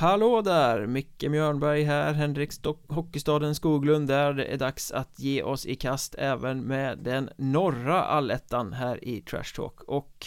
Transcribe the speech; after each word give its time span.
Hallå 0.00 0.42
där! 0.42 0.86
Micke 0.86 1.22
Mjörnberg 1.22 1.82
här, 1.82 2.12
Henrik 2.12 2.52
Stock 2.52 2.84
Hockeystaden 2.88 3.54
Skoglund 3.54 4.08
där 4.08 4.32
det 4.32 4.44
är 4.44 4.56
dags 4.56 4.92
att 4.92 5.20
ge 5.20 5.42
oss 5.42 5.66
i 5.66 5.76
kast 5.76 6.14
även 6.18 6.60
med 6.60 6.98
den 6.98 7.30
norra 7.36 8.04
allettan 8.04 8.72
här 8.72 9.04
i 9.04 9.20
Trash 9.20 9.54
Talk 9.56 9.82
och 9.82 10.26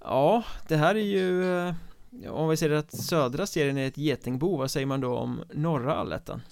Ja, 0.00 0.44
det 0.68 0.76
här 0.76 0.94
är 0.94 1.04
ju 1.04 1.58
eh, 1.58 1.74
om 2.30 2.48
vi 2.48 2.56
säger 2.56 2.72
att 2.72 2.92
södra 2.92 3.46
serien 3.46 3.78
är 3.78 3.86
ett 3.86 3.98
getingbo, 3.98 4.56
vad 4.56 4.70
säger 4.70 4.86
man 4.86 5.00
då 5.00 5.16
om 5.16 5.42
norra 5.54 5.94
allettan? 5.94 6.42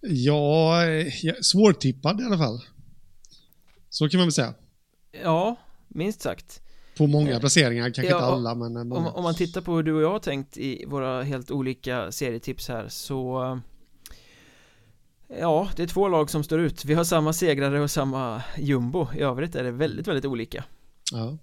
Ja, 0.00 0.80
svårtippad 1.42 2.20
i 2.20 2.24
alla 2.24 2.38
fall. 2.38 2.60
Så 3.88 4.08
kan 4.08 4.18
man 4.18 4.26
väl 4.26 4.32
säga. 4.32 4.54
Ja, 5.22 5.56
minst 5.88 6.20
sagt. 6.20 6.62
På 6.96 7.06
många 7.06 7.40
placeringar, 7.40 7.84
kanske 7.84 8.06
ja, 8.06 8.16
inte 8.16 8.26
alla 8.26 8.54
men 8.54 8.92
om, 8.92 9.06
om, 9.06 9.22
man 9.22 9.34
tittar 9.34 9.60
på 9.60 9.74
hur 9.74 9.82
du 9.82 9.92
och 9.92 10.02
jag 10.02 10.10
har 10.10 10.18
tänkt 10.18 10.56
i 10.56 10.84
våra 10.86 11.22
helt 11.22 11.50
olika 11.50 12.12
serietips 12.12 12.68
här 12.68 12.88
så 12.88 13.60
Ja, 15.28 15.68
det 15.76 15.82
är 15.82 15.86
två 15.86 16.08
lag 16.08 16.30
som 16.30 16.44
står 16.44 16.60
ut. 16.60 16.84
Vi 16.84 16.94
har 16.94 17.04
samma 17.04 17.32
segrare 17.32 17.80
och 17.80 17.90
samma 17.90 18.42
jumbo. 18.58 19.08
I 19.14 19.20
övrigt 19.20 19.54
är 19.54 19.64
det 19.64 19.70
väldigt, 19.70 20.08
väldigt 20.08 20.24
olika. 20.24 20.64
Ja. 21.12 21.38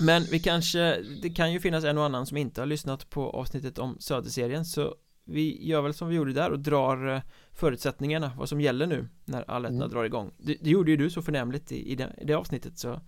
Men 0.00 0.24
vi 0.30 0.38
kanske, 0.38 1.02
det 1.22 1.30
kan 1.30 1.52
ju 1.52 1.60
finnas 1.60 1.84
en 1.84 1.98
och 1.98 2.04
annan 2.04 2.26
som 2.26 2.36
inte 2.36 2.60
har 2.60 2.66
lyssnat 2.66 3.10
på 3.10 3.30
avsnittet 3.30 3.78
om 3.78 3.96
Söderserien 4.00 4.64
så 4.64 4.94
vi 5.24 5.68
gör 5.68 5.82
väl 5.82 5.94
som 5.94 6.08
vi 6.08 6.16
gjorde 6.16 6.32
där 6.32 6.50
och 6.50 6.58
drar 6.58 7.14
eh, 7.14 7.22
förutsättningarna, 7.52 8.32
vad 8.38 8.48
som 8.48 8.60
gäller 8.60 8.86
nu 8.86 9.08
när 9.24 9.50
allettan 9.50 9.76
mm. 9.76 9.90
drar 9.90 10.04
igång 10.04 10.30
det, 10.38 10.56
det, 10.60 10.70
gjorde 10.70 10.90
ju 10.90 10.96
du 10.96 11.10
så 11.10 11.22
förnämligt 11.22 11.72
i, 11.72 11.92
i, 11.92 11.94
det, 11.94 12.12
i 12.18 12.24
det 12.24 12.34
avsnittet 12.34 12.78
så 12.78 13.00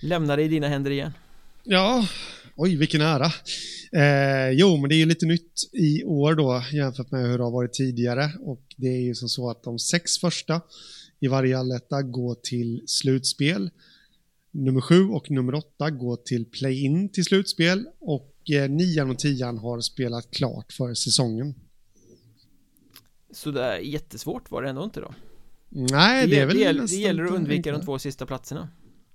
lämna 0.00 0.36
det 0.36 0.42
i 0.42 0.48
dina 0.48 0.68
händer 0.68 0.90
igen 0.90 1.12
Ja, 1.64 2.06
oj 2.56 2.76
vilken 2.76 3.00
ära 3.00 3.32
eh, 3.92 4.50
Jo, 4.50 4.76
men 4.76 4.88
det 4.88 4.94
är 4.94 4.98
ju 4.98 5.06
lite 5.06 5.26
nytt 5.26 5.52
i 5.72 6.04
år 6.04 6.34
då 6.34 6.62
jämfört 6.72 7.10
med 7.10 7.30
hur 7.30 7.38
det 7.38 7.44
har 7.44 7.50
varit 7.50 7.72
tidigare 7.72 8.32
och 8.40 8.62
det 8.76 8.88
är 8.88 9.00
ju 9.00 9.14
som 9.14 9.28
så 9.28 9.50
att 9.50 9.62
de 9.62 9.78
sex 9.78 10.18
första 10.18 10.60
i 11.20 11.28
varje 11.28 11.58
alletta 11.58 12.02
går 12.02 12.34
till 12.34 12.82
slutspel 12.86 13.70
Nummer 14.52 14.80
sju 14.80 15.08
och 15.08 15.30
nummer 15.30 15.54
åtta 15.54 15.90
går 15.90 16.16
till 16.16 16.44
play-in 16.44 17.08
till 17.08 17.24
slutspel 17.24 17.86
och 17.98 18.36
eh, 18.50 18.70
nian 18.70 19.10
och 19.10 19.18
tian 19.18 19.58
har 19.58 19.80
spelat 19.80 20.30
klart 20.30 20.72
för 20.72 20.94
säsongen. 20.94 21.54
Så 23.30 23.50
det 23.50 23.62
är 23.62 23.78
jättesvårt 23.78 24.50
var 24.50 24.62
det 24.62 24.68
ändå 24.68 24.84
inte 24.84 25.00
då? 25.00 25.14
Nej, 25.68 26.26
det, 26.26 26.34
det 26.34 26.40
är 26.40 26.46
väl 26.46 26.76
Det, 26.76 26.86
det 26.86 26.96
gäller 26.96 27.24
att 27.24 27.30
undvika 27.30 27.72
de 27.72 27.84
två 27.84 27.98
sista 27.98 28.26
platserna. 28.26 28.68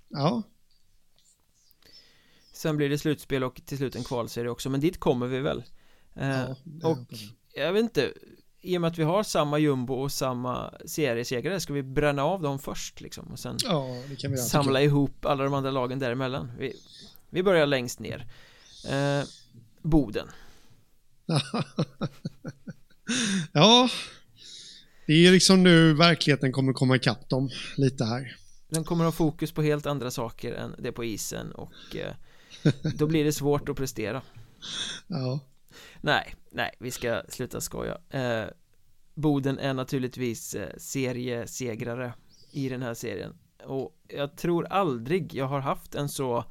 Ja. 0.08 0.42
Sen 2.56 2.76
blir 2.76 2.88
det 2.88 2.98
slutspel 2.98 3.44
och 3.44 3.60
till 3.66 3.78
slut 3.78 3.96
en 3.96 4.04
kvalserie 4.04 4.50
också, 4.50 4.70
men 4.70 4.80
dit 4.80 5.00
kommer 5.00 5.26
vi 5.26 5.40
väl. 5.40 5.62
Eh, 6.14 6.28
ja, 6.28 6.56
och 6.82 6.98
jag 7.54 7.72
vet 7.72 7.82
inte, 7.82 8.12
i 8.60 8.76
och 8.76 8.80
med 8.80 8.88
att 8.88 8.98
vi 8.98 9.02
har 9.02 9.22
samma 9.22 9.58
jumbo 9.58 9.94
och 9.94 10.12
samma 10.12 10.74
seriesegrare 10.86 11.60
ska 11.60 11.72
vi 11.72 11.82
bränna 11.82 12.24
av 12.24 12.42
dem 12.42 12.58
först 12.58 13.00
liksom 13.00 13.26
och 13.26 13.38
sen 13.38 13.56
ja, 13.64 13.86
samla 14.48 14.82
ihop 14.82 15.24
alla 15.24 15.44
de 15.44 15.54
andra 15.54 15.70
lagen 15.70 15.98
däremellan? 15.98 16.52
Vi, 16.58 16.72
vi 17.30 17.42
börjar 17.42 17.66
längst 17.66 18.00
ner. 18.00 18.26
Eh, 18.88 19.24
Boden. 19.82 20.28
Ja 23.52 23.88
Det 25.06 25.26
är 25.26 25.32
liksom 25.32 25.62
nu 25.62 25.94
verkligheten 25.94 26.52
kommer 26.52 26.72
komma 26.72 26.96
ikapp 26.96 27.28
dem 27.28 27.50
lite 27.76 28.04
här. 28.04 28.36
Den 28.68 28.84
kommer 28.84 29.04
ha 29.04 29.12
fokus 29.12 29.52
på 29.52 29.62
helt 29.62 29.86
andra 29.86 30.10
saker 30.10 30.54
än 30.54 30.74
det 30.78 30.92
på 30.92 31.04
isen 31.04 31.52
och 31.52 31.96
eh, 31.96 32.14
då 32.98 33.06
blir 33.06 33.24
det 33.24 33.32
svårt 33.32 33.68
att 33.68 33.76
prestera. 33.76 34.22
Ja. 35.06 35.40
Nej, 36.00 36.34
nej, 36.50 36.70
vi 36.78 36.90
ska 36.90 37.22
sluta 37.28 37.60
skoja. 37.60 37.98
Eh, 38.10 38.44
Boden 39.14 39.58
är 39.58 39.74
naturligtvis 39.74 40.54
eh, 40.54 40.68
seriesegrare 40.78 42.12
i 42.52 42.68
den 42.68 42.82
här 42.82 42.94
serien. 42.94 43.34
Och 43.64 44.00
jag 44.08 44.36
tror 44.36 44.66
aldrig 44.66 45.34
jag 45.34 45.46
har 45.46 45.60
haft 45.60 45.94
en 45.94 46.08
så 46.08 46.44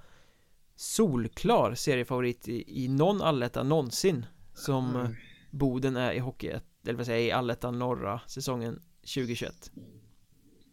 solklar 0.76 1.76
seriefavorit 1.76 2.47
i, 2.47 2.84
i 2.84 2.88
någon 2.88 3.22
alletta 3.22 3.64
någonsin 3.64 4.26
som 4.53 4.96
mm. 4.96 5.16
Boden 5.52 5.96
är 5.96 6.14
i 6.14 6.20
hockey, 6.20 6.52
eller 6.84 6.97
vad 6.97 7.06
säger 7.06 7.20
jag, 7.20 7.28
i 7.28 7.32
allettan 7.32 7.80
norra 7.80 8.22
säsongen 8.28 8.82
2021 9.02 9.72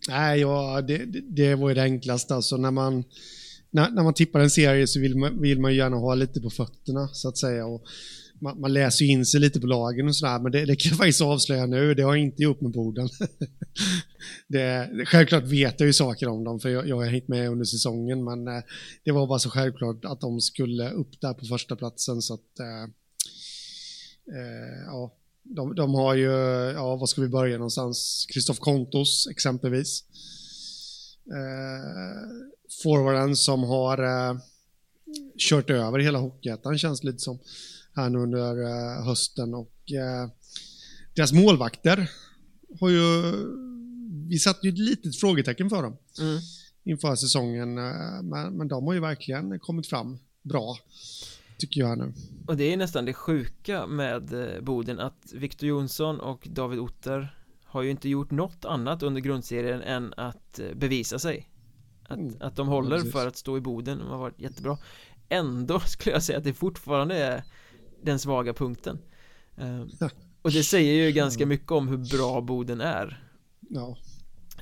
Nej, 0.08 0.40
ja, 0.40 0.80
det, 0.80 1.04
det, 1.04 1.20
det 1.20 1.54
var 1.54 1.68
ju 1.68 1.74
det 1.74 1.82
enklaste. 1.82 2.34
Alltså 2.34 2.56
när 2.56 2.70
man 2.70 3.04
när, 3.72 3.90
när 3.90 4.02
man 4.02 4.14
tippar 4.14 4.40
en 4.40 4.50
serie 4.50 4.86
så 4.86 5.00
vill 5.00 5.16
man, 5.16 5.40
vill 5.40 5.60
man 5.60 5.74
gärna 5.74 5.96
ha 5.96 6.14
lite 6.14 6.40
på 6.40 6.50
fötterna 6.50 7.08
så 7.08 7.28
att 7.28 7.38
säga 7.38 7.66
och 7.66 7.84
man, 8.42 8.60
man 8.60 8.72
läser 8.72 9.04
ju 9.04 9.10
in 9.10 9.26
sig 9.26 9.40
lite 9.40 9.60
på 9.60 9.66
lagen 9.66 10.08
och 10.08 10.16
sådär, 10.16 10.38
men 10.38 10.52
det, 10.52 10.64
det 10.64 10.76
kan 10.76 10.90
jag 10.90 10.98
faktiskt 10.98 11.22
avslöja 11.22 11.66
nu, 11.66 11.94
det 11.94 12.02
har 12.02 12.14
jag 12.14 12.24
inte 12.24 12.42
gjort 12.42 12.60
med 12.60 12.72
Boden. 12.72 13.08
det, 14.48 14.90
självklart 15.06 15.44
vet 15.44 15.80
jag 15.80 15.86
ju 15.86 15.92
saker 15.92 16.28
om 16.28 16.44
dem, 16.44 16.60
för 16.60 16.68
jag, 16.68 16.88
jag 16.88 16.96
har 16.96 17.06
hängt 17.06 17.28
med 17.28 17.50
under 17.50 17.64
säsongen, 17.64 18.24
men 18.24 18.48
eh, 18.48 18.62
det 19.04 19.10
var 19.10 19.26
bara 19.26 19.38
så 19.38 19.50
självklart 19.50 20.04
att 20.04 20.20
de 20.20 20.40
skulle 20.40 20.90
upp 20.90 21.20
där 21.20 21.34
på 21.34 21.44
första 21.44 21.76
platsen 21.76 22.22
så 22.22 22.34
att 22.34 22.58
eh, 22.60 22.82
eh, 24.36 24.82
ja, 24.86 25.14
de, 25.42 25.74
de, 25.74 25.94
har 25.94 26.14
ju, 26.14 26.30
ja, 26.74 26.96
var 26.96 27.06
ska 27.06 27.20
vi 27.20 27.28
börja 27.28 27.56
någonstans? 27.56 28.26
Kristoff 28.32 28.58
Kontos 28.58 29.26
exempelvis. 29.30 30.04
Eh, 31.26 32.61
forwarden 32.82 33.36
som 33.36 33.62
har 33.62 33.98
eh, 34.02 34.36
kört 35.38 35.70
över 35.70 35.98
hela 35.98 36.18
Hockeyettan 36.18 36.78
känns 36.78 37.04
lite 37.04 37.18
som 37.18 37.38
här 37.94 38.10
nu 38.10 38.18
under 38.18 38.62
eh, 38.62 39.04
hösten 39.04 39.54
och 39.54 39.92
eh, 39.92 40.30
deras 41.14 41.32
målvakter 41.32 42.10
har 42.80 42.88
ju, 42.88 43.32
vi 44.28 44.38
satte 44.38 44.66
ju 44.66 44.72
ett 44.72 44.78
litet 44.78 45.16
frågetecken 45.16 45.70
för 45.70 45.82
dem 45.82 45.96
mm. 46.20 46.40
inför 46.84 47.14
säsongen, 47.14 47.78
eh, 47.78 48.22
men, 48.22 48.56
men 48.56 48.68
de 48.68 48.86
har 48.86 48.94
ju 48.94 49.00
verkligen 49.00 49.58
kommit 49.58 49.86
fram 49.86 50.18
bra 50.42 50.76
tycker 51.58 51.80
jag 51.80 51.98
nu. 51.98 52.12
Och 52.46 52.56
det 52.56 52.72
är 52.72 52.76
nästan 52.76 53.04
det 53.04 53.12
sjuka 53.12 53.86
med 53.86 54.32
Boden 54.62 54.98
att 54.98 55.32
Victor 55.32 55.68
Jonsson 55.68 56.20
och 56.20 56.48
David 56.50 56.78
Otter 56.78 57.36
har 57.64 57.82
ju 57.82 57.90
inte 57.90 58.08
gjort 58.08 58.30
något 58.30 58.64
annat 58.64 59.02
under 59.02 59.20
grundserien 59.20 59.82
än 59.82 60.14
att 60.16 60.60
bevisa 60.74 61.18
sig 61.18 61.48
att, 62.08 62.18
mm. 62.18 62.36
att 62.40 62.56
de 62.56 62.68
håller 62.68 62.98
ja, 62.98 63.04
för 63.04 63.26
att 63.26 63.36
stå 63.36 63.56
i 63.56 63.60
Boden, 63.60 63.98
de 63.98 64.08
har 64.08 64.18
varit 64.18 64.40
jättebra. 64.40 64.78
Ändå 65.28 65.80
skulle 65.86 66.14
jag 66.14 66.22
säga 66.22 66.38
att 66.38 66.44
det 66.44 66.54
fortfarande 66.54 67.16
är 67.16 67.42
den 68.02 68.18
svaga 68.18 68.54
punkten. 68.54 68.98
Eh, 69.56 69.84
Och 70.42 70.50
det 70.52 70.62
säger 70.62 71.04
ju 71.04 71.12
ganska 71.12 71.46
mycket 71.46 71.70
om 71.70 71.88
hur 71.88 72.18
bra 72.18 72.40
Boden 72.40 72.80
är. 72.80 73.28
Ja. 73.60 73.96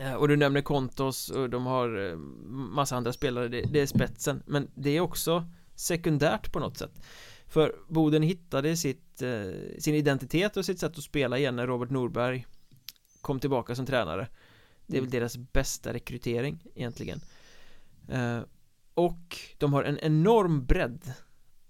Eh, 0.00 0.14
Och 0.14 0.28
du 0.28 0.36
nämner 0.36 0.60
Kontos 0.60 1.30
och 1.30 1.50
de 1.50 1.66
har 1.66 2.10
eh, 2.10 2.16
massa 2.50 2.96
andra 2.96 3.12
spelare, 3.12 3.48
det, 3.48 3.62
det 3.62 3.80
är 3.80 3.86
spetsen. 3.86 4.42
Men 4.46 4.70
det 4.74 4.96
är 4.96 5.00
också 5.00 5.44
sekundärt 5.74 6.52
på 6.52 6.60
något 6.60 6.76
sätt. 6.76 7.00
För 7.46 7.74
Boden 7.88 8.22
hittade 8.22 8.76
sitt, 8.76 9.22
sin 9.78 9.94
identitet 9.94 10.56
och 10.56 10.64
sitt 10.64 10.78
sätt 10.80 10.98
att 10.98 11.04
spela 11.04 11.38
igen 11.38 11.56
när 11.56 11.66
Robert 11.66 11.90
Norberg 11.90 12.46
kom 13.20 13.40
tillbaka 13.40 13.74
som 13.74 13.86
tränare. 13.86 14.28
Det 14.86 14.96
är 14.96 15.00
väl 15.00 15.10
deras 15.10 15.36
bästa 15.36 15.92
rekrytering 15.92 16.62
egentligen 16.74 17.20
Och 18.94 19.36
de 19.58 19.72
har 19.72 19.84
en 19.84 19.98
enorm 19.98 20.66
bredd. 20.66 21.12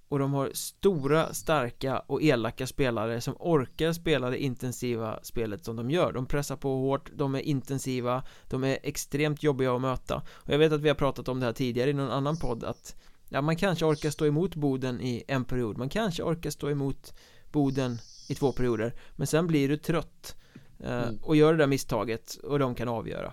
Och 0.09 0.19
de 0.19 0.33
har 0.33 0.51
stora, 0.55 1.35
starka 1.35 1.99
och 1.99 2.23
elaka 2.23 2.67
spelare 2.67 3.21
som 3.21 3.35
orkar 3.39 3.93
spela 3.93 4.31
det 4.31 4.43
intensiva 4.43 5.19
spelet 5.23 5.65
som 5.65 5.77
de 5.77 5.91
gör. 5.91 6.13
De 6.13 6.27
pressar 6.27 6.57
på 6.57 6.77
hårt, 6.77 7.11
de 7.15 7.35
är 7.35 7.41
intensiva, 7.41 8.23
de 8.49 8.65
är 8.65 8.79
extremt 8.83 9.43
jobbiga 9.43 9.75
att 9.75 9.81
möta. 9.81 10.23
Och 10.31 10.51
jag 10.53 10.59
vet 10.59 10.73
att 10.73 10.81
vi 10.81 10.89
har 10.89 10.95
pratat 10.95 11.29
om 11.29 11.41
det 11.41 11.47
här 11.47 11.53
tidigare 11.53 11.91
i 11.91 11.93
någon 11.93 12.11
annan 12.11 12.37
podd 12.37 12.65
att 12.65 12.97
Ja, 13.33 13.41
man 13.41 13.57
kanske 13.57 13.85
orkar 13.85 14.11
stå 14.11 14.27
emot 14.27 14.55
Boden 14.55 15.01
i 15.01 15.25
en 15.29 15.45
period. 15.45 15.79
Man 15.79 15.89
kanske 15.89 16.23
orkar 16.23 16.51
stå 16.51 16.71
emot 16.71 17.15
Boden 17.53 17.99
i 18.29 18.35
två 18.35 18.53
perioder. 18.53 18.95
Men 19.17 19.27
sen 19.27 19.47
blir 19.47 19.69
du 19.69 19.77
trött 19.77 20.37
eh, 20.79 21.03
mm. 21.03 21.19
Och 21.23 21.37
gör 21.37 21.53
det 21.53 21.59
där 21.59 21.67
misstaget 21.67 22.35
och 22.35 22.59
de 22.59 22.75
kan 22.75 22.89
avgöra. 22.89 23.33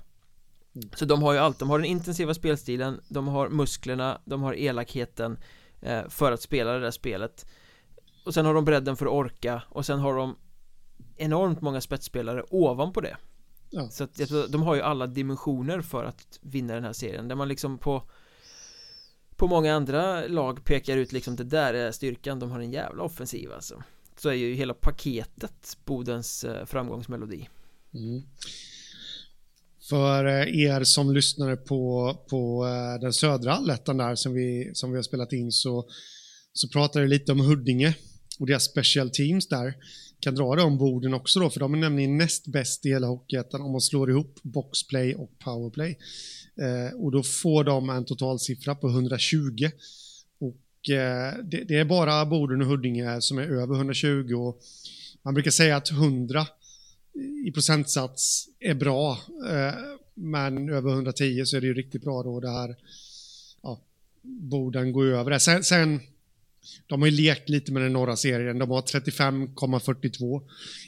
Så 0.96 1.06
de 1.06 1.22
har 1.22 1.34
ju 1.34 1.40
allt, 1.40 1.60
de 1.60 1.70
har 1.70 1.80
den 1.80 1.86
intensiva 1.86 2.34
spelstilen 2.34 3.02
De 3.10 3.28
har 3.28 3.50
musklerna, 3.50 4.22
de 4.26 4.44
har 4.44 4.54
elakheten 4.54 5.38
Eh, 5.82 6.10
för 6.10 6.32
att 6.32 6.42
spela 6.42 6.74
det 6.74 6.80
där 6.80 6.92
spelet. 6.92 7.46
Och 8.26 8.34
sen 8.34 8.46
har 8.46 8.54
de 8.54 8.66
bredden 8.66 8.98
för 8.98 9.06
att 9.06 9.12
orka 9.12 9.64
och 9.70 9.86
sen 9.86 10.00
har 10.00 10.16
de 10.16 10.36
enormt 11.16 11.62
många 11.62 11.82
spetsspelare 11.82 12.44
ovanpå 12.50 13.02
det. 13.02 13.18
Ja. 13.70 13.90
så 13.90 14.04
att 14.04 14.16
de 14.50 14.64
har 14.64 14.76
ju 14.76 14.82
alla 14.82 15.08
dimensioner 15.08 15.82
för 15.82 16.06
att 16.06 16.40
vinna 16.42 16.74
den 16.74 16.84
här 16.84 16.94
serien. 16.94 17.28
Där 17.28 17.36
man 17.36 17.48
liksom 17.48 17.78
på 17.78 18.04
på 19.36 19.48
många 19.48 19.76
andra 19.76 20.28
lag 20.28 20.64
pekar 20.64 20.98
ut 20.98 21.12
liksom 21.12 21.36
det 21.36 21.44
där 21.44 21.74
är 21.74 21.92
styrkan, 21.92 22.40
de 22.40 22.52
har 22.52 22.60
en 22.60 22.72
jävla 22.72 23.04
offensiv 23.04 23.52
alltså. 23.52 23.84
Så 24.16 24.30
är 24.30 24.34
ju 24.34 24.54
hela 24.54 24.74
paketet 24.74 25.78
Bodens 25.86 26.44
eh, 26.44 26.66
framgångsmelodi. 26.66 27.50
Mm. 27.94 28.24
För 29.90 30.26
eh, 30.26 30.60
er 30.60 30.84
som 30.84 31.14
lyssnade 31.14 31.56
på, 31.56 32.14
på 32.30 32.66
eh, 32.66 33.02
den 33.02 33.14
södra 33.14 33.54
allettan 33.54 33.98
där 33.98 34.16
som 34.16 34.34
vi, 34.34 34.72
som 34.74 34.92
vi 34.92 34.96
har 34.96 35.04
spelat 35.04 35.34
in 35.34 35.52
så, 35.52 35.90
så 36.54 36.68
pratar 36.68 37.02
vi 37.02 37.08
lite 37.08 37.32
om 37.32 37.40
Huddinge 37.40 37.96
och 38.40 38.48
deras 38.48 38.64
special 38.64 39.10
teams 39.10 39.48
där 39.48 39.74
kan 40.20 40.36
dra 40.36 40.56
det 40.56 40.62
om 40.62 40.78
borden 40.78 41.14
också 41.14 41.40
då, 41.40 41.50
för 41.50 41.60
de 41.60 41.74
är 41.74 41.78
nämligen 41.78 42.18
näst 42.18 42.48
bäst 42.48 42.86
i 42.86 42.90
hela 42.90 43.08
Hockeyettan 43.08 43.62
om 43.62 43.72
man 43.72 43.82
slår 43.82 44.10
ihop 44.10 44.40
boxplay 44.44 45.16
och 45.16 45.40
powerplay. 45.40 45.98
Eh, 46.62 47.00
och 47.00 47.12
då 47.12 47.24
får 47.24 47.64
de 47.64 47.90
en 47.90 48.06
totalsiffra 48.06 48.76
på 48.76 48.90
120. 48.90 49.70
Och 50.40 50.90
eh, 50.90 51.34
det, 51.44 51.64
det, 51.64 51.76
är 51.76 51.86
bara 51.86 52.26
Boden 52.26 52.62
och 52.62 52.68
Huddinge 52.68 53.22
som 53.22 53.38
är 53.38 53.44
över 53.44 53.76
120 53.76 54.34
och 54.34 54.60
man 55.24 55.34
brukar 55.34 55.52
säga 55.52 55.78
att 55.78 55.92
100 55.92 56.48
i 57.46 57.52
procentsats 57.52 58.48
är 58.60 58.74
bra, 58.74 59.12
eh, 59.50 59.74
men 60.14 60.70
över 60.70 60.92
110 60.92 61.46
så 61.46 61.58
är 61.58 61.62
det 61.62 61.68
ju 61.68 61.74
riktigt 61.74 62.04
bra 62.04 62.24
då 62.24 62.40
det 62.40 62.50
här, 62.50 62.76
ja, 63.64 63.82
Boden 64.22 64.92
går 64.92 65.06
över 65.06 65.32
det. 65.32 65.40
Sen, 65.40 65.64
sen 65.64 66.00
de 66.88 67.02
har 67.02 67.10
ju 67.10 67.16
lekt 67.16 67.50
lite 67.50 67.72
med 67.72 67.82
den 67.82 67.94
norra 67.94 68.16
serien. 68.16 68.60
De 68.60 68.70
har 68.70 68.82
35,42 68.82 70.42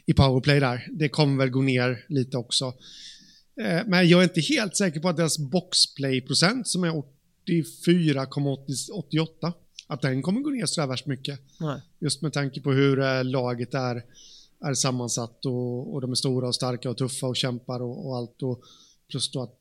i 0.05 0.13
powerplay 0.13 0.59
där. 0.59 0.87
Det 0.91 1.09
kommer 1.09 1.37
väl 1.37 1.49
gå 1.49 1.61
ner 1.61 2.05
lite 2.07 2.37
också. 2.37 2.65
Eh, 3.61 3.81
men 3.87 4.09
jag 4.09 4.19
är 4.19 4.23
inte 4.23 4.41
helt 4.41 4.75
säker 4.75 4.99
på 4.99 5.09
att 5.09 5.17
deras 5.17 5.39
boxplay-procent 5.39 6.67
som 6.67 6.83
är 6.83 7.03
84,88 7.47 9.53
att 9.87 10.01
den 10.01 10.21
kommer 10.21 10.41
gå 10.41 10.49
ner 10.49 10.65
så 10.65 10.85
värst 10.85 11.05
mycket. 11.05 11.39
Nej. 11.59 11.81
Just 11.99 12.21
med 12.21 12.33
tanke 12.33 12.61
på 12.61 12.71
hur 12.71 12.99
eh, 12.99 13.23
laget 13.23 13.73
är, 13.73 14.03
är 14.61 14.73
sammansatt 14.73 15.45
och, 15.45 15.93
och 15.93 16.01
de 16.01 16.11
är 16.11 16.15
stora 16.15 16.47
och 16.47 16.55
starka 16.55 16.89
och 16.89 16.97
tuffa 16.97 17.27
och 17.27 17.35
kämpar 17.35 17.81
och, 17.81 18.07
och 18.07 18.17
allt. 18.17 18.43
Och 18.43 18.63
plus 19.09 19.31
då 19.31 19.41
att 19.41 19.55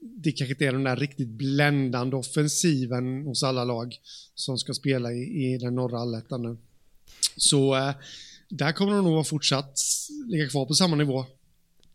det 0.00 0.32
kanske 0.32 0.52
inte 0.52 0.66
är 0.66 0.72
den 0.72 0.84
där 0.84 0.96
riktigt 0.96 1.28
bländande 1.28 2.16
offensiven 2.16 3.22
hos 3.26 3.42
alla 3.42 3.64
lag 3.64 3.96
som 4.34 4.58
ska 4.58 4.74
spela 4.74 5.12
i, 5.12 5.54
i 5.54 5.58
den 5.58 5.74
norra 5.74 5.98
allettan 5.98 6.42
nu. 6.42 6.56
Så 7.36 7.76
eh, 7.76 7.94
där 8.48 8.72
kommer 8.72 8.92
de 8.92 9.04
nog 9.04 9.26
fortsatt 9.26 9.78
ligga 10.26 10.48
kvar 10.48 10.66
på 10.66 10.74
samma 10.74 10.96
nivå. 10.96 11.24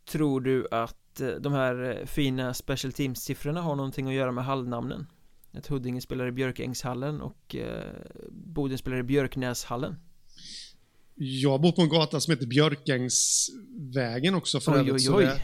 Tror 0.06 0.42
du 0.42 0.68
att 0.72 1.22
eh, 1.22 1.28
de 1.28 1.54
här 1.54 1.98
eh, 2.00 2.06
fina 2.06 2.54
special 2.54 2.94
teams-siffrorna 2.94 3.62
har 3.62 3.76
någonting 3.76 4.08
att 4.08 4.14
göra 4.14 4.32
med 4.32 4.46
hallnamnen? 4.46 5.08
Att 5.52 5.68
Huddinge 5.68 6.02
spelar 6.02 6.28
i 6.28 6.32
Björkängshallen 6.32 7.22
och 7.22 7.56
eh, 7.56 7.94
Boden 8.32 8.78
spelar 8.78 8.98
i 8.98 9.04
Björknäshallen? 9.04 9.96
Jag 11.20 11.62
bor 11.62 11.72
på 11.72 11.82
en 11.82 11.90
gata 11.90 12.20
som 12.20 12.32
heter 12.32 12.48
Björkängsvägen 12.48 14.36
också 14.36 14.60
för 14.60 14.84
oj, 14.84 14.92
oj, 14.92 15.10
oj. 15.10 15.26
Det, 15.26 15.42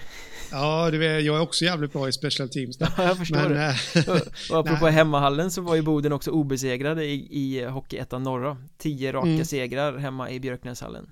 Ja, 0.53 0.91
det 0.91 1.05
är, 1.07 1.19
jag 1.19 1.35
är 1.35 1.41
också 1.41 1.65
jävligt 1.65 1.93
bra 1.93 2.07
i 2.07 2.11
special 2.11 2.49
teams. 2.49 2.77
Där. 2.77 2.93
Ja, 2.97 3.03
jag 3.03 3.17
förstår 3.17 3.49
Men, 3.49 3.51
det. 3.51 3.77
Eh, 3.95 4.21
och 4.51 4.59
apropå 4.59 4.87
hemmahallen 4.87 5.51
så 5.51 5.61
var 5.61 5.75
ju 5.75 5.81
Boden 5.81 6.13
också 6.13 6.31
obesegrade 6.31 7.05
i, 7.05 7.27
i 7.31 7.65
Hockeyettan 7.65 8.23
norra. 8.23 8.57
Tio 8.77 9.11
raka 9.11 9.27
mm. 9.27 9.45
segrar 9.45 9.97
hemma 9.97 10.31
i 10.31 10.39
Björknäshallen. 10.39 11.11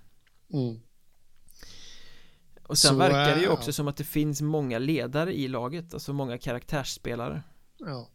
Mm. 0.53 0.79
Och 2.63 2.77
sen 2.77 2.89
så, 2.89 2.97
verkar 2.97 3.35
det 3.35 3.41
ju 3.41 3.47
också 3.47 3.69
ja. 3.69 3.73
som 3.73 3.87
att 3.87 3.97
det 3.97 4.03
finns 4.03 4.41
många 4.41 4.79
ledare 4.79 5.33
i 5.33 5.47
laget, 5.47 5.93
alltså 5.93 6.13
många 6.13 6.37
karaktärsspelare. 6.37 7.43
Ja. 7.77 8.09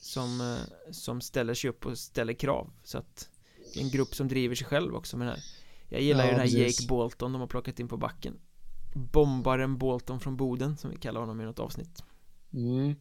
Som, 0.00 0.40
eh, 0.40 0.92
som 0.92 1.20
ställer 1.20 1.54
sig 1.54 1.70
upp 1.70 1.86
och 1.86 1.98
ställer 1.98 2.32
krav. 2.32 2.72
Så 2.84 2.98
att 2.98 3.28
det 3.74 3.80
är 3.80 3.84
en 3.84 3.90
grupp 3.90 4.14
som 4.14 4.28
driver 4.28 4.54
sig 4.54 4.66
själv 4.66 4.94
också 4.94 5.16
med 5.16 5.26
det 5.26 5.30
här. 5.30 5.40
Jag 5.90 6.02
gillar 6.02 6.20
ja, 6.20 6.26
ju 6.26 6.30
den 6.30 6.40
här 6.40 6.46
precis. 6.46 6.80
Jake 6.80 6.88
Bolton 6.88 7.32
de 7.32 7.40
har 7.40 7.48
plockat 7.48 7.80
in 7.80 7.88
på 7.88 7.96
backen 7.96 8.34
bombaren 8.94 9.78
Bolton 9.78 10.20
från 10.20 10.36
Boden 10.36 10.76
som 10.76 10.90
vi 10.90 10.96
kallar 10.96 11.20
honom 11.20 11.40
i 11.40 11.44
något 11.44 11.58
avsnitt. 11.58 12.02
Mm. 12.54 12.94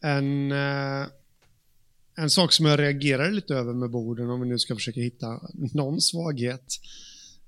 En, 0.00 0.52
eh, 0.52 1.06
en 2.16 2.30
sak 2.30 2.52
som 2.52 2.66
jag 2.66 2.80
reagerar 2.80 3.30
lite 3.30 3.54
över 3.54 3.74
med 3.74 3.90
Boden 3.90 4.30
om 4.30 4.40
vi 4.40 4.48
nu 4.48 4.58
ska 4.58 4.74
försöka 4.74 5.00
hitta 5.00 5.40
någon 5.54 6.00
svaghet. 6.00 6.64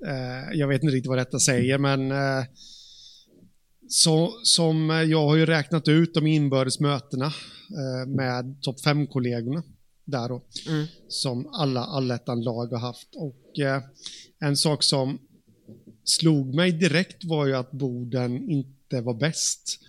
Eh, 0.07 0.59
jag 0.59 0.69
vet 0.69 0.83
inte 0.83 0.95
riktigt 0.95 1.09
vad 1.09 1.19
detta 1.19 1.39
säger 1.39 1.79
men 1.79 2.13
eh, 2.13 2.45
så, 3.89 4.33
som 4.43 4.91
jag 4.91 5.27
har 5.27 5.37
ju 5.37 5.47
räknat 5.47 5.89
ut 5.89 6.15
de 6.15 6.27
inbördes 6.27 6.81
mötena 6.81 7.27
eh, 7.27 8.09
med 8.09 8.63
topp 8.63 8.77
5-kollegorna 8.85 9.63
där 10.05 10.29
då. 10.29 10.43
Mm. 10.69 10.87
Som 11.09 11.47
alla 11.47 11.81
allettan-lag 11.81 12.67
har 12.67 12.79
haft. 12.79 13.09
Och 13.15 13.59
eh, 13.59 13.83
en 14.41 14.57
sak 14.57 14.83
som 14.83 15.19
slog 16.05 16.55
mig 16.55 16.73
direkt 16.73 17.25
var 17.25 17.47
ju 17.47 17.57
att 17.57 17.73
Boden 17.73 18.51
inte 18.51 19.01
var 19.01 19.15
bäst 19.15 19.81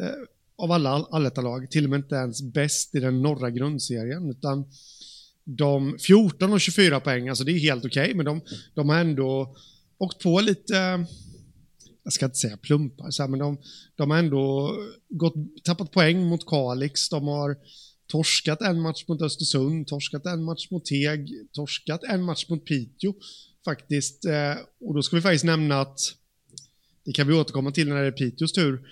eh, 0.00 0.08
av 0.56 0.72
alla 0.72 0.90
allettanlag, 0.90 1.70
till 1.70 1.84
och 1.84 1.90
med 1.90 1.98
inte 1.98 2.14
ens 2.14 2.42
bäst 2.42 2.94
i 2.94 3.00
den 3.00 3.22
norra 3.22 3.50
grundserien, 3.50 4.30
utan 4.30 4.64
de 5.44 5.98
14 5.98 6.52
och 6.52 6.60
24 6.60 7.00
poäng, 7.00 7.28
alltså 7.28 7.44
det 7.44 7.52
är 7.52 7.58
helt 7.58 7.84
okej, 7.84 8.02
okay, 8.02 8.14
men 8.14 8.24
de, 8.24 8.40
de 8.74 8.88
har 8.88 8.98
ändå 8.98 9.56
åkt 9.98 10.22
på 10.22 10.40
lite, 10.40 11.06
jag 12.02 12.12
ska 12.12 12.24
inte 12.24 12.38
säga 12.38 12.56
plumpar, 12.56 13.10
så 13.10 13.22
här, 13.22 13.28
men 13.28 13.38
de, 13.38 13.58
de 13.96 14.10
har 14.10 14.18
ändå 14.18 14.76
gått, 15.08 15.34
tappat 15.64 15.90
poäng 15.90 16.26
mot 16.26 16.46
Kalix, 16.46 17.08
de 17.08 17.26
har 17.26 17.56
torskat 18.06 18.62
en 18.62 18.80
match 18.80 19.04
mot 19.08 19.22
Östersund, 19.22 19.86
torskat 19.86 20.26
en 20.26 20.44
match 20.44 20.70
mot 20.70 20.84
Teg, 20.84 21.28
torskat 21.52 22.02
en 22.04 22.22
match 22.22 22.48
mot 22.48 22.64
Piteå 22.64 23.14
faktiskt. 23.64 24.24
Eh, 24.24 24.54
och 24.80 24.94
då 24.94 25.02
ska 25.02 25.16
vi 25.16 25.22
faktiskt 25.22 25.44
nämna 25.44 25.80
att 25.80 25.98
det 27.04 27.12
kan 27.12 27.28
vi 27.28 27.34
återkomma 27.34 27.70
till 27.70 27.88
när 27.88 28.02
det 28.02 28.06
är 28.06 28.12
Piteås 28.12 28.52
tur 28.52 28.88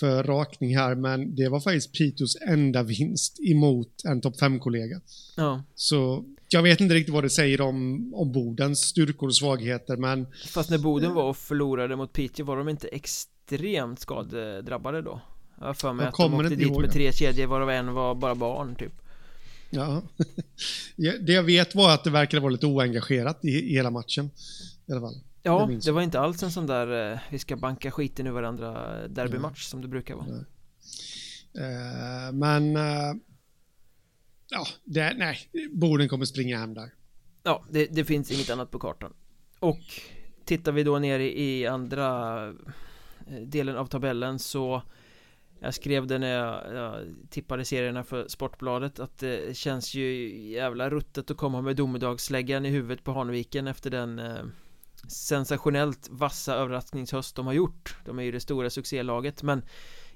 för 0.00 0.22
rakning 0.24 0.76
här, 0.76 0.94
men 0.94 1.34
det 1.34 1.48
var 1.48 1.60
faktiskt 1.60 1.92
Piteås 1.92 2.36
enda 2.48 2.82
vinst 2.82 3.40
emot 3.40 4.02
en 4.04 4.20
topp 4.20 4.40
5-kollega. 4.40 5.00
Ja. 5.36 5.62
Så 5.74 6.24
jag 6.48 6.62
vet 6.62 6.80
inte 6.80 6.94
riktigt 6.94 7.14
vad 7.14 7.24
det 7.24 7.30
säger 7.30 7.60
om, 7.60 8.10
om 8.14 8.32
Bodens 8.32 8.80
styrkor 8.80 9.28
och 9.28 9.36
svagheter, 9.36 9.96
men... 9.96 10.26
Fast 10.46 10.70
när 10.70 10.78
Boden 10.78 11.14
var 11.14 11.24
och 11.24 11.36
förlorade 11.36 11.96
mot 11.96 12.12
Piteå 12.12 12.46
var 12.46 12.56
de 12.56 12.68
inte 12.68 12.88
extremt 12.88 14.00
skadedrabbade 14.00 15.02
då? 15.02 15.20
Jag 15.58 15.66
har 15.66 15.74
för 15.74 15.92
mig 15.92 16.04
jag 16.04 16.08
att 16.08 16.30
de 16.30 16.34
åkte 16.34 16.56
dit 16.56 16.78
med 16.78 16.92
tre 16.92 17.12
kedjor 17.12 17.46
varav 17.46 17.70
en 17.70 17.92
var 17.92 18.14
bara 18.14 18.34
barn 18.34 18.74
typ. 18.74 19.01
Ja. 19.72 20.02
Det 20.96 21.32
jag 21.32 21.42
vet 21.42 21.74
var 21.74 21.94
att 21.94 22.04
det 22.04 22.10
verkade 22.10 22.40
vara 22.40 22.52
lite 22.52 22.66
oengagerat 22.66 23.44
i, 23.44 23.48
i 23.48 23.74
hela 23.74 23.90
matchen. 23.90 24.30
I 24.86 24.92
alla 24.92 25.00
fall. 25.00 25.20
Ja, 25.42 25.66
det, 25.66 25.84
det 25.84 25.92
var 25.92 26.02
inte 26.02 26.20
alls 26.20 26.42
en 26.42 26.52
sån 26.52 26.66
där 26.66 27.12
eh, 27.12 27.18
vi 27.30 27.38
ska 27.38 27.56
banka 27.56 27.90
skiten 27.90 28.26
ur 28.26 28.30
varandra 28.30 28.98
derbymatch 29.08 29.66
ja. 29.66 29.70
som 29.70 29.82
det 29.82 29.88
brukar 29.88 30.14
vara. 30.14 30.28
Uh, 31.58 32.32
men 32.32 32.76
uh, 32.76 33.14
ja, 34.50 34.66
det, 34.84 35.14
nej, 35.16 35.38
Boden 35.72 36.08
kommer 36.08 36.24
springa 36.24 36.58
hem 36.58 36.74
där. 36.74 36.90
Ja, 37.42 37.64
det, 37.70 37.86
det, 37.86 38.04
finns 38.04 38.30
inget 38.30 38.50
annat 38.50 38.70
på 38.70 38.78
kartan. 38.78 39.12
Och 39.58 39.80
tittar 40.44 40.72
vi 40.72 40.82
då 40.82 40.98
ner 40.98 41.18
i, 41.18 41.42
i 41.42 41.66
andra 41.66 42.38
delen 43.40 43.76
av 43.76 43.86
tabellen 43.86 44.38
så 44.38 44.82
jag 45.62 45.74
skrev 45.74 46.06
det 46.06 46.18
när 46.18 46.28
jag, 46.28 46.74
jag 46.74 47.06
tippade 47.30 47.64
serierna 47.64 48.04
för 48.04 48.28
Sportbladet 48.28 48.98
att 49.00 49.18
det 49.18 49.56
känns 49.56 49.94
ju 49.94 50.38
jävla 50.50 50.90
ruttet 50.90 51.30
att 51.30 51.36
komma 51.36 51.62
med 51.62 51.76
domedagssläggan 51.76 52.66
i 52.66 52.70
huvudet 52.70 53.04
på 53.04 53.12
Hanviken 53.12 53.66
efter 53.66 53.90
den 53.90 54.18
eh, 54.18 54.44
sensationellt 55.08 56.08
vassa 56.10 56.54
överraskningshöst 56.54 57.36
de 57.36 57.46
har 57.46 57.52
gjort. 57.52 57.96
De 58.04 58.18
är 58.18 58.22
ju 58.22 58.32
det 58.32 58.40
stora 58.40 58.70
succélaget 58.70 59.42
men 59.42 59.62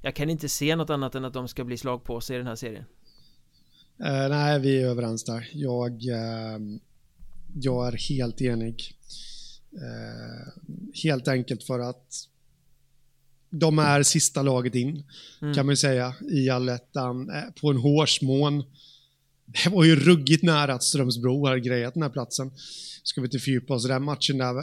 jag 0.00 0.14
kan 0.14 0.30
inte 0.30 0.48
se 0.48 0.76
något 0.76 0.90
annat 0.90 1.14
än 1.14 1.24
att 1.24 1.34
de 1.34 1.48
ska 1.48 1.64
bli 1.64 1.76
slag 1.76 2.04
på 2.04 2.20
sig 2.20 2.36
i 2.36 2.38
den 2.38 2.46
här 2.46 2.56
serien. 2.56 2.84
Eh, 4.04 4.28
Nej, 4.28 4.60
vi 4.60 4.82
är 4.82 4.86
överens 4.86 5.24
där. 5.24 5.50
Jag, 5.52 5.92
eh, 5.92 6.58
jag 7.54 7.88
är 7.88 8.08
helt 8.08 8.40
enig. 8.40 8.94
Eh, 9.72 10.62
helt 11.04 11.28
enkelt 11.28 11.62
för 11.62 11.80
att 11.80 12.28
de 13.50 13.78
är 13.78 14.02
sista 14.02 14.42
laget 14.42 14.74
in, 14.74 15.04
mm. 15.42 15.54
kan 15.54 15.66
man 15.66 15.72
ju 15.72 15.76
säga, 15.76 16.14
i 16.30 16.50
allettan 16.50 17.30
eh, 17.30 17.42
på 17.60 17.70
en 17.70 17.76
hårsmån. 17.76 18.64
Det 19.46 19.70
var 19.70 19.84
ju 19.84 19.96
ruggigt 19.96 20.42
nära 20.42 20.74
att 20.74 20.82
Strömsbro 20.82 21.46
hade 21.46 21.60
grejat 21.60 21.94
den 21.94 22.02
här 22.02 22.10
platsen. 22.10 22.52
Ska 23.02 23.20
vi 23.20 23.24
inte 23.24 23.38
fördjupa 23.38 23.74
oss 23.74 23.84
i 23.84 23.88
den 23.88 24.02
matchen 24.02 24.38
där, 24.38 24.54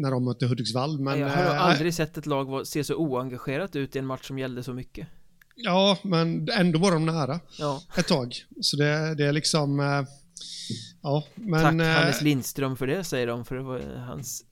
när 0.00 0.10
de 0.10 0.24
mötte 0.24 0.46
Hudiksvall, 0.46 1.00
men... 1.00 1.18
Jag 1.18 1.28
har 1.28 1.44
äh, 1.44 1.62
aldrig 1.62 1.94
sett 1.94 2.18
ett 2.18 2.26
lag 2.26 2.66
se 2.66 2.84
så 2.84 2.94
oengagerat 2.94 3.76
ut 3.76 3.96
i 3.96 3.98
en 3.98 4.06
match 4.06 4.26
som 4.26 4.38
gällde 4.38 4.62
så 4.62 4.72
mycket. 4.72 5.08
Ja, 5.56 5.98
men 6.02 6.48
ändå 6.48 6.78
var 6.78 6.92
de 6.92 7.06
nära 7.06 7.40
ja. 7.58 7.82
ett 7.96 8.08
tag. 8.08 8.34
Så 8.60 8.76
det, 8.76 9.14
det 9.14 9.24
är 9.24 9.32
liksom... 9.32 9.80
Äh, 9.80 10.04
ja, 11.02 11.24
men... 11.34 11.78
Tack 11.78 11.96
Hannes 11.96 12.22
Lindström 12.22 12.76
för 12.76 12.86
det, 12.86 13.04
säger 13.04 13.26
de, 13.26 13.44
för 13.44 13.54
det 13.56 13.62
var 13.62 13.80
hans 14.06 14.44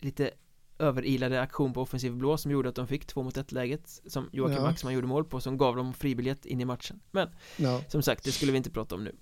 lite 0.00 0.30
överilade 0.78 1.40
aktion 1.40 1.72
på 1.72 1.82
offensiv 1.82 2.12
blå 2.12 2.36
som 2.38 2.50
gjorde 2.50 2.68
att 2.68 2.74
de 2.74 2.86
fick 2.86 3.06
två 3.06 3.22
mot 3.22 3.36
ett 3.36 3.52
läget 3.52 4.00
som 4.06 4.28
Joakim 4.32 4.56
ja. 4.56 4.62
Maxman 4.62 4.94
gjorde 4.94 5.06
mål 5.06 5.24
på 5.24 5.40
som 5.40 5.56
gav 5.56 5.76
dem 5.76 5.94
fribiljett 5.94 6.46
in 6.46 6.60
i 6.60 6.64
matchen 6.64 7.00
men 7.10 7.28
ja. 7.56 7.82
som 7.88 8.02
sagt 8.02 8.24
det 8.24 8.32
skulle 8.32 8.52
vi 8.52 8.58
inte 8.58 8.70
prata 8.70 8.94
om 8.94 9.04
nu 9.04 9.12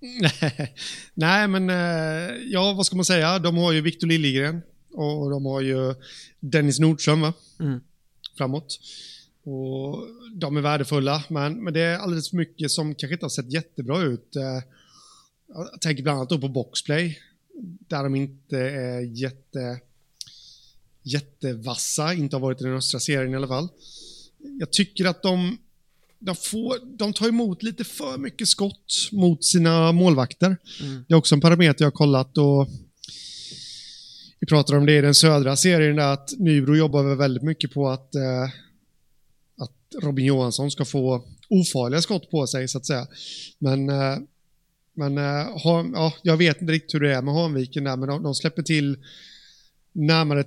Nej 1.14 1.48
men 1.48 1.70
eh, 1.70 2.36
ja 2.46 2.72
vad 2.76 2.86
ska 2.86 2.96
man 2.96 3.04
säga 3.04 3.38
de 3.38 3.56
har 3.56 3.72
ju 3.72 3.80
Victor 3.80 4.06
Liljegren 4.06 4.62
och 4.92 5.30
de 5.30 5.46
har 5.46 5.60
ju 5.60 5.94
Dennis 6.40 6.78
Nordström 6.78 7.20
va? 7.20 7.32
Mm. 7.60 7.80
framåt 8.38 8.80
och 9.44 10.06
de 10.34 10.56
är 10.56 10.60
värdefulla 10.60 11.24
men, 11.28 11.64
men 11.64 11.74
det 11.74 11.80
är 11.80 11.98
alldeles 11.98 12.30
för 12.30 12.36
mycket 12.36 12.70
som 12.70 12.94
kanske 12.94 13.14
inte 13.14 13.24
har 13.24 13.30
sett 13.30 13.52
jättebra 13.52 14.02
ut 14.02 14.36
eh, 14.36 14.62
jag 15.54 15.80
tänker 15.80 16.02
bland 16.02 16.18
annat 16.18 16.28
då 16.28 16.38
på 16.38 16.48
boxplay 16.48 17.18
där 17.62 18.02
de 18.02 18.14
inte 18.14 18.58
är 18.58 19.00
jätte, 19.00 19.80
jättevassa, 21.02 22.14
inte 22.14 22.36
har 22.36 22.40
varit 22.40 22.60
i 22.60 22.64
den 22.64 22.76
östra 22.76 23.00
serien 23.00 23.32
i 23.32 23.36
alla 23.36 23.48
fall. 23.48 23.68
Jag 24.58 24.70
tycker 24.70 25.04
att 25.04 25.22
de, 25.22 25.58
de, 26.18 26.36
får, 26.36 26.96
de 26.98 27.12
tar 27.12 27.28
emot 27.28 27.62
lite 27.62 27.84
för 27.84 28.18
mycket 28.18 28.48
skott 28.48 29.08
mot 29.12 29.44
sina 29.44 29.92
målvakter. 29.92 30.56
Mm. 30.80 31.04
Det 31.08 31.14
är 31.14 31.18
också 31.18 31.34
en 31.34 31.40
parameter 31.40 31.84
jag 31.84 31.90
har 31.90 31.96
kollat 31.96 32.38
och 32.38 32.68
vi 34.40 34.46
pratar 34.46 34.76
om 34.76 34.86
det 34.86 34.98
i 34.98 35.00
den 35.00 35.14
södra 35.14 35.56
serien, 35.56 35.96
där 35.96 36.12
att 36.12 36.32
Nybro 36.38 36.76
jobbar 36.76 37.14
väldigt 37.14 37.42
mycket 37.42 37.72
på 37.72 37.88
att, 37.88 38.14
eh, 38.14 38.42
att 39.58 40.02
Robin 40.02 40.26
Johansson 40.26 40.70
ska 40.70 40.84
få 40.84 41.24
ofarliga 41.48 42.02
skott 42.02 42.30
på 42.30 42.46
sig, 42.46 42.68
så 42.68 42.78
att 42.78 42.86
säga. 42.86 43.06
Men, 43.58 43.88
eh, 43.88 44.18
men 44.94 45.18
eh, 45.18 45.48
ja, 45.64 46.12
jag 46.22 46.36
vet 46.36 46.60
inte 46.60 46.72
riktigt 46.72 46.94
hur 46.94 47.00
det 47.00 47.14
är 47.14 47.22
med 47.22 47.34
Hanviken 47.34 47.84
där, 47.84 47.96
men 47.96 48.08
de, 48.08 48.22
de 48.22 48.34
släpper 48.34 48.62
till 48.62 48.98
närmare 49.92 50.44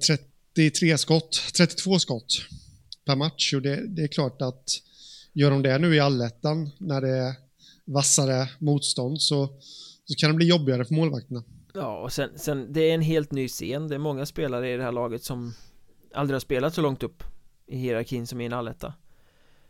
33 0.56 0.98
skott, 0.98 1.42
32 1.56 2.00
skott 2.00 2.46
per 3.06 3.16
match. 3.16 3.54
Och 3.54 3.62
det, 3.62 3.88
det 3.88 4.04
är 4.04 4.08
klart 4.08 4.42
att 4.42 4.70
gör 5.34 5.52
de 5.52 5.64
det 5.64 5.78
nu 5.78 5.96
i 5.96 6.00
allettan 6.00 6.70
när 6.78 7.02
det 7.02 7.10
är 7.10 7.34
vassare 7.86 8.50
motstånd 8.60 9.22
så, 9.22 9.48
så 10.06 10.16
kan 10.16 10.30
det 10.30 10.36
bli 10.36 10.46
jobbigare 10.46 10.86
för 10.86 10.94
målvakterna. 10.94 11.44
Ja, 11.74 12.00
och 12.00 12.14
sen, 12.14 12.30
sen, 12.36 12.74
det 12.74 12.82
är 12.82 12.94
en 12.94 13.02
helt 13.02 13.32
ny 13.32 13.48
scen. 13.48 13.88
Det 13.88 13.96
är 13.96 14.00
många 14.00 14.26
spelare 14.26 14.74
i 14.74 14.78
det 14.78 14.84
här 14.84 14.92
laget 14.92 15.24
som 15.24 15.54
aldrig 16.14 16.36
har 16.36 16.40
spelat 16.40 16.74
så 16.74 16.82
långt 16.82 17.04
upp 17.04 17.24
i 17.68 17.78
hierarkin 17.78 18.28
som 18.28 18.42
i 18.42 18.46
en 18.46 18.54
alletta. 18.54 18.94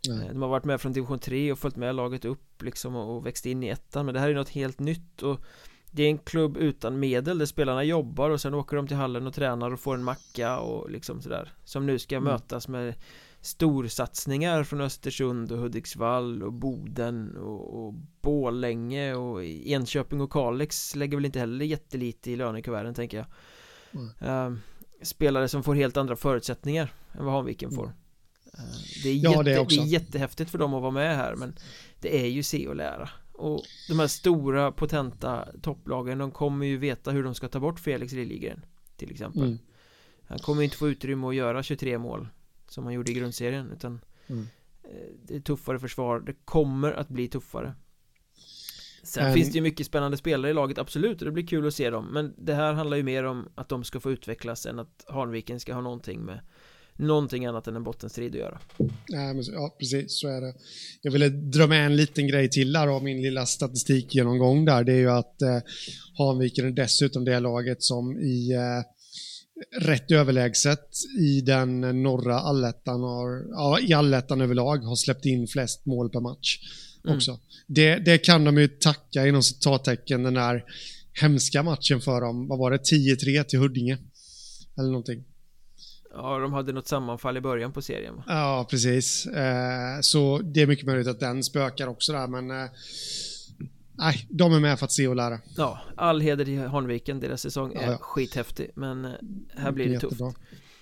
Nej. 0.09 0.27
De 0.31 0.41
har 0.41 0.49
varit 0.49 0.65
med 0.65 0.81
från 0.81 0.93
division 0.93 1.19
3 1.19 1.51
och 1.51 1.59
följt 1.59 1.75
med 1.75 1.95
laget 1.95 2.25
upp 2.25 2.61
liksom 2.61 2.95
och 2.95 3.25
växt 3.25 3.45
in 3.45 3.63
i 3.63 3.67
ettan 3.67 4.05
Men 4.05 4.13
det 4.13 4.19
här 4.19 4.29
är 4.29 4.33
något 4.33 4.49
helt 4.49 4.79
nytt 4.79 5.21
och 5.21 5.39
Det 5.95 6.03
är 6.03 6.07
en 6.09 6.17
klubb 6.17 6.57
utan 6.57 6.99
medel 6.99 7.37
där 7.37 7.45
spelarna 7.45 7.83
jobbar 7.83 8.29
och 8.29 8.41
sen 8.41 8.53
åker 8.53 8.77
de 8.77 8.87
till 8.87 8.97
hallen 8.97 9.27
och 9.27 9.33
tränar 9.33 9.73
och 9.73 9.79
får 9.79 9.95
en 9.95 10.03
macka 10.03 10.59
och 10.59 10.89
liksom 10.89 11.21
sådär 11.21 11.51
Som 11.63 11.85
nu 11.85 11.99
ska 11.99 12.15
mm. 12.15 12.23
mötas 12.23 12.67
med 12.67 12.95
storsatsningar 13.41 14.63
från 14.63 14.81
Östersund 14.81 15.51
och 15.51 15.57
Hudiksvall 15.57 16.43
och 16.43 16.53
Boden 16.53 17.37
och, 17.37 17.85
och 17.85 17.93
Bålänge 18.21 19.13
och 19.15 19.43
Enköping 19.43 20.21
och 20.21 20.31
Kalix 20.31 20.95
lägger 20.95 21.17
väl 21.17 21.25
inte 21.25 21.39
heller 21.39 21.65
jättelite 21.65 22.31
i 22.31 22.35
lönekuverten 22.35 22.93
tänker 22.93 23.17
jag 23.17 23.25
mm. 24.01 24.53
uh, 24.53 24.59
Spelare 25.01 25.47
som 25.47 25.63
får 25.63 25.75
helt 25.75 25.97
andra 25.97 26.15
förutsättningar 26.15 26.93
än 27.11 27.25
vad 27.25 27.33
Hanviken 27.33 27.71
får 27.71 27.83
mm. 27.83 27.95
Det 29.03 29.09
är, 29.09 29.15
ja, 29.15 29.31
jätte, 29.31 29.43
det, 29.43 29.53
är 29.53 29.65
det 29.65 29.75
är 29.75 29.85
jättehäftigt 29.85 30.51
för 30.51 30.57
dem 30.57 30.73
att 30.73 30.81
vara 30.81 30.91
med 30.91 31.15
här 31.15 31.35
men 31.35 31.55
Det 31.99 32.21
är 32.21 32.27
ju 32.27 32.43
se 32.43 32.67
och 32.67 32.75
lära 32.75 33.09
Och 33.33 33.63
de 33.87 33.99
här 33.99 34.07
stora 34.07 34.71
potenta 34.71 35.47
topplagen 35.61 36.17
de 36.17 36.31
kommer 36.31 36.65
ju 36.65 36.77
veta 36.77 37.11
hur 37.11 37.23
de 37.23 37.35
ska 37.35 37.47
ta 37.47 37.59
bort 37.59 37.79
Felix 37.79 38.13
Liljegren 38.13 38.65
Till 38.97 39.11
exempel. 39.11 39.43
Mm. 39.43 39.57
Han 40.23 40.39
kommer 40.39 40.61
ju 40.61 40.65
inte 40.65 40.77
få 40.77 40.89
utrymme 40.89 41.27
att 41.27 41.35
göra 41.35 41.63
23 41.63 41.97
mål 41.97 42.27
Som 42.67 42.83
han 42.83 42.93
gjorde 42.93 43.11
i 43.11 43.15
grundserien 43.15 43.71
utan 43.71 44.01
mm. 44.27 44.47
Eh, 44.83 45.13
det 45.23 45.35
är 45.35 45.39
tuffare 45.39 45.79
försvar. 45.79 46.19
Det 46.19 46.33
kommer 46.45 46.91
att 46.91 47.09
bli 47.09 47.27
tuffare. 47.27 47.75
Sen 49.03 49.27
um, 49.27 49.33
finns 49.33 49.51
det 49.51 49.55
ju 49.55 49.61
mycket 49.61 49.85
spännande 49.85 50.17
spelare 50.17 50.51
i 50.51 50.53
laget, 50.53 50.77
absolut, 50.77 51.21
och 51.21 51.25
det 51.25 51.31
blir 51.31 51.47
kul 51.47 51.67
att 51.67 51.73
se 51.73 51.89
dem. 51.89 52.05
Men 52.05 52.33
det 52.37 52.53
här 52.53 52.73
handlar 52.73 52.97
ju 52.97 53.03
mer 53.03 53.23
om 53.23 53.49
att 53.55 53.69
de 53.69 53.83
ska 53.83 53.99
få 53.99 54.11
utvecklas 54.11 54.65
än 54.65 54.79
att 54.79 55.05
Hanviken 55.07 55.59
ska 55.59 55.73
ha 55.73 55.81
någonting 55.81 56.21
med 56.21 56.39
någonting 56.97 57.45
annat 57.45 57.67
än 57.67 57.75
en 57.75 57.83
bottenstrid 57.83 58.31
att 58.31 58.39
göra. 58.39 58.59
Nej, 59.09 59.33
men, 59.33 59.43
ja, 59.43 59.75
precis 59.79 60.19
så 60.19 60.27
är 60.27 60.41
det. 60.41 60.53
Jag 61.01 61.11
ville 61.11 61.29
dra 61.29 61.67
med 61.67 61.85
en 61.85 61.95
liten 61.95 62.27
grej 62.27 62.49
till 62.49 62.73
där 62.73 62.87
av 62.87 63.03
min 63.03 63.21
lilla 63.21 63.45
statistikgenomgång 63.45 64.65
där. 64.65 64.83
Det 64.83 64.93
är 64.93 64.97
ju 64.97 65.11
att 65.11 65.41
eh, 65.41 65.59
Hanviken 66.17 66.65
är 66.65 66.71
dessutom 66.71 67.25
det 67.25 67.39
laget 67.39 67.83
som 67.83 68.19
i 68.19 68.51
eh, 68.51 68.83
rätt 69.81 70.11
överlägset 70.11 70.89
i 71.19 71.41
den 71.41 71.81
norra 72.03 72.39
allettan 72.39 73.01
har, 73.01 73.45
ja, 73.49 73.79
i 73.79 73.93
allettan 73.93 74.41
överlag 74.41 74.77
har 74.77 74.95
släppt 74.95 75.25
in 75.25 75.47
flest 75.47 75.85
mål 75.85 76.09
per 76.09 76.19
match 76.19 76.59
mm. 77.05 77.15
också. 77.15 77.39
Det, 77.67 77.95
det 77.95 78.17
kan 78.17 78.43
de 78.43 78.57
ju 78.57 78.67
tacka 78.67 79.27
inom 79.27 79.43
citattecken 79.43 80.23
den 80.23 80.33
där 80.33 80.63
hemska 81.21 81.63
matchen 81.63 82.01
för 82.01 82.21
dem. 82.21 82.47
Vad 82.47 82.59
var 82.59 82.71
det? 82.71 82.77
10-3 82.77 83.43
till 83.43 83.59
Huddinge. 83.59 83.97
Eller 84.77 84.87
någonting. 84.87 85.23
Ja, 86.13 86.39
de 86.39 86.53
hade 86.53 86.73
något 86.73 86.87
sammanfall 86.87 87.37
i 87.37 87.41
början 87.41 87.73
på 87.73 87.81
serien 87.81 88.15
va? 88.15 88.23
Ja, 88.27 88.67
precis. 88.69 89.25
Eh, 89.25 89.99
så 90.01 90.39
det 90.39 90.61
är 90.61 90.67
mycket 90.67 90.85
möjligt 90.85 91.07
att 91.07 91.19
den 91.19 91.43
spökar 91.43 91.87
också 91.87 92.11
där, 92.11 92.27
men 92.27 92.51
eh, 92.51 92.69
Nej, 93.95 94.27
de 94.29 94.53
är 94.53 94.59
med 94.59 94.79
för 94.79 94.85
att 94.85 94.91
se 94.91 95.07
och 95.07 95.15
lära. 95.15 95.39
Ja, 95.57 95.79
all 95.97 96.21
heder 96.21 96.45
till 96.45 96.59
Hanviken, 96.59 97.19
deras 97.19 97.41
säsong 97.41 97.73
är 97.73 97.81
ja, 97.81 97.91
ja. 97.91 97.97
skithäftig, 97.97 98.71
men 98.75 99.05
eh, 99.05 99.11
här 99.55 99.71
blir 99.71 99.89
det 99.89 99.99
tufft. 99.99 100.21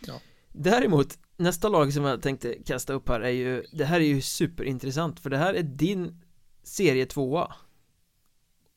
Ja. 0.07 0.21
Däremot, 0.51 1.17
nästa 1.37 1.69
lag 1.69 1.93
som 1.93 2.03
jag 2.03 2.21
tänkte 2.21 2.55
kasta 2.65 2.93
upp 2.93 3.09
här 3.09 3.21
är 3.21 3.29
ju, 3.29 3.63
det 3.73 3.85
här 3.85 3.99
är 3.99 4.05
ju 4.05 4.21
superintressant, 4.21 5.19
för 5.19 5.29
det 5.29 5.37
här 5.37 5.53
är 5.53 5.63
din 5.63 6.21
serie 6.63 7.05
tvåa 7.05 7.55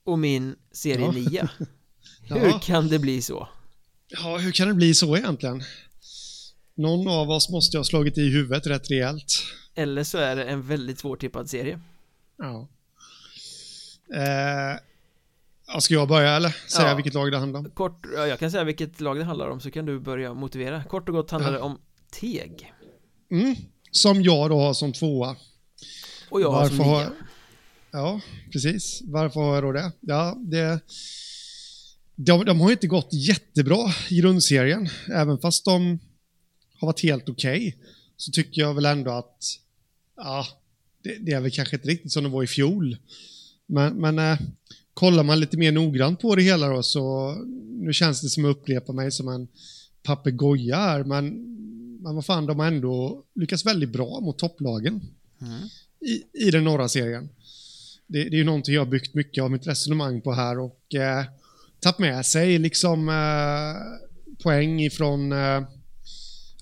och 0.05 0.19
min 0.19 0.57
serie 0.73 1.13
nia. 1.13 1.51
Hur 2.23 2.59
kan 2.59 2.89
det 2.89 2.99
bli 2.99 3.23
så? 3.23 3.49
Ja, 4.09 4.37
hur 4.39 4.53
kan 4.53 4.69
det 4.69 4.75
bli 4.75 4.95
så 4.95 5.17
egentligen? 5.17 5.63
Någon 6.76 7.09
av 7.09 7.31
oss 7.31 7.50
måste 7.50 7.76
ha 7.76 7.85
slagit 7.85 8.19
i 8.19 8.31
huvudet 8.31 8.66
rätt 8.66 8.90
rejält. 8.90 9.26
Eller 9.75 10.04
så 10.04 10.19
är 10.19 10.37
det 10.37 10.45
en 10.45 10.62
väldigt 10.62 10.99
svårtippad 10.99 11.50
serie. 11.50 11.81
Ja. 12.38 12.69
Eh, 14.14 15.81
ska 15.81 15.95
jag 15.95 16.09
börja 16.09 16.37
eller? 16.37 16.57
Säga 16.69 16.88
ja. 16.88 16.95
vilket 16.95 17.14
lag 17.14 17.33
det 17.33 17.38
handlar 17.38 17.61
om? 17.61 17.71
Kort, 17.71 18.07
ja, 18.16 18.26
jag 18.26 18.38
kan 18.38 18.50
säga 18.50 18.64
vilket 18.64 19.00
lag 19.00 19.16
det 19.16 19.25
handlar 19.25 19.49
om 19.49 19.61
så 19.61 19.71
kan 19.71 19.87
du 19.87 20.00
börja 20.00 20.35
motivera. 20.35 20.85
Kort 20.85 21.09
och 21.09 21.14
gott 21.14 21.31
handlar 21.31 21.52
ja. 21.52 21.59
det 21.59 21.64
om 21.64 21.78
Teg. 22.21 22.73
Mm, 23.31 23.57
som 23.90 24.23
jag 24.23 24.50
då 24.50 24.59
har 24.59 24.75
som 24.75 24.93
tvåa. 24.93 25.37
Och 26.31 26.40
jag 26.40 26.52
Varför 26.52 26.76
har 26.76 27.04
som 27.04 27.12
nia. 27.12 27.25
Ja, 27.90 28.21
precis. 28.52 29.02
Varför 29.04 29.40
har 29.40 29.54
jag 29.54 29.64
då 29.64 29.73
det? 29.73 29.93
Ja, 30.00 30.37
det... 30.40 30.81
De, 32.16 32.45
de 32.45 32.61
har 32.61 32.71
inte 32.71 32.87
gått 32.87 33.09
jättebra 33.12 33.93
i 34.11 34.21
grundserien, 34.21 34.88
även 35.14 35.38
fast 35.38 35.64
de 35.64 35.99
har 36.85 36.93
varit 36.93 37.03
helt 37.03 37.29
okej, 37.29 37.59
okay, 37.59 37.73
så 38.17 38.31
tycker 38.33 38.61
jag 38.61 38.75
väl 38.75 38.87
ändå 38.87 39.11
att 39.11 39.61
ja, 40.17 40.47
det, 41.03 41.19
det, 41.19 41.33
är 41.33 41.41
väl 41.41 41.50
kanske 41.50 41.76
inte 41.76 41.88
riktigt 41.88 42.12
som 42.12 42.25
det 42.25 42.31
var 42.31 42.43
i 42.43 42.47
fjol. 42.47 42.97
Men, 43.67 43.95
men 43.95 44.19
eh, 44.19 44.38
kollar 44.95 45.23
man 45.23 45.41
lite 45.41 45.57
mer 45.57 45.73
noggrant 45.73 46.21
på 46.21 46.35
det 46.35 46.43
hela 46.43 46.69
då 46.69 46.83
så 46.83 47.35
nu 47.81 47.93
känns 47.93 48.21
det 48.21 48.29
som 48.29 48.45
att 48.45 48.57
upprepa 48.57 48.93
mig 48.93 49.12
som 49.12 49.29
en 49.29 49.49
papegoja 50.03 50.76
här, 50.76 51.05
men, 51.05 51.25
men 52.03 52.14
vad 52.14 52.26
fan, 52.26 52.47
de 52.47 52.59
har 52.59 52.67
ändå 52.67 53.25
lyckats 53.35 53.67
väldigt 53.67 53.91
bra 53.91 54.21
mot 54.21 54.38
topplagen 54.38 55.00
mm. 55.41 55.61
i, 56.00 56.47
i 56.47 56.50
den 56.50 56.64
norra 56.64 56.88
serien. 56.88 57.29
Det, 58.07 58.25
det 58.25 58.37
är 58.37 58.38
ju 58.38 58.45
någonting 58.45 58.75
jag 58.75 58.81
har 58.81 58.91
byggt 58.91 59.14
mycket 59.14 59.45
av 59.45 59.50
mitt 59.50 59.67
resonemang 59.67 60.21
på 60.21 60.33
här 60.33 60.59
och 60.59 60.95
eh, 60.95 61.25
tagit 61.81 61.99
med 61.99 62.26
sig 62.26 62.59
liksom 62.59 63.09
eh, 63.09 64.43
poäng 64.43 64.81
ifrån 64.81 65.33
eh, 65.33 65.62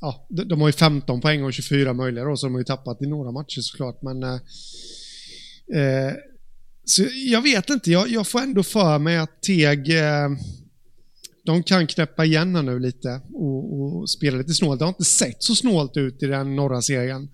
ja, 0.02 0.26
de, 0.30 0.44
de 0.44 0.60
har 0.60 0.68
ju 0.68 0.72
15 0.72 1.20
poäng 1.20 1.44
och 1.44 1.52
24 1.52 1.92
möjliga 1.92 2.24
då, 2.24 2.36
så 2.36 2.46
de 2.46 2.52
har 2.52 2.60
ju 2.60 2.64
tappat 2.64 3.02
i 3.02 3.06
några 3.06 3.32
matcher 3.32 3.60
såklart, 3.60 4.02
men 4.02 4.22
eh, 4.22 4.34
eh, 5.80 6.14
så 6.84 7.04
jag 7.30 7.42
vet 7.42 7.70
inte, 7.70 7.90
jag, 7.90 8.08
jag, 8.08 8.26
får 8.26 8.40
ändå 8.40 8.62
för 8.62 8.98
mig 8.98 9.16
att 9.16 9.42
Teg 9.42 9.98
eh, 9.98 10.28
de 11.44 11.62
kan 11.62 11.86
knäppa 11.86 12.24
igen 12.24 12.52
nu 12.52 12.78
lite 12.78 13.20
och, 13.32 13.82
och, 13.82 14.10
spela 14.10 14.38
lite 14.38 14.54
snålt. 14.54 14.78
Det 14.78 14.84
har 14.84 14.90
inte 14.90 15.04
sett 15.04 15.42
så 15.42 15.54
snålt 15.54 15.96
ut 15.96 16.22
i 16.22 16.26
den 16.26 16.56
norra 16.56 16.82
serien 16.82 17.28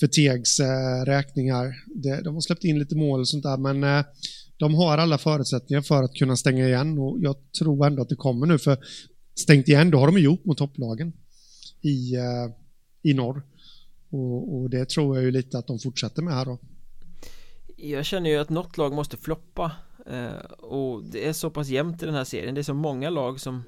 för 0.00 0.06
Tegs 0.06 0.60
eh, 0.60 1.04
räkningar. 1.06 1.74
Det, 2.02 2.22
de 2.22 2.34
har 2.34 2.40
släppt 2.40 2.64
in 2.64 2.78
lite 2.78 2.96
mål 2.96 3.20
och 3.20 3.28
sånt 3.28 3.42
där, 3.42 3.56
men 3.56 3.84
eh, 3.84 4.04
de 4.58 4.74
har 4.74 4.98
alla 4.98 5.18
förutsättningar 5.18 5.82
för 5.82 6.02
att 6.02 6.14
kunna 6.14 6.36
stänga 6.36 6.66
igen 6.66 6.98
och 6.98 7.18
jag 7.20 7.36
tror 7.58 7.86
ändå 7.86 8.02
att 8.02 8.08
det 8.08 8.16
kommer 8.16 8.46
nu, 8.46 8.58
för 8.58 8.78
stängt 9.40 9.68
igen, 9.68 9.90
då 9.90 9.98
har 9.98 10.06
de 10.06 10.18
gjort 10.18 10.44
mot 10.44 10.58
topplagen 10.58 11.12
i, 11.80 12.14
eh, 12.16 12.50
i 13.02 13.14
norr. 13.14 13.42
Och, 14.10 14.54
och, 14.54 14.70
det 14.70 14.88
tror 14.88 15.16
jag 15.16 15.24
ju 15.24 15.30
lite 15.30 15.58
att 15.58 15.66
de 15.66 15.78
fortsätter 15.78 16.22
med 16.22 16.34
här 16.34 16.44
då. 16.44 16.58
Jag 17.76 18.04
känner 18.04 18.30
ju 18.30 18.36
att 18.36 18.50
något 18.50 18.76
lag 18.78 18.92
måste 18.92 19.16
floppa 19.16 19.72
eh, 20.06 20.50
och 20.58 21.04
det 21.04 21.28
är 21.28 21.32
så 21.32 21.50
pass 21.50 21.68
jämnt 21.68 22.02
i 22.02 22.06
den 22.06 22.14
här 22.14 22.24
serien. 22.24 22.54
Det 22.54 22.60
är 22.60 22.62
så 22.62 22.74
många 22.74 23.10
lag 23.10 23.40
som, 23.40 23.62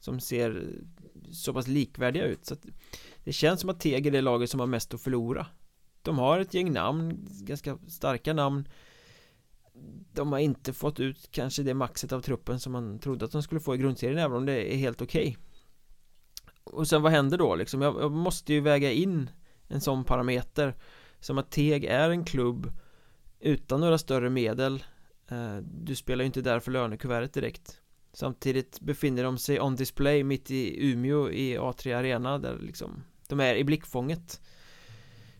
som 0.00 0.20
ser 0.20 0.76
så 1.32 1.52
pass 1.52 1.66
likvärdiga 1.66 2.24
ut 2.24 2.46
så 2.46 2.54
att 2.54 2.66
det 3.24 3.32
känns 3.32 3.60
som 3.60 3.70
att 3.70 3.80
Teg 3.80 4.06
är 4.06 4.10
det 4.10 4.20
laget 4.20 4.50
som 4.50 4.60
har 4.60 4.66
mest 4.66 4.94
att 4.94 5.00
förlora. 5.00 5.46
De 6.02 6.18
har 6.18 6.40
ett 6.40 6.54
gäng 6.54 6.72
namn, 6.72 7.28
ganska 7.40 7.78
starka 7.88 8.32
namn. 8.32 8.68
De 10.12 10.32
har 10.32 10.38
inte 10.38 10.72
fått 10.72 11.00
ut 11.00 11.28
kanske 11.30 11.62
det 11.62 11.74
maxet 11.74 12.12
av 12.12 12.20
truppen 12.20 12.60
som 12.60 12.72
man 12.72 12.98
trodde 12.98 13.24
att 13.24 13.32
de 13.32 13.42
skulle 13.42 13.60
få 13.60 13.74
i 13.74 13.78
grundserien 13.78 14.18
även 14.18 14.36
om 14.36 14.46
det 14.46 14.74
är 14.74 14.76
helt 14.76 15.02
okej. 15.02 15.28
Okay 15.28 15.47
och 16.72 16.88
sen 16.88 17.02
vad 17.02 17.12
händer 17.12 17.38
då 17.38 17.54
liksom? 17.54 17.82
Jag, 17.82 18.00
jag, 18.00 18.12
måste 18.12 18.52
ju 18.52 18.60
väga 18.60 18.92
in 18.92 19.30
en 19.68 19.80
sån 19.80 20.04
parameter 20.04 20.74
som 21.20 21.38
att 21.38 21.50
Teg 21.50 21.84
är 21.84 22.10
en 22.10 22.24
klubb 22.24 22.72
utan 23.40 23.80
några 23.80 23.98
större 23.98 24.30
medel. 24.30 24.84
Eh, 25.28 25.56
du 25.56 25.94
spelar 25.94 26.22
ju 26.22 26.26
inte 26.26 26.40
där 26.40 26.60
för 26.60 26.70
lönekuvertet 26.70 27.32
direkt. 27.32 27.80
Samtidigt 28.12 28.80
befinner 28.80 29.24
de 29.24 29.38
sig 29.38 29.60
on 29.60 29.76
display 29.76 30.24
mitt 30.24 30.50
i 30.50 30.90
Umeå 30.90 31.30
i 31.30 31.58
A3 31.58 31.96
Arena 31.96 32.38
där 32.38 32.58
liksom 32.58 33.02
De 33.28 33.40
är 33.40 33.54
i 33.54 33.64
blickfånget. 33.64 34.40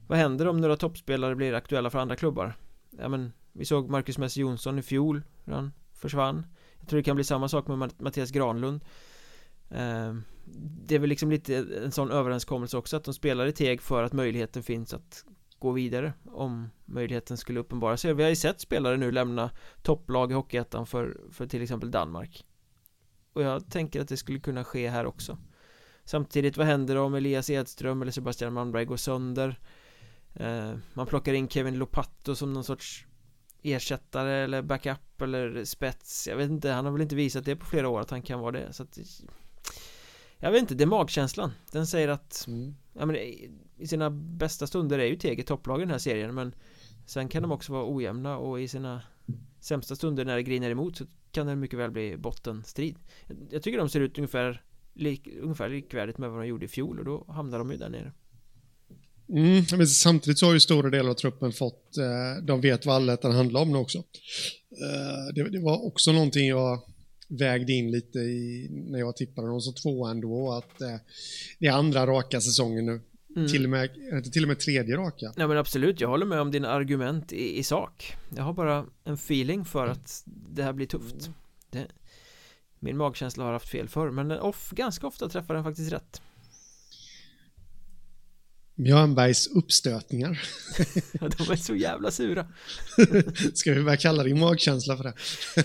Vad 0.06 0.18
händer 0.18 0.48
om 0.48 0.60
några 0.60 0.76
toppspelare 0.76 1.36
blir 1.36 1.54
aktuella 1.54 1.90
för 1.90 1.98
andra 1.98 2.16
klubbar? 2.16 2.54
Ja 2.90 3.08
men 3.08 3.32
Vi 3.52 3.64
såg 3.64 3.90
Marcus 3.90 4.18
Messi 4.18 4.40
Jonsson 4.40 4.78
i 4.78 4.82
fjol 4.82 5.22
Hur 5.44 5.52
han 5.52 5.72
försvann. 5.92 6.46
Jag 6.78 6.88
tror 6.88 6.96
det 6.96 7.04
kan 7.04 7.16
bli 7.16 7.24
samma 7.24 7.48
sak 7.48 7.66
med 7.66 7.92
Mattias 7.98 8.30
Granlund. 8.30 8.80
Ehm, 9.70 10.24
det 10.86 10.94
är 10.94 10.98
väl 10.98 11.08
liksom 11.08 11.30
lite 11.30 11.56
en 11.84 11.92
sån 11.92 12.10
överenskommelse 12.10 12.76
också 12.76 12.96
att 12.96 13.04
de 13.04 13.14
spelar 13.14 13.46
i 13.46 13.52
teg 13.52 13.82
för 13.82 14.02
att 14.02 14.12
möjligheten 14.12 14.62
finns 14.62 14.94
att 14.94 15.24
gå 15.58 15.72
vidare 15.72 16.12
om 16.24 16.70
möjligheten 16.84 17.36
skulle 17.36 17.60
uppenbara 17.60 17.96
sig. 17.96 18.14
Vi 18.14 18.22
har 18.22 18.30
ju 18.30 18.36
sett 18.36 18.60
spelare 18.60 18.96
nu 18.96 19.12
lämna 19.12 19.50
topplag 19.82 20.30
i 20.30 20.34
Hockeyettan 20.34 20.86
för, 20.86 21.20
för 21.30 21.46
till 21.46 21.62
exempel 21.62 21.90
Danmark. 21.90 22.44
Och 23.32 23.42
jag 23.42 23.70
tänker 23.70 24.00
att 24.00 24.08
det 24.08 24.16
skulle 24.16 24.40
kunna 24.40 24.64
ske 24.64 24.88
här 24.88 25.06
också. 25.06 25.38
Samtidigt, 26.04 26.56
vad 26.56 26.66
händer 26.66 26.96
om 26.96 27.14
Elias 27.14 27.50
Edström 27.50 28.02
eller 28.02 28.12
Sebastian 28.12 28.52
Malmberg 28.52 28.84
går 28.84 28.96
sönder? 28.96 29.60
Eh, 30.34 30.74
man 30.94 31.06
plockar 31.06 31.32
in 31.32 31.48
Kevin 31.48 31.78
Lopato 31.78 32.34
som 32.34 32.52
någon 32.52 32.64
sorts 32.64 33.06
ersättare 33.62 34.32
eller 34.32 34.62
backup 34.62 35.22
eller 35.22 35.64
spets. 35.64 36.28
Jag 36.28 36.36
vet 36.36 36.50
inte, 36.50 36.70
han 36.70 36.84
har 36.84 36.92
väl 36.92 37.02
inte 37.02 37.16
visat 37.16 37.44
det 37.44 37.56
på 37.56 37.66
flera 37.66 37.88
år 37.88 38.00
att 38.00 38.10
han 38.10 38.22
kan 38.22 38.40
vara 38.40 38.52
det. 38.52 38.72
Så 38.72 38.82
att, 38.82 38.98
jag 40.38 40.52
vet 40.52 40.60
inte, 40.60 40.74
det 40.74 40.84
är 40.84 40.86
magkänslan. 40.86 41.52
Den 41.72 41.86
säger 41.86 42.08
att 42.08 42.44
mm. 42.46 42.74
ja, 42.92 43.06
men, 43.06 43.16
i 43.78 43.86
sina 43.86 44.10
bästa 44.10 44.66
stunder 44.66 44.98
är 44.98 45.06
ju 45.06 45.16
Tege 45.16 45.42
topplag 45.42 45.78
i 45.78 45.82
den 45.82 45.90
här 45.90 45.98
serien 45.98 46.34
men 46.34 46.54
sen 47.06 47.28
kan 47.28 47.42
de 47.42 47.52
också 47.52 47.72
vara 47.72 47.94
ojämna 47.94 48.38
och 48.38 48.60
i 48.60 48.68
sina 48.68 49.02
sämsta 49.60 49.96
stunder 49.96 50.24
när 50.24 50.36
det 50.36 50.42
griner 50.42 50.70
emot 50.70 50.96
så 50.96 51.06
kan 51.32 51.46
det 51.46 51.56
mycket 51.56 51.78
väl 51.78 51.90
bli 51.90 52.16
bottenstrid 52.16 52.96
jag 53.50 53.62
tycker 53.62 53.78
de 53.78 53.88
ser 53.88 54.00
ut 54.00 54.18
ungefär 54.18 54.62
lik, 54.94 55.28
ungefär 55.42 55.68
likvärdigt 55.68 56.18
med 56.18 56.30
vad 56.30 56.40
de 56.40 56.46
gjorde 56.46 56.64
i 56.64 56.68
fjol 56.68 56.98
och 56.98 57.04
då 57.04 57.24
hamnar 57.28 57.58
de 57.58 57.70
ju 57.70 57.76
där 57.76 57.88
nere 57.88 58.12
Mm, 59.32 59.64
men 59.76 59.86
samtidigt 59.86 60.38
så 60.38 60.46
har 60.46 60.54
ju 60.54 60.60
stora 60.60 60.90
delar 60.90 61.10
av 61.10 61.14
truppen 61.14 61.52
fått, 61.52 61.96
eh, 61.98 62.44
de 62.44 62.60
vet 62.60 62.86
vad 62.86 62.96
allettan 62.96 63.32
handlar 63.32 63.60
om 63.60 63.72
nu 63.72 63.78
också. 63.78 63.98
Eh, 63.98 65.34
det, 65.34 65.50
det, 65.50 65.60
var 65.60 65.86
också 65.86 66.12
någonting 66.12 66.48
jag 66.48 66.80
vägde 67.28 67.72
in 67.72 67.90
lite 67.90 68.18
i, 68.18 68.68
när 68.70 68.98
jag 68.98 69.16
tippade 69.16 69.48
dem 69.48 69.60
som 69.60 69.74
tvåa 69.74 70.10
ändå, 70.10 70.52
att 70.52 70.80
eh, 70.80 70.96
det 71.58 71.66
är 71.66 71.72
andra 71.72 72.06
raka 72.06 72.40
säsongen 72.40 72.86
nu. 72.86 73.00
Mm. 73.36 73.48
Till, 73.48 73.64
och 73.64 73.70
med, 73.70 73.90
inte 74.12 74.30
till 74.30 74.42
och 74.42 74.48
med 74.48 74.58
tredje 74.58 74.96
raka. 74.96 75.32
Ja 75.36 75.46
men 75.48 75.58
absolut, 75.58 76.00
jag 76.00 76.08
håller 76.08 76.26
med 76.26 76.40
om 76.40 76.50
dina 76.50 76.68
argument 76.68 77.32
i, 77.32 77.58
i 77.58 77.62
sak. 77.62 78.16
Jag 78.36 78.44
har 78.44 78.52
bara 78.52 78.86
en 79.04 79.14
feeling 79.14 79.64
för 79.64 79.86
att 79.86 80.22
det 80.26 80.62
här 80.62 80.72
blir 80.72 80.86
tufft. 80.86 81.30
Det, 81.70 81.86
min 82.78 82.96
magkänsla 82.96 83.44
har 83.44 83.52
haft 83.52 83.68
fel 83.68 83.88
förr, 83.88 84.10
men 84.10 84.30
off, 84.30 84.70
ganska 84.70 85.06
ofta 85.06 85.28
träffar 85.28 85.54
den 85.54 85.64
faktiskt 85.64 85.92
rätt. 85.92 86.22
Björnbergs 88.74 89.46
uppstötningar. 89.46 90.42
de 91.20 91.52
är 91.52 91.56
så 91.56 91.74
jävla 91.74 92.10
sura. 92.10 92.46
Ska 93.54 93.74
vi 93.74 93.82
börja 93.82 93.96
kalla 93.96 94.22
din 94.22 94.40
magkänsla 94.40 94.96
för 94.96 95.04
det? 95.04 95.14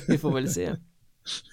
vi 0.08 0.18
får 0.18 0.34
väl 0.34 0.50
se. 0.50 0.76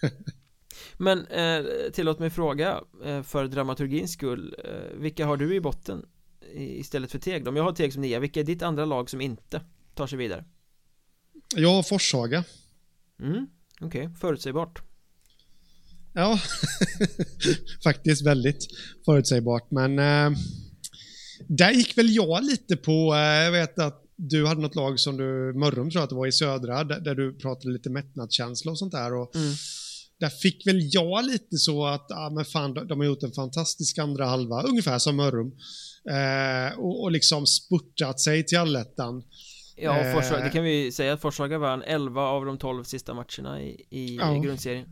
Men 0.96 1.26
eh, 1.26 1.64
tillåt 1.92 2.18
mig 2.18 2.30
fråga 2.30 2.80
eh, 3.04 3.22
för 3.22 3.46
dramaturgins 3.46 4.12
skull 4.12 4.56
eh, 4.64 4.98
Vilka 4.98 5.26
har 5.26 5.36
du 5.36 5.54
i 5.54 5.60
botten 5.60 6.06
istället 6.54 7.10
för 7.10 7.18
Teg? 7.18 7.48
Om 7.48 7.56
jag 7.56 7.64
har 7.64 7.72
Teg 7.72 7.92
som 7.92 8.02
nia, 8.02 8.18
vilka 8.18 8.40
är 8.40 8.44
ditt 8.44 8.62
andra 8.62 8.84
lag 8.84 9.10
som 9.10 9.20
inte 9.20 9.60
tar 9.94 10.06
sig 10.06 10.18
vidare? 10.18 10.44
Jag 11.56 11.68
har 11.68 11.82
Forshaga 11.82 12.44
Mm, 13.20 13.46
okej, 13.80 14.06
okay. 14.06 14.18
förutsägbart 14.20 14.82
Ja, 16.12 16.40
faktiskt 17.84 18.26
väldigt 18.26 18.66
förutsägbart 19.04 19.70
men 19.70 19.98
eh, 19.98 20.38
där 21.48 21.70
gick 21.70 21.98
väl 21.98 22.14
jag 22.14 22.44
lite 22.44 22.76
på, 22.76 23.14
eh, 23.14 23.20
jag 23.20 23.52
vet 23.52 23.78
att 23.78 23.99
du 24.28 24.46
hade 24.46 24.60
något 24.60 24.74
lag 24.74 25.00
som 25.00 25.16
du, 25.16 25.52
Mörrum 25.58 25.90
tror 25.90 26.00
jag 26.00 26.02
att 26.02 26.10
det 26.10 26.16
var 26.16 26.26
i 26.26 26.32
södra, 26.32 26.84
där, 26.84 27.00
där 27.00 27.14
du 27.14 27.38
pratade 27.38 27.72
lite 27.72 27.90
mättnadskänsla 27.90 28.70
och 28.70 28.78
sånt 28.78 28.92
där 28.92 29.14
och 29.14 29.36
mm 29.36 29.54
där 30.20 30.28
fick 30.28 30.66
väl 30.66 30.80
jag 30.94 31.24
lite 31.24 31.56
så 31.56 31.86
att, 31.86 32.06
ja 32.08 32.30
men 32.30 32.44
fan, 32.44 32.74
de, 32.74 32.88
de 32.88 32.98
har 32.98 33.06
gjort 33.06 33.22
en 33.22 33.32
fantastisk 33.32 33.98
andra 33.98 34.26
halva, 34.26 34.62
ungefär 34.62 34.98
som 34.98 35.16
Mörrum. 35.16 35.52
Eh, 36.10 36.78
och, 36.78 37.02
och 37.02 37.10
liksom 37.12 37.46
spurtat 37.46 38.20
sig 38.20 38.46
till 38.46 38.58
allettan. 38.58 39.22
Ja, 39.76 39.98
eh, 39.98 40.14
Forshaga, 40.14 40.44
det 40.44 40.50
kan 40.50 40.64
vi 40.64 40.92
säga 40.92 41.12
att 41.12 41.20
Forshaga 41.20 41.58
vann 41.58 41.82
11 41.82 42.22
av 42.22 42.44
de 42.44 42.58
12 42.58 42.84
sista 42.84 43.14
matcherna 43.14 43.62
i, 43.62 43.86
i 43.90 44.16
ja. 44.16 44.34
grundserien. 44.34 44.86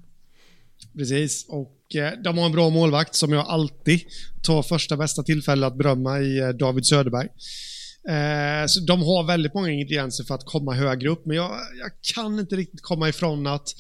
Precis, 0.97 1.47
och 1.49 1.97
eh, 1.97 2.13
de 2.25 2.39
har 2.39 2.47
en 2.47 2.53
bra 2.53 2.71
målvakt 2.71 3.15
som 3.15 3.33
jag 3.33 3.47
alltid 3.47 4.01
tar 4.43 4.63
första 4.63 4.97
bästa 4.97 5.23
tillfälle 5.23 5.67
att 5.67 5.77
berömma 5.77 6.21
i 6.21 6.39
eh, 6.39 6.49
David 6.49 6.87
Söderberg. 6.87 7.29
Eh, 8.09 8.67
så 8.67 8.81
de 8.81 9.03
har 9.03 9.27
väldigt 9.27 9.55
många 9.55 9.71
ingredienser 9.71 10.25
för 10.25 10.35
att 10.35 10.45
komma 10.45 10.75
högre 10.75 11.09
upp, 11.09 11.27
men 11.27 11.37
jag, 11.37 11.51
jag 11.81 11.91
kan 12.15 12.39
inte 12.39 12.57
riktigt 12.57 12.83
komma 12.83 13.09
ifrån 13.09 13.47
att 13.47 13.75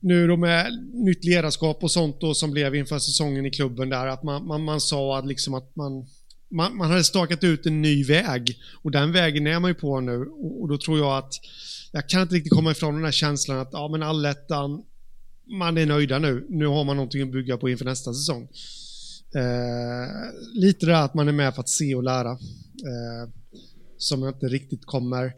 nu 0.00 0.26
då 0.26 0.36
med 0.36 0.88
nytt 0.92 1.24
ledarskap 1.24 1.82
och 1.82 1.90
sånt 1.90 2.20
då 2.20 2.34
som 2.34 2.50
blev 2.50 2.74
inför 2.74 2.98
säsongen 2.98 3.46
i 3.46 3.50
klubben 3.50 3.88
där, 3.88 4.06
att 4.06 4.22
man, 4.22 4.46
man, 4.46 4.64
man 4.64 4.80
sa 4.80 5.18
att, 5.18 5.26
liksom 5.26 5.54
att 5.54 5.76
man, 5.76 6.06
man, 6.50 6.76
man 6.76 6.90
hade 6.90 7.04
stakat 7.04 7.44
ut 7.44 7.66
en 7.66 7.82
ny 7.82 8.04
väg 8.04 8.56
och 8.82 8.90
den 8.90 9.12
vägen 9.12 9.46
är 9.46 9.60
man 9.60 9.70
ju 9.70 9.74
på 9.74 10.00
nu 10.00 10.26
och, 10.26 10.60
och 10.62 10.68
då 10.68 10.78
tror 10.78 10.98
jag 10.98 11.18
att 11.18 11.32
jag 11.92 12.08
kan 12.08 12.22
inte 12.22 12.34
riktigt 12.34 12.52
komma 12.52 12.70
ifrån 12.70 12.94
den 12.94 13.04
här 13.04 13.12
känslan 13.12 13.58
att 13.58 13.70
ja 13.72 13.88
men 13.88 14.02
allettan, 14.02 14.82
man 15.46 15.78
är 15.78 15.86
nöjda 15.86 16.18
nu. 16.18 16.46
Nu 16.48 16.66
har 16.66 16.84
man 16.84 16.96
någonting 16.96 17.22
att 17.22 17.32
bygga 17.32 17.56
på 17.56 17.68
inför 17.68 17.84
nästa 17.84 18.14
säsong. 18.14 18.48
Eh, 19.34 20.06
lite 20.54 20.86
det 20.86 20.98
att 20.98 21.14
man 21.14 21.28
är 21.28 21.32
med 21.32 21.54
för 21.54 21.60
att 21.60 21.68
se 21.68 21.94
och 21.94 22.02
lära. 22.02 22.30
Eh, 22.30 23.30
som 23.98 24.22
jag 24.22 24.34
inte 24.34 24.46
riktigt 24.46 24.86
kommer 24.86 25.32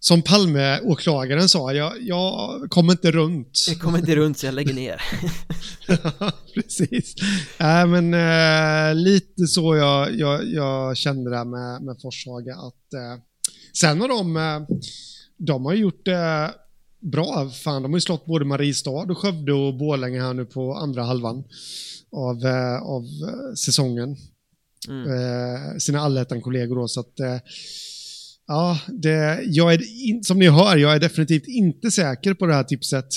som 0.00 0.22
Palme-åklagaren 0.22 1.48
sa, 1.48 1.72
jag, 1.72 1.92
jag 2.00 2.60
kommer 2.70 2.92
inte 2.92 3.10
runt. 3.10 3.64
Jag 3.68 3.80
kommer 3.80 3.98
inte 3.98 4.16
runt 4.16 4.38
så 4.38 4.46
jag 4.46 4.54
lägger 4.54 4.74
ner. 4.74 5.02
ja, 5.86 6.32
precis. 6.54 7.14
Äh, 7.58 7.86
men 7.86 8.14
äh, 8.14 8.94
lite 8.94 9.46
så 9.46 9.76
jag, 9.76 10.18
jag, 10.18 10.46
jag 10.46 10.96
kände 10.96 11.30
det 11.30 11.44
med, 11.44 11.82
med 11.82 11.96
Forshaga. 12.02 12.54
Att, 12.54 12.94
äh, 12.94 13.22
sen 13.72 14.00
har 14.00 14.08
de, 14.08 14.36
äh, 14.36 14.76
de 15.38 15.64
har 15.64 15.74
gjort 15.74 16.04
det 16.04 16.54
bra. 17.00 17.50
Fan, 17.50 17.82
de 17.82 17.92
har 17.92 17.96
ju 17.96 18.02
slått 18.02 18.26
både 18.26 18.44
Mariestad 18.44 18.90
och 19.10 19.18
Skövde 19.18 19.52
och 19.52 19.74
Borlänge 19.74 20.22
här 20.22 20.34
nu 20.34 20.44
på 20.44 20.74
andra 20.74 21.02
halvan 21.02 21.44
av, 22.12 22.46
av 22.82 23.04
säsongen. 23.56 24.16
Mm. 24.88 25.80
sina 25.80 26.00
allettan-kollegor 26.00 26.76
då, 26.76 26.88
så 26.88 27.00
att 27.00 27.20
Ja, 28.46 28.78
det, 28.86 29.42
jag 29.44 29.74
är, 29.74 30.08
in, 30.08 30.24
som 30.24 30.38
ni 30.38 30.48
hör, 30.48 30.76
jag 30.76 30.94
är 30.94 31.00
definitivt 31.00 31.46
inte 31.46 31.90
säker 31.90 32.34
på 32.34 32.46
det 32.46 32.54
här 32.54 32.64
tipset. 32.64 33.08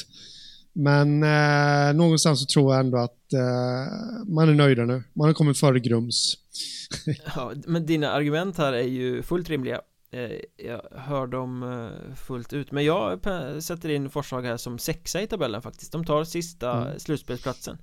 Men 0.74 1.24
eh, 1.24 1.94
någonstans 1.94 2.40
så 2.40 2.46
tror 2.46 2.74
jag 2.74 2.80
ändå 2.80 2.98
att 2.98 3.34
eh, 3.34 4.28
man 4.28 4.50
är 4.50 4.54
nöjda 4.54 4.86
nu. 4.86 5.04
Man 5.14 5.28
har 5.28 5.34
kommit 5.34 5.60
före 5.60 5.80
Grums. 5.80 6.38
ja, 7.36 7.52
men 7.68 7.86
dina 7.86 8.12
argument 8.12 8.58
här 8.58 8.74
är 8.74 8.88
ju 8.88 9.24
fullt 9.24 9.50
rimliga. 9.50 9.82
Eh, 10.12 10.66
jag 10.68 10.82
hör 10.92 11.28
dem 11.28 11.64
eh, 11.64 12.16
fullt 12.16 12.54
ut. 12.54 12.72
Men 12.72 12.86
jag 12.86 13.20
sätter 13.64 13.90
in 13.90 14.10
Forshaga 14.10 14.50
här 14.50 14.58
som 14.58 14.80
sexa 14.80 15.22
i 15.22 15.28
tabellen 15.28 15.62
faktiskt. 15.62 15.92
De 15.92 16.06
tar 16.06 16.24
sista 16.24 16.82
mm. 16.82 17.00
slutspelsplatsen. 17.00 17.78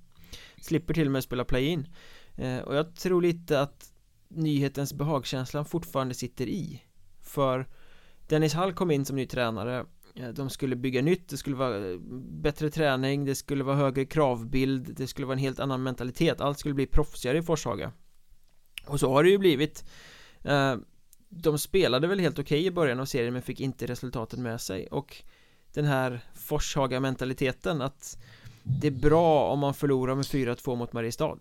Slipper 0.67 0.95
till 0.95 1.07
och 1.07 1.13
med 1.13 1.25
spela 1.25 1.45
play-in. 1.45 1.89
Eh, 2.37 2.59
och 2.59 2.77
jag 2.77 2.95
tror 2.95 3.23
lite 3.23 3.61
att 3.61 3.93
nyhetens 4.29 4.95
behagkänslan 4.95 5.65
fortfarande 5.65 6.15
sitter 6.15 6.47
i. 6.47 6.83
För 7.21 7.67
Dennis 8.29 8.55
Hall 8.55 8.73
kom 8.73 8.91
in 8.91 9.05
som 9.05 9.17
ny 9.17 9.27
tränare. 9.27 9.87
Eh, 10.15 10.29
de 10.29 10.51
skulle 10.51 10.77
bygga 10.77 11.03
nytt, 11.03 11.29
det 11.29 11.37
skulle 11.37 11.57
vara 11.57 11.91
eh, 11.91 11.99
bättre 12.41 12.71
träning, 12.71 13.25
det 13.25 13.35
skulle 13.35 13.65
vara 13.65 13.77
högre 13.77 14.05
kravbild 14.05 14.97
Det 14.97 15.07
skulle 15.07 15.27
vara 15.27 15.35
en 15.35 15.39
helt 15.39 15.61
annan 15.61 15.83
mentalitet, 15.83 16.41
allt 16.41 16.59
skulle 16.59 16.75
bli 16.75 16.87
proffsigare 16.87 17.39
i 17.39 17.43
Forshaga. 17.43 17.93
Och 18.87 19.01
så 19.01 19.13
har 19.13 19.25
det 19.25 19.31
ju 19.31 19.39
blivit. 19.39 19.85
Eh, 20.43 20.77
de 21.29 21.59
spelade 21.59 22.07
väl 22.07 22.21
helt 22.21 22.39
okej 22.39 22.59
okay 22.59 22.67
i 22.67 22.71
början 22.71 23.01
av 23.01 23.05
serien 23.05 23.33
men 23.33 23.43
fick 23.43 23.61
inte 23.61 23.87
resultaten 23.87 24.43
med 24.43 24.61
sig. 24.61 24.87
Och 24.87 25.23
Den 25.73 25.85
här 25.85 26.21
Forshaga 26.35 27.01
mentaliteten 27.01 27.83
att 27.83 28.19
det 28.67 28.87
är 28.87 28.91
bra 28.91 29.53
om 29.53 29.59
man 29.59 29.75
förlorar 29.75 30.15
med 30.15 30.25
4-2 30.25 30.77
mot 30.77 30.93
Mariestad 30.93 31.39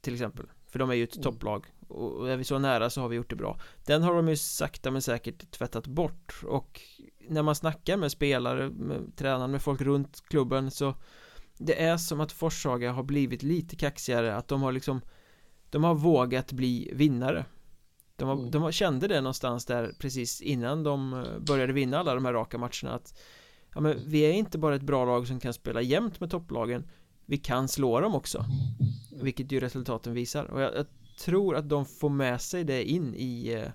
Till 0.00 0.12
exempel. 0.14 0.46
För 0.66 0.78
de 0.78 0.90
är 0.90 0.94
ju 0.94 1.04
ett 1.04 1.16
mm. 1.16 1.22
topplag. 1.22 1.66
Och 1.88 2.30
är 2.30 2.36
vi 2.36 2.44
så 2.44 2.58
nära 2.58 2.90
så 2.90 3.00
har 3.00 3.08
vi 3.08 3.16
gjort 3.16 3.30
det 3.30 3.36
bra. 3.36 3.60
Den 3.86 4.02
har 4.02 4.14
de 4.14 4.28
ju 4.28 4.36
sakta 4.36 4.90
men 4.90 5.02
säkert 5.02 5.50
tvättat 5.50 5.86
bort. 5.86 6.42
Och 6.44 6.80
när 7.28 7.42
man 7.42 7.54
snackar 7.54 7.96
med 7.96 8.12
spelare, 8.12 8.70
med 8.70 9.16
tränare, 9.16 9.48
med 9.48 9.62
folk 9.62 9.80
runt 9.80 10.22
klubben 10.28 10.70
så 10.70 10.94
det 11.58 11.82
är 11.82 11.96
som 11.96 12.20
att 12.20 12.32
Forshaga 12.32 12.92
har 12.92 13.02
blivit 13.02 13.42
lite 13.42 13.76
kaxigare. 13.76 14.36
Att 14.36 14.48
de 14.48 14.62
har 14.62 14.72
liksom 14.72 15.00
de 15.70 15.84
har 15.84 15.94
vågat 15.94 16.52
bli 16.52 16.90
vinnare. 16.94 17.44
De, 18.16 18.28
har, 18.28 18.34
mm. 18.34 18.50
de 18.50 18.72
kände 18.72 19.08
det 19.08 19.20
någonstans 19.20 19.66
där 19.66 19.94
precis 19.98 20.40
innan 20.40 20.82
de 20.82 21.24
började 21.46 21.72
vinna 21.72 21.98
alla 21.98 22.14
de 22.14 22.24
här 22.24 22.32
raka 22.32 22.58
matcherna 22.58 22.94
att 22.94 23.18
Ja 23.76 23.82
men 23.82 23.98
vi 24.06 24.20
är 24.20 24.32
inte 24.32 24.58
bara 24.58 24.74
ett 24.74 24.82
bra 24.82 25.04
lag 25.04 25.26
som 25.26 25.40
kan 25.40 25.52
spela 25.52 25.82
jämnt 25.82 26.20
med 26.20 26.30
topplagen. 26.30 26.84
Vi 27.26 27.36
kan 27.36 27.68
slå 27.68 28.00
dem 28.00 28.14
också. 28.14 28.44
Vilket 29.22 29.52
ju 29.52 29.60
resultaten 29.60 30.14
visar. 30.14 30.44
Och 30.44 30.60
jag, 30.60 30.74
jag 30.74 30.86
tror 31.18 31.56
att 31.56 31.68
de 31.68 31.86
får 31.86 32.08
med 32.10 32.40
sig 32.40 32.64
det 32.64 32.84
in 32.84 33.14
i 33.14 33.52
eh, 33.52 33.70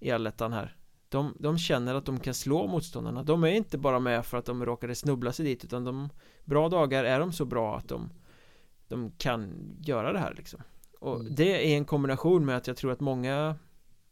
I 0.00 0.10
allettan 0.10 0.52
här. 0.52 0.76
De, 1.08 1.36
de 1.38 1.58
känner 1.58 1.94
att 1.94 2.04
de 2.04 2.20
kan 2.20 2.34
slå 2.34 2.66
motståndarna. 2.66 3.22
De 3.22 3.44
är 3.44 3.48
inte 3.48 3.78
bara 3.78 3.98
med 3.98 4.26
för 4.26 4.38
att 4.38 4.44
de 4.44 4.64
råkade 4.64 4.94
snubbla 4.94 5.32
sig 5.32 5.44
dit 5.46 5.64
utan 5.64 5.84
de 5.84 6.08
Bra 6.44 6.68
dagar 6.68 7.04
är 7.04 7.20
de 7.20 7.32
så 7.32 7.44
bra 7.44 7.76
att 7.76 7.88
de 7.88 8.10
De 8.88 9.10
kan 9.18 9.52
göra 9.80 10.12
det 10.12 10.18
här 10.18 10.34
liksom. 10.36 10.60
Och 11.00 11.20
Mm. 11.20 11.34
det 11.34 11.72
är 11.72 11.76
en 11.76 11.84
kombination 11.84 12.44
med 12.44 12.56
att 12.56 12.66
jag 12.66 12.76
tror 12.76 12.92
att 12.92 13.00
många 13.00 13.56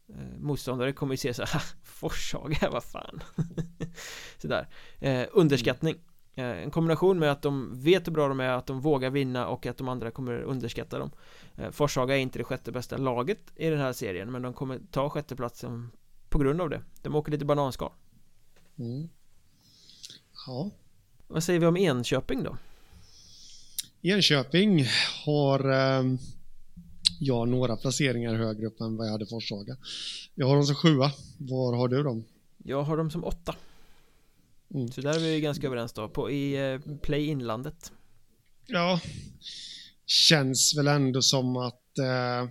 eh, 0.09 0.39
Motståndare 0.39 0.93
kommer 0.93 1.13
ju 1.13 1.17
se 1.17 1.33
så 1.33 1.43
här 1.43 1.63
Forshaga, 1.83 2.69
vad 2.69 2.83
fan 2.83 3.23
Sådär 4.37 4.67
eh, 4.99 5.27
Underskattning 5.31 5.95
eh, 6.35 6.45
En 6.45 6.71
kombination 6.71 7.19
med 7.19 7.31
att 7.31 7.41
de 7.41 7.83
vet 7.83 8.07
hur 8.07 8.11
bra 8.11 8.27
de 8.27 8.39
är, 8.39 8.49
att 8.49 8.67
de 8.67 8.81
vågar 8.81 9.09
vinna 9.09 9.47
och 9.47 9.65
att 9.65 9.77
de 9.77 9.87
andra 9.87 10.11
kommer 10.11 10.41
underskatta 10.41 10.99
dem 10.99 11.11
eh, 11.55 11.71
Forshaga 11.71 12.17
är 12.17 12.19
inte 12.19 12.39
det 12.39 12.43
sjätte 12.43 12.71
bästa 12.71 12.97
laget 12.97 13.53
i 13.55 13.69
den 13.69 13.79
här 13.79 13.93
serien 13.93 14.31
men 14.31 14.41
de 14.41 14.53
kommer 14.53 14.79
ta 14.91 15.09
sjätteplatsen 15.09 15.91
på 16.29 16.39
grund 16.39 16.61
av 16.61 16.69
det 16.69 16.81
De 17.01 17.15
åker 17.15 17.31
lite 17.31 17.45
bananskal 17.45 17.91
Mm. 18.79 19.09
Ja. 20.47 20.71
Vad 21.27 21.43
säger 21.43 21.59
vi 21.59 21.65
om 21.65 21.77
Enköping 21.77 22.43
då? 22.43 22.57
Enköping 24.01 24.85
har 25.25 25.71
eh, 25.71 26.03
jag 27.25 27.47
några 27.47 27.75
placeringar 27.75 28.35
högre 28.35 28.67
upp 28.67 28.81
än 28.81 28.97
vad 28.97 29.07
jag 29.07 29.11
hade 29.11 29.25
Forshaga. 29.25 29.77
Jag 30.35 30.47
har 30.47 30.55
dem 30.55 30.65
som 30.65 30.75
sjua. 30.75 31.11
Var 31.37 31.77
har 31.77 31.87
du 31.87 32.03
dem? 32.03 32.23
Jag 32.63 32.83
har 32.83 32.97
dem 32.97 33.11
som 33.11 33.23
åtta 33.23 33.55
Mm. 34.73 34.91
Så 34.91 35.01
där 35.01 35.15
är 35.15 35.19
vi 35.19 35.41
ganska 35.41 35.67
överens 35.67 35.93
då, 35.93 36.09
på 36.09 36.31
i 36.31 36.71
eh, 36.73 36.95
Play 37.01 37.25
Inlandet 37.25 37.91
Ja, 38.67 38.99
känns 40.05 40.77
väl 40.77 40.87
ändå 40.87 41.21
som 41.21 41.57
att 41.57 41.97
eh, 41.97 42.49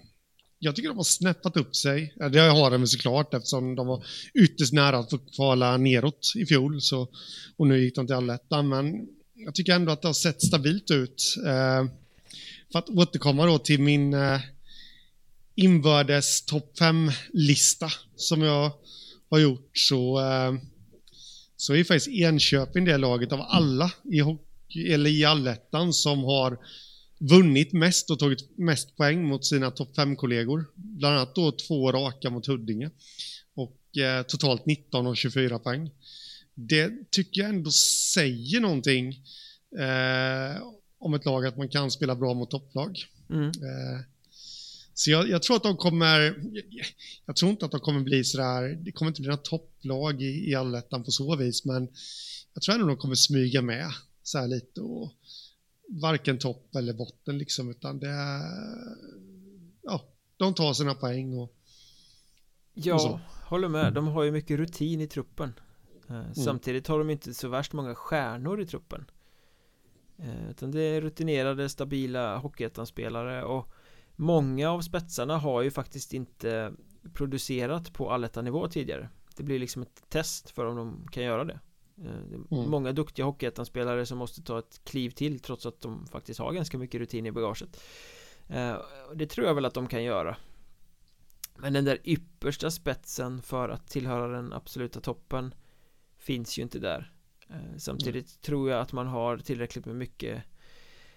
jag 0.59 0.77
tycker 0.77 0.89
de 0.89 0.97
har 0.97 1.05
snäppat 1.05 1.57
upp 1.57 1.77
sig. 1.77 2.15
Det 2.33 2.41
har 2.41 2.71
de 2.71 2.87
såklart 2.87 3.35
eftersom 3.35 3.75
de 3.75 3.87
var 3.87 4.05
ytterst 4.35 4.73
nära 4.73 4.99
att 4.99 5.11
få 5.11 5.19
kvala 5.19 5.77
neråt 5.77 6.33
i 6.37 6.47
fjol. 6.47 6.81
Så, 6.81 7.09
och 7.57 7.67
nu 7.67 7.85
gick 7.85 7.95
de 7.95 8.07
till 8.07 8.17
allettan. 8.17 8.69
Men 8.69 9.09
jag 9.35 9.55
tycker 9.55 9.75
ändå 9.75 9.93
att 9.93 10.03
det 10.03 10.09
har 10.09 10.13
sett 10.13 10.43
stabilt 10.43 10.91
ut. 10.91 11.23
Eh, 11.47 11.87
för 12.73 12.79
att 12.79 12.89
återkomma 12.89 13.47
då 13.47 13.59
till 13.59 13.81
min 13.81 14.15
eh, 14.15 14.41
inbördes 15.55 16.45
topp 16.45 16.73
5-lista 16.81 17.91
som 18.17 18.43
jag 18.43 18.73
har 19.31 19.39
gjort 19.39 19.71
så, 19.75 20.21
eh, 20.21 20.55
så 21.57 21.75
är 21.75 21.85
faktiskt 21.85 22.09
Enköping 22.09 22.85
det 22.85 22.99
laget 22.99 23.33
av 23.33 23.41
alla 23.41 23.93
i, 24.13 24.21
hockey, 24.21 24.93
eller 24.93 25.11
i 25.11 25.25
allettan 25.25 25.93
som 25.93 26.25
har 26.25 26.59
vunnit 27.19 27.73
mest 27.73 28.11
och 28.11 28.19
tagit 28.19 28.59
mest 28.59 28.97
poäng 28.97 29.25
mot 29.25 29.47
sina 29.47 29.71
topp 29.71 29.97
5-kollegor. 29.97 30.65
Bland 30.75 31.17
annat 31.17 31.35
då 31.35 31.53
två 31.53 31.93
raka 31.93 32.31
mot 32.31 32.47
Huddinge. 32.47 32.91
Och 33.55 33.99
eh, 33.99 34.23
totalt 34.23 34.67
19 34.67 35.07
och 35.07 35.17
24 35.17 35.59
poäng. 35.59 35.91
Det 36.55 37.11
tycker 37.11 37.41
jag 37.41 37.51
ändå 37.51 37.71
säger 38.15 38.61
någonting 38.61 39.09
eh, 39.79 40.63
om 40.99 41.15
ett 41.15 41.25
lag 41.25 41.47
att 41.47 41.57
man 41.57 41.69
kan 41.69 41.91
spela 41.91 42.15
bra 42.15 42.35
mot 42.35 42.51
topplag. 42.51 42.99
mm. 43.31 43.47
Eh, 43.47 44.12
så 44.95 45.11
jag, 45.11 45.29
jag 45.29 45.43
tror 45.43 45.57
att 45.57 45.63
de 45.63 45.77
kommer, 45.77 46.21
jag, 46.71 46.87
jag 47.27 47.37
tror 47.37 47.51
inte 47.51 47.65
att 47.65 47.71
de 47.71 47.81
kommer 47.81 48.01
bli 48.01 48.25
sådär, 48.25 48.69
det 48.85 48.93
kommer 48.93 49.11
inte 49.11 49.21
bli 49.21 49.29
några 49.29 49.43
topplag 49.43 50.23
i, 50.23 50.51
i 50.51 50.55
allettan 50.55 51.05
på 51.05 51.11
så 51.11 51.37
vis, 51.37 51.65
men 51.65 51.89
jag 52.55 52.63
tror 52.63 52.75
ändå 52.75 52.87
de 52.87 52.97
kommer 52.97 53.15
smyga 53.15 53.63
med 53.63 53.87
så 54.23 54.39
här 54.39 54.49
lite 54.49 54.81
och 54.81 55.13
varken 55.89 56.39
topp 56.39 56.75
eller 56.77 56.93
botten 56.93 57.39
liksom, 57.39 57.71
utan 57.71 57.99
det 57.99 58.09
är, 58.09 58.43
ja, 59.83 60.05
de 60.37 60.55
tar 60.55 60.73
sina 60.73 60.95
poäng 60.95 61.39
och 61.39 61.55
Ja, 62.75 63.11
Och 63.11 63.19
håller 63.49 63.69
med. 63.69 63.93
De 63.93 64.07
har 64.09 64.23
ju 64.23 64.31
mycket 64.31 64.59
rutin 64.59 65.01
i 65.01 65.07
truppen. 65.07 65.53
Eh, 66.09 66.33
Samtidigt 66.33 66.87
har 66.87 66.99
de 66.99 67.11
inte 67.11 67.35
så 67.35 67.49
värst 67.49 67.73
många 67.73 67.95
stjärnor 67.95 68.61
i 68.61 68.67
truppen. 68.67 69.05
Eh, 70.19 70.51
Utan 70.51 70.71
det 70.71 70.81
är 70.81 71.01
rutinerade, 71.01 71.69
stabila 71.69 72.39
Hockeyettan-spelare 72.39 73.45
och 73.45 73.69
Många 74.23 74.71
av 74.71 74.81
spetsarna 74.81 75.39
har 75.39 75.63
ju 75.63 75.71
faktiskt 75.71 76.13
inte 76.13 76.73
producerat 77.13 77.93
på 77.93 78.11
allettan-nivå 78.11 78.69
tidigare. 78.69 79.09
Det 79.37 79.43
blir 79.43 79.59
liksom 79.59 79.83
ett 79.83 80.03
test 80.09 80.51
för 80.51 80.67
om 80.67 80.77
de 80.77 81.07
kan 81.13 81.23
göra 81.23 81.45
det. 81.45 81.61
Eh, 81.99 82.23
Mm. 82.51 82.71
Många 82.71 82.93
duktiga 82.93 83.25
Hockeyettan-spelare 83.27 84.07
som 84.07 84.19
måste 84.19 84.43
ta 84.43 84.59
ett 84.59 84.81
kliv 84.85 85.11
till 85.11 85.41
trots 85.41 85.67
att 85.67 85.81
de 85.81 86.07
faktiskt 86.07 86.41
har 86.41 86.53
ganska 86.53 86.79
mycket 86.79 87.01
rutin 87.01 87.27
i 87.27 87.33
bagaget. 87.33 87.81
Eh, 88.49 88.77
Det 89.15 89.27
tror 89.27 89.47
jag 89.47 89.55
väl 89.55 89.65
att 89.65 89.75
de 89.75 89.87
kan 89.87 90.05
göra. 90.05 90.37
Men 91.57 91.73
den 91.73 91.85
där 91.85 91.99
yppersta 92.05 92.71
spetsen 92.71 93.43
för 93.43 93.69
att 93.69 93.89
tillhöra 93.89 94.29
den 94.29 94.53
absoluta 94.53 95.01
toppen 95.01 95.55
Finns 96.19 96.59
ju 96.59 96.63
inte 96.63 96.79
där. 96.79 97.13
Eh, 97.49 97.77
Samtidigt 97.79 98.41
tror 98.43 98.71
jag 98.71 98.81
att 98.81 98.93
man 98.93 99.07
har 99.07 99.39
tillräckligt 99.39 99.87
med 99.87 99.97
mycket 99.97 100.43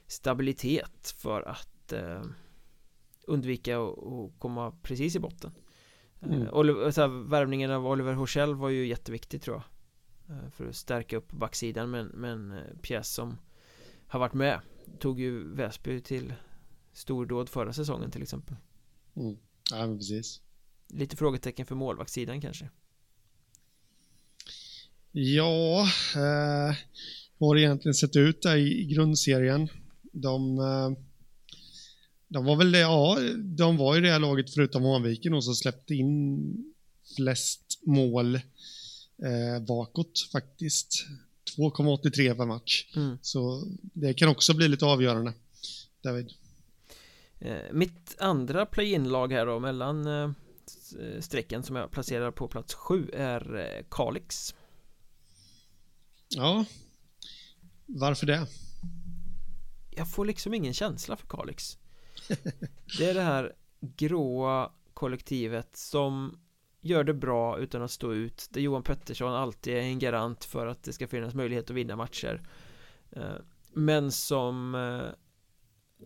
Stabilitet 0.07 1.15
för 1.17 1.41
att 1.41 1.93
Undvika 3.27 3.79
att 3.79 4.39
komma 4.39 4.71
precis 4.71 5.15
i 5.15 5.19
botten 5.19 5.51
Mm. 6.21 6.41
mm. 6.41 6.53
Oliver, 6.53 6.91
så 6.91 7.01
här, 7.01 7.29
Värvningen 7.29 7.71
av 7.71 7.87
Oliver 7.87 8.13
Horsell 8.13 8.55
var 8.55 8.69
ju 8.69 8.87
jätteviktig 8.87 9.41
tror 9.41 9.63
jag 10.27 10.37
eh, 10.37 10.49
För 10.49 10.67
att 10.67 10.75
stärka 10.75 11.17
upp 11.17 11.31
backsidan 11.31 11.91
med, 11.91 12.31
en 12.31 12.51
eh, 12.51 12.77
pjäs 12.81 13.13
som 13.13 13.37
Har 14.07 14.19
varit 14.19 14.33
med 14.33 14.59
Tog 14.99 15.19
ju 15.19 15.55
Väsby 15.55 16.01
till 16.01 16.33
Stordåd 16.93 17.49
förra 17.49 17.73
säsongen 17.73 18.11
till 18.11 18.21
exempel 18.21 18.55
mm. 19.15 19.37
ja, 19.71 19.87
men 19.87 19.97
precis. 19.97 20.41
Lite 20.87 21.17
frågetecken 21.17 21.65
för 21.65 21.75
målvaktssidan 21.75 22.41
kanske 22.41 22.69
Ja, 25.11 25.81
eh, 26.15 26.75
hur 27.39 27.47
har 27.47 27.55
det 27.55 27.61
egentligen 27.61 27.95
sett 27.95 28.15
ut 28.15 28.41
där 28.41 28.55
i, 28.55 28.81
i 28.81 28.85
grundserien? 28.85 29.69
De, 30.01 30.59
eh, 30.59 30.89
de 32.35 32.45
var 32.45 32.55
väl 32.55 32.71
det, 32.71 32.79
ja, 32.79 33.17
de 33.37 33.77
var 33.77 33.95
ju 33.95 34.01
det 34.01 34.11
här 34.11 34.19
laget 34.19 34.53
förutom 34.53 34.83
Hanviken 34.83 35.33
och 35.33 35.43
som 35.43 35.55
släppte 35.55 35.95
in 35.95 36.73
flest 37.15 37.81
mål 37.85 38.35
eh, 38.35 39.63
bakåt 39.67 40.29
faktiskt. 40.31 41.05
2,83 41.57 42.35
per 42.37 42.45
match. 42.45 42.85
mm. 42.95 43.17
Så 43.21 43.63
det 43.81 44.13
kan 44.13 44.29
också 44.29 44.53
bli 44.53 44.67
lite 44.67 44.85
avgörande. 44.85 45.33
David. 46.03 46.31
eh, 47.39 47.73
Mitt 47.73 48.15
andra 48.19 48.65
play-in-lag 48.65 49.31
här 49.31 49.45
då 49.45 49.59
mellan 49.59 50.07
eh, 50.07 50.31
eh, 50.99 51.21
strecken 51.21 51.63
som 51.63 51.75
jag 51.75 51.91
placerar 51.91 52.31
på 52.31 52.47
plats 52.47 52.73
sju 52.73 53.09
är 53.13 53.55
eh, 53.57 53.85
Kalix 53.89 54.55
Ja, 56.29 56.65
varför 57.85 58.25
det? 58.25 58.47
Jag 59.91 60.11
får 60.11 60.25
liksom 60.25 60.53
ingen 60.53 60.73
känsla 60.73 61.15
för 61.17 61.27
Kalix 61.27 61.77
Det 62.97 63.09
är 63.09 63.13
det 63.13 63.21
här 63.21 63.53
gråa 63.79 64.71
kollektivet 64.93 65.77
som 65.77 66.39
gör 66.81 67.03
det 67.03 67.13
bra 67.13 67.59
utan 67.59 67.81
att 67.81 67.91
stå 67.91 68.13
ut 68.13 68.47
Där 68.51 68.61
Johan 68.61 68.83
Pettersson 68.83 69.33
alltid 69.33 69.73
är 69.73 69.81
en 69.81 69.99
garant 69.99 70.45
för 70.45 70.67
att 70.67 70.83
det 70.83 70.93
ska 70.93 71.07
finnas 71.07 71.33
möjlighet 71.33 71.69
att 71.69 71.75
vinna 71.75 71.95
matcher. 71.95 72.41
Eh, 73.11 73.35
men 73.73 74.11
som 74.11 74.75
eh, 74.75 75.19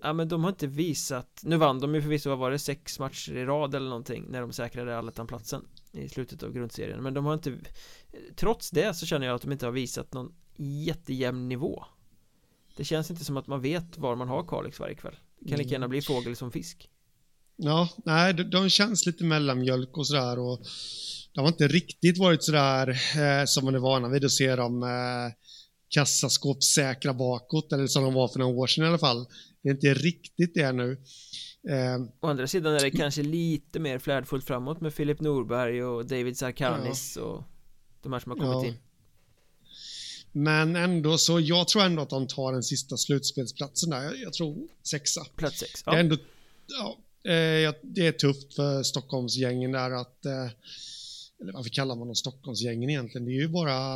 Ja 0.01 0.13
men 0.13 0.27
de 0.27 0.43
har 0.43 0.49
inte 0.49 0.67
visat 0.67 1.41
Nu 1.43 1.57
vann 1.57 1.79
de 1.79 1.95
ju 1.95 2.01
förvisso, 2.01 2.29
vad 2.29 2.39
var 2.39 2.51
det, 2.51 2.59
sex 2.59 2.99
matcher 2.99 3.37
i 3.37 3.45
rad 3.45 3.75
eller 3.75 3.89
någonting 3.89 4.25
När 4.29 4.41
de 4.41 4.53
säkrade 4.53 4.97
allettan-platsen 4.97 5.67
I 5.91 6.09
slutet 6.09 6.43
av 6.43 6.51
grundserien. 6.51 7.03
Men 7.03 7.13
de 7.13 7.25
har 7.25 7.33
inte 7.33 7.57
Trots 8.35 8.69
det 8.69 8.93
så 8.93 9.05
känner 9.05 9.27
jag 9.27 9.35
att 9.35 9.41
de 9.41 9.51
inte 9.51 9.65
har 9.65 9.73
visat 9.73 10.13
någon 10.13 10.33
jättejämn 10.55 11.49
nivå. 11.49 11.85
Det 12.75 12.83
känns 12.83 13.11
inte 13.11 13.25
som 13.25 13.37
att 13.37 13.47
man 13.47 13.61
vet 13.61 13.97
var 13.97 14.15
man 14.15 14.27
har 14.27 14.43
Kalix 14.43 14.79
varje 14.79 14.95
kväll. 14.95 15.15
Det 15.41 15.49
kan 15.49 15.57
lika 15.57 15.69
gärna 15.71 15.87
bli 15.87 16.01
fågel 16.01 16.35
som 16.35 16.51
fisk 16.51 16.89
Ja, 17.61 17.89
nej, 18.05 18.33
de, 18.33 18.43
de 18.43 18.69
känns 18.69 19.05
lite 19.05 19.23
mellanmjölk 19.23 19.97
och 19.97 20.07
sådär 20.07 20.39
och 20.39 20.59
de 21.33 21.41
har 21.41 21.47
inte 21.47 21.67
riktigt 21.67 22.17
varit 22.17 22.43
sådär 22.43 22.87
eh, 22.89 23.45
som 23.45 23.65
man 23.65 23.75
är 23.75 23.79
vana 23.79 24.09
vid 24.09 24.25
att 24.25 24.31
se 24.31 24.55
dem 24.55 24.83
eh, 24.83 25.33
kassaskåpssäkra 25.89 27.13
bakåt 27.13 27.73
eller 27.73 27.87
som 27.87 28.03
de 28.03 28.13
var 28.13 28.27
för 28.27 28.39
några 28.39 28.53
år 28.57 28.67
sedan 28.67 28.83
i 28.85 28.87
alla 28.87 28.97
fall. 28.97 29.25
Det 29.63 29.69
är 29.69 29.73
inte 29.73 29.93
riktigt 29.93 30.53
det 30.53 30.71
nu. 30.71 30.91
Eh, 31.69 32.01
Å 32.21 32.27
andra 32.27 32.47
sidan 32.47 32.73
är 32.73 32.79
det 32.79 32.91
kanske 32.91 33.23
lite 33.23 33.79
mer 33.79 33.99
flärdfullt 33.99 34.45
framåt 34.45 34.81
med 34.81 34.93
Filip 34.93 35.21
Norberg 35.21 35.83
och 35.83 36.05
David 36.05 36.37
Sarkanis 36.37 37.17
och 37.17 37.43
de 38.03 38.13
här 38.13 38.19
som 38.19 38.31
har 38.31 38.37
kommit 38.37 38.63
Ja. 38.63 38.67
in 38.67 38.77
men 40.31 40.75
ändå 40.75 41.17
så, 41.17 41.39
jag 41.39 41.67
tror 41.67 41.83
ändå 41.83 42.01
att 42.01 42.09
de 42.09 42.27
tar 42.27 42.53
den 42.53 42.63
sista 42.63 42.97
slutspelsplatsen 42.97 43.89
där. 43.89 44.03
Jag, 44.03 44.19
jag 44.19 44.33
tror 44.33 44.67
sexa. 44.83 45.25
Plats 45.35 45.59
sex 45.59 45.83
Det 45.83 45.91
är 45.91 45.95
ja. 45.95 45.99
ändå, 45.99 46.17
ja, 46.67 46.97
eh, 47.31 47.33
ja, 47.35 47.73
det 47.81 48.07
är 48.07 48.11
tufft 48.11 48.55
för 48.55 48.83
Stockholmsgängen 48.83 49.71
där 49.71 49.91
att 49.91 50.25
eh, 50.25 50.49
eller 51.41 51.53
varför 51.53 51.69
kallar 51.69 51.95
man 51.95 52.07
dem 52.07 52.15
Stockholmsgängen 52.15 52.89
egentligen? 52.89 53.25
Det 53.25 53.31
är 53.31 53.41
ju 53.41 53.47
bara... 53.47 53.95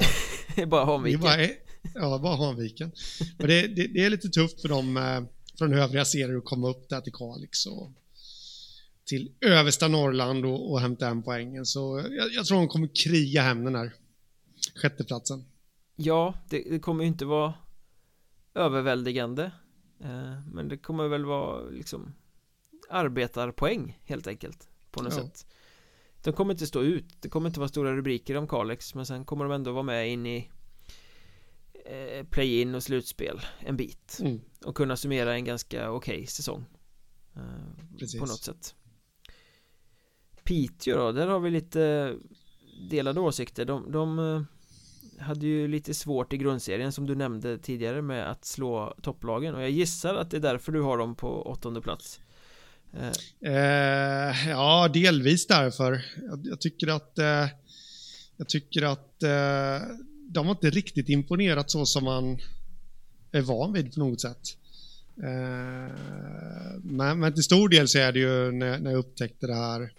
bara 0.68 0.86
Hanviken. 0.92 1.22
Det 1.22 1.28
är 1.28 1.38
bara, 1.38 1.50
ja, 1.94 2.20
bara 2.20 2.36
Hanviken. 2.36 2.92
Men 3.38 3.48
det, 3.48 3.68
det, 3.68 3.88
det, 3.88 4.06
är 4.06 4.10
lite 4.10 4.30
tufft 4.30 4.62
för 4.62 4.70
dem 4.70 4.98
eh, 4.98 5.24
från 5.58 5.74
övriga 5.74 6.06
serier 6.06 6.38
att 6.38 6.46
komma 6.46 6.70
upp 6.70 6.90
där 6.90 7.02
till 7.02 7.14
Kalix 7.14 7.66
och 7.66 7.92
till 9.06 9.32
översta 9.42 9.88
Norrland 9.88 10.46
och, 10.46 10.72
och 10.72 10.80
hämta 10.82 11.06
hem 11.06 11.24
poängen. 11.24 11.66
Så 11.66 12.06
jag, 12.12 12.34
jag 12.34 12.46
tror 12.46 12.58
de 12.58 12.68
kommer 12.68 12.90
kriga 13.04 13.42
hem 13.42 13.64
den 13.64 13.76
här 13.76 13.94
sjätteplatsen. 14.76 15.46
Ja, 15.96 16.34
det, 16.50 16.64
det 16.70 16.80
kommer 16.80 17.04
ju 17.04 17.08
inte 17.08 17.26
vara 17.26 17.54
överväldigande. 18.54 19.52
Eh, 20.00 20.48
men 20.52 20.68
det 20.68 20.78
kommer 20.78 21.08
väl 21.08 21.26
vara 21.26 21.64
liksom 21.64 22.14
arbetarpoäng 22.90 24.00
helt 24.04 24.28
enkelt 24.28 24.70
på 24.92 25.04
något 25.04 25.14
ja. 25.14 25.22
sätt. 25.22 25.48
De 26.24 26.34
kommer 26.34 26.54
inte 26.54 26.68
stå 26.68 26.82
ut, 26.82 27.22
det 27.22 27.30
kommer 27.30 27.50
inte 27.50 27.60
vara 27.60 27.70
stora 27.70 27.96
rubriker 27.96 28.38
om 28.38 28.48
Kalix 28.48 28.96
men 28.96 29.06
sen 29.06 29.26
kommer 29.26 29.46
de 29.46 29.54
ändå 29.54 29.72
vara 29.72 29.84
med 29.84 30.10
in 30.10 30.26
i 30.26 30.50
eh, 31.86 32.26
play-in 32.26 32.76
och 32.76 32.84
slutspel 32.84 33.42
en 33.60 33.78
bit 33.78 34.18
mm. 34.22 34.42
och 34.66 34.76
kunna 34.76 34.98
summera 34.98 35.34
en 35.34 35.46
ganska 35.46 35.92
okej 35.92 36.16
okay 36.16 36.26
säsong 36.26 36.66
eh, 37.36 38.20
på 38.20 38.26
något 38.26 38.44
sätt 38.44 38.76
Piteå 40.44 40.98
då, 40.98 41.12
där 41.12 41.28
har 41.28 41.40
vi 41.40 41.52
lite 41.52 42.16
delade 42.90 43.20
åsikter 43.20 43.66
de, 43.66 43.92
de 43.92 44.20
eh, 44.20 44.42
hade 45.24 45.46
ju 45.46 45.68
lite 45.68 45.94
svårt 45.94 46.34
i 46.34 46.38
grundserien 46.38 46.92
som 46.92 47.08
du 47.08 47.16
nämnde 47.16 47.58
tidigare 47.58 48.02
med 48.02 48.32
att 48.32 48.46
slå 48.46 48.96
topplagen 49.02 49.56
och 49.56 49.62
jag 49.62 49.70
gissar 49.70 50.16
att 50.16 50.32
det 50.32 50.38
är 50.38 50.42
därför 50.42 50.72
du 50.72 50.82
har 50.82 50.98
dem 50.98 51.16
på 51.16 51.42
åttonde 51.42 51.82
plats 51.82 52.20
Eh, 52.98 53.52
eh 53.54 54.50
ja, 54.50 54.90
delvis 54.94 55.48
därför. 55.48 56.06
Jag, 56.30 56.40
jag 56.44 56.62
tycker 56.62 56.88
att, 56.88 57.20
eh, 57.20 57.48
jag 58.38 58.48
tycker 58.48 58.82
att 58.84 59.24
eh, 59.24 59.88
de 60.30 60.46
har 60.48 60.52
inte 60.52 60.70
riktigt 60.70 61.10
imponerat 61.10 61.72
så 61.72 61.86
som 61.86 62.04
man 62.04 62.38
är 63.32 63.42
van 63.42 63.74
vid 63.74 63.94
på 63.94 64.00
något 64.00 64.22
sätt. 64.22 64.58
Eh, 65.24 65.96
men, 66.84 67.20
men 67.20 67.34
till 67.34 67.44
stor 67.44 67.70
del 67.70 67.88
så 67.88 68.00
är 68.00 68.12
det 68.12 68.20
ju 68.20 68.52
när, 68.52 68.80
när 68.80 68.92
jag 68.92 69.00
upptäckte 69.00 69.48
det 69.48 69.56
här 69.56 69.94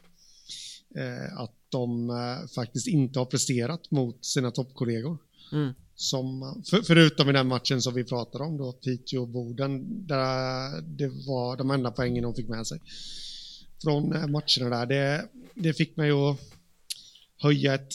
att 1.37 1.54
de 1.74 2.11
eh, 2.11 2.48
faktiskt 2.54 2.87
inte 2.87 3.18
har 3.18 3.26
presterat 3.26 3.90
mot 3.90 4.24
sina 4.24 4.50
toppkollegor. 4.50 5.18
Mm. 5.52 5.74
Som, 5.94 6.62
för, 6.70 6.83
förutom 6.83 7.30
i 7.30 7.33
den 7.33 7.48
matchen 7.48 7.83
som 7.83 7.94
vi 7.94 8.04
pratade 8.04 8.44
om 8.44 8.57
då, 8.57 8.72
Piteå 8.72 9.22
och 9.22 9.28
Boden, 9.28 10.07
där 10.07 10.80
det 10.83 11.09
var 11.09 11.57
de 11.57 11.70
enda 11.70 11.90
poängen 11.90 12.22
de 12.22 12.35
fick 12.35 12.48
med 12.48 12.66
sig 12.66 12.80
från 13.83 14.12
eh, 14.12 14.26
matcherna 14.26 14.76
där. 14.76 14.87
Det, 14.87 15.28
det 15.54 15.74
fick 15.74 15.96
mig 15.96 16.11
att 16.11 16.40
höja 17.42 17.74
ett 17.74 17.92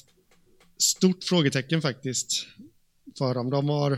stort 0.77 1.23
frågetecken 1.23 1.81
faktiskt 1.81 2.45
för 3.17 3.33
dem. 3.33 3.49
De 3.49 3.69
har, 3.69 3.97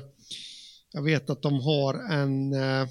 jag 0.92 1.04
vet 1.04 1.30
att 1.30 1.42
de 1.42 1.54
har 1.54 1.94
en, 1.94 2.54
eh, 2.54 2.88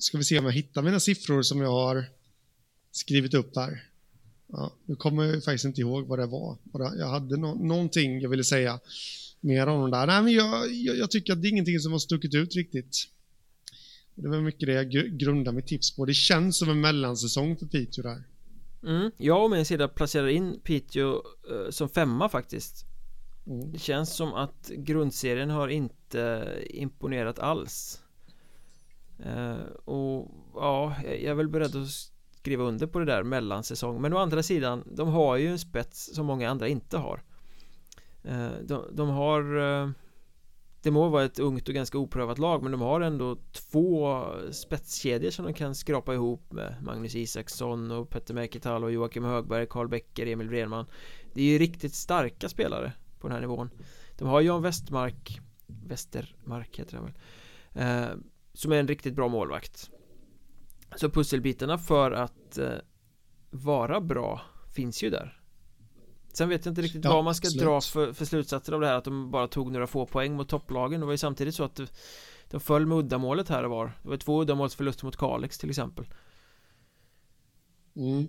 ska 0.00 0.18
vi 0.18 0.24
se 0.24 0.38
om 0.38 0.44
jag 0.44 0.52
hittar 0.52 0.82
mina 0.82 1.00
siffror 1.00 1.42
som 1.42 1.60
jag 1.60 1.70
har 1.70 2.04
skrivit 2.90 3.34
upp 3.34 3.56
här. 3.56 3.93
Ja, 4.56 4.72
nu 4.84 4.96
kommer 4.96 5.24
jag 5.24 5.44
faktiskt 5.44 5.64
inte 5.64 5.80
ihåg 5.80 6.06
vad 6.06 6.18
det 6.18 6.26
var. 6.26 6.56
Jag 6.98 7.08
hade 7.08 7.36
no 7.36 7.54
någonting 7.54 8.20
jag 8.20 8.30
ville 8.30 8.44
säga 8.44 8.80
mer 9.40 9.66
om 9.66 9.80
de 9.80 9.90
där. 9.90 10.06
Nej, 10.06 10.22
men 10.22 10.32
jag, 10.32 10.72
jag, 10.72 10.96
jag, 10.96 11.10
tycker 11.10 11.32
att 11.32 11.42
det 11.42 11.48
är 11.48 11.50
ingenting 11.50 11.78
som 11.78 11.92
har 11.92 11.98
stuckit 11.98 12.34
ut 12.34 12.54
riktigt. 12.54 12.96
Det 14.14 14.28
var 14.28 14.40
mycket 14.40 14.66
det 14.66 14.72
jag 14.72 14.90
grundar 15.18 15.52
mitt 15.52 15.66
tips 15.66 15.96
på. 15.96 16.04
Det 16.04 16.14
känns 16.14 16.58
som 16.58 16.68
en 16.68 16.80
mellansäsong 16.80 17.56
för 17.56 17.66
Piteå 17.66 18.02
där. 18.02 18.24
Mm, 18.82 19.10
jag 19.16 19.44
och 19.44 19.50
min 19.50 19.64
sida 19.64 19.88
placerar 19.88 20.28
in 20.28 20.60
Piteå 20.64 21.22
uh, 21.50 21.70
som 21.70 21.88
femma 21.88 22.28
faktiskt. 22.28 22.84
Mm. 23.46 23.72
Det 23.72 23.78
känns 23.78 24.16
som 24.16 24.34
att 24.34 24.70
grundserien 24.76 25.50
har 25.50 25.68
inte 25.68 26.48
imponerat 26.66 27.38
alls. 27.38 28.00
Uh, 29.26 29.66
och 29.84 30.30
ja, 30.54 30.96
jag 31.04 31.22
är 31.22 31.34
väl 31.34 31.48
beredd 31.48 31.76
att 31.76 32.13
skriva 32.44 32.64
under 32.64 32.86
på 32.86 32.98
det 32.98 33.04
där 33.04 33.22
mellansäsong. 33.22 34.00
Men 34.02 34.12
å 34.12 34.18
andra 34.18 34.42
sidan, 34.42 34.82
de 34.86 35.08
har 35.08 35.36
ju 35.36 35.48
en 35.48 35.58
spets 35.58 36.14
som 36.14 36.26
många 36.26 36.50
andra 36.50 36.68
inte 36.68 36.98
har. 36.98 37.22
Eh, 38.22 38.52
de, 38.62 38.84
de 38.92 39.08
har 39.08 39.56
eh, 39.56 39.90
Det 40.82 40.90
må 40.90 41.08
vara 41.08 41.24
ett 41.24 41.38
ungt 41.38 41.68
och 41.68 41.74
ganska 41.74 41.98
oprövat 41.98 42.38
lag 42.38 42.62
men 42.62 42.72
de 42.72 42.80
har 42.80 43.00
ändå 43.00 43.36
två 43.52 44.24
spetskedjor 44.50 45.30
som 45.30 45.44
de 45.44 45.54
kan 45.54 45.74
skrapa 45.74 46.14
ihop 46.14 46.52
med 46.52 46.76
Magnus 46.82 47.14
Isaksson 47.14 47.90
och 47.90 48.10
Petter 48.10 48.34
Mäkital 48.34 48.84
och 48.84 48.92
Joakim 48.92 49.24
Högberg, 49.24 49.66
Karl 49.66 49.88
Becker, 49.88 50.26
Emil 50.26 50.48
Wrenman 50.48 50.86
Det 51.34 51.40
är 51.40 51.46
ju 51.46 51.58
riktigt 51.58 51.94
starka 51.94 52.48
spelare 52.48 52.92
på 53.20 53.28
den 53.28 53.34
här 53.34 53.40
nivån 53.40 53.70
De 54.18 54.28
har 54.28 54.40
Jan 54.40 54.62
Westmark 54.62 55.40
Westermark 55.66 56.78
heter 56.78 56.96
han 56.96 57.04
väl 57.04 57.14
eh, 57.82 58.16
Som 58.52 58.72
är 58.72 58.76
en 58.76 58.88
riktigt 58.88 59.14
bra 59.14 59.28
målvakt 59.28 59.90
så 60.96 61.10
pusselbitarna 61.10 61.78
för 61.78 62.10
att 62.10 62.58
eh, 62.58 62.72
vara 63.50 64.00
bra 64.00 64.40
finns 64.74 65.02
ju 65.02 65.10
där 65.10 65.40
Sen 66.32 66.48
vet 66.48 66.64
jag 66.64 66.70
inte 66.72 66.82
riktigt 66.82 67.04
ja, 67.04 67.14
vad 67.14 67.24
man 67.24 67.34
ska 67.34 67.48
slut. 67.48 67.62
dra 67.62 67.80
för, 67.80 68.12
för 68.12 68.24
slutsatser 68.24 68.72
av 68.72 68.80
det 68.80 68.86
här 68.86 68.94
att 68.94 69.04
de 69.04 69.30
bara 69.30 69.48
tog 69.48 69.72
några 69.72 69.86
få 69.86 70.06
poäng 70.06 70.36
mot 70.36 70.48
topplagen 70.48 71.00
Det 71.00 71.06
var 71.06 71.12
ju 71.12 71.18
samtidigt 71.18 71.54
så 71.54 71.64
att 71.64 71.80
de, 72.50 72.60
föll 72.60 72.86
med 72.86 72.98
uddamålet 72.98 73.48
här 73.48 73.64
och 73.64 73.70
var 73.70 73.98
Det 74.02 74.08
var 74.08 74.16
två 74.16 74.42
uddamålsförluster 74.42 75.04
mot 75.04 75.16
Kalix 75.16 75.58
till 75.58 75.70
exempel 75.70 76.06
mm. 77.96 78.28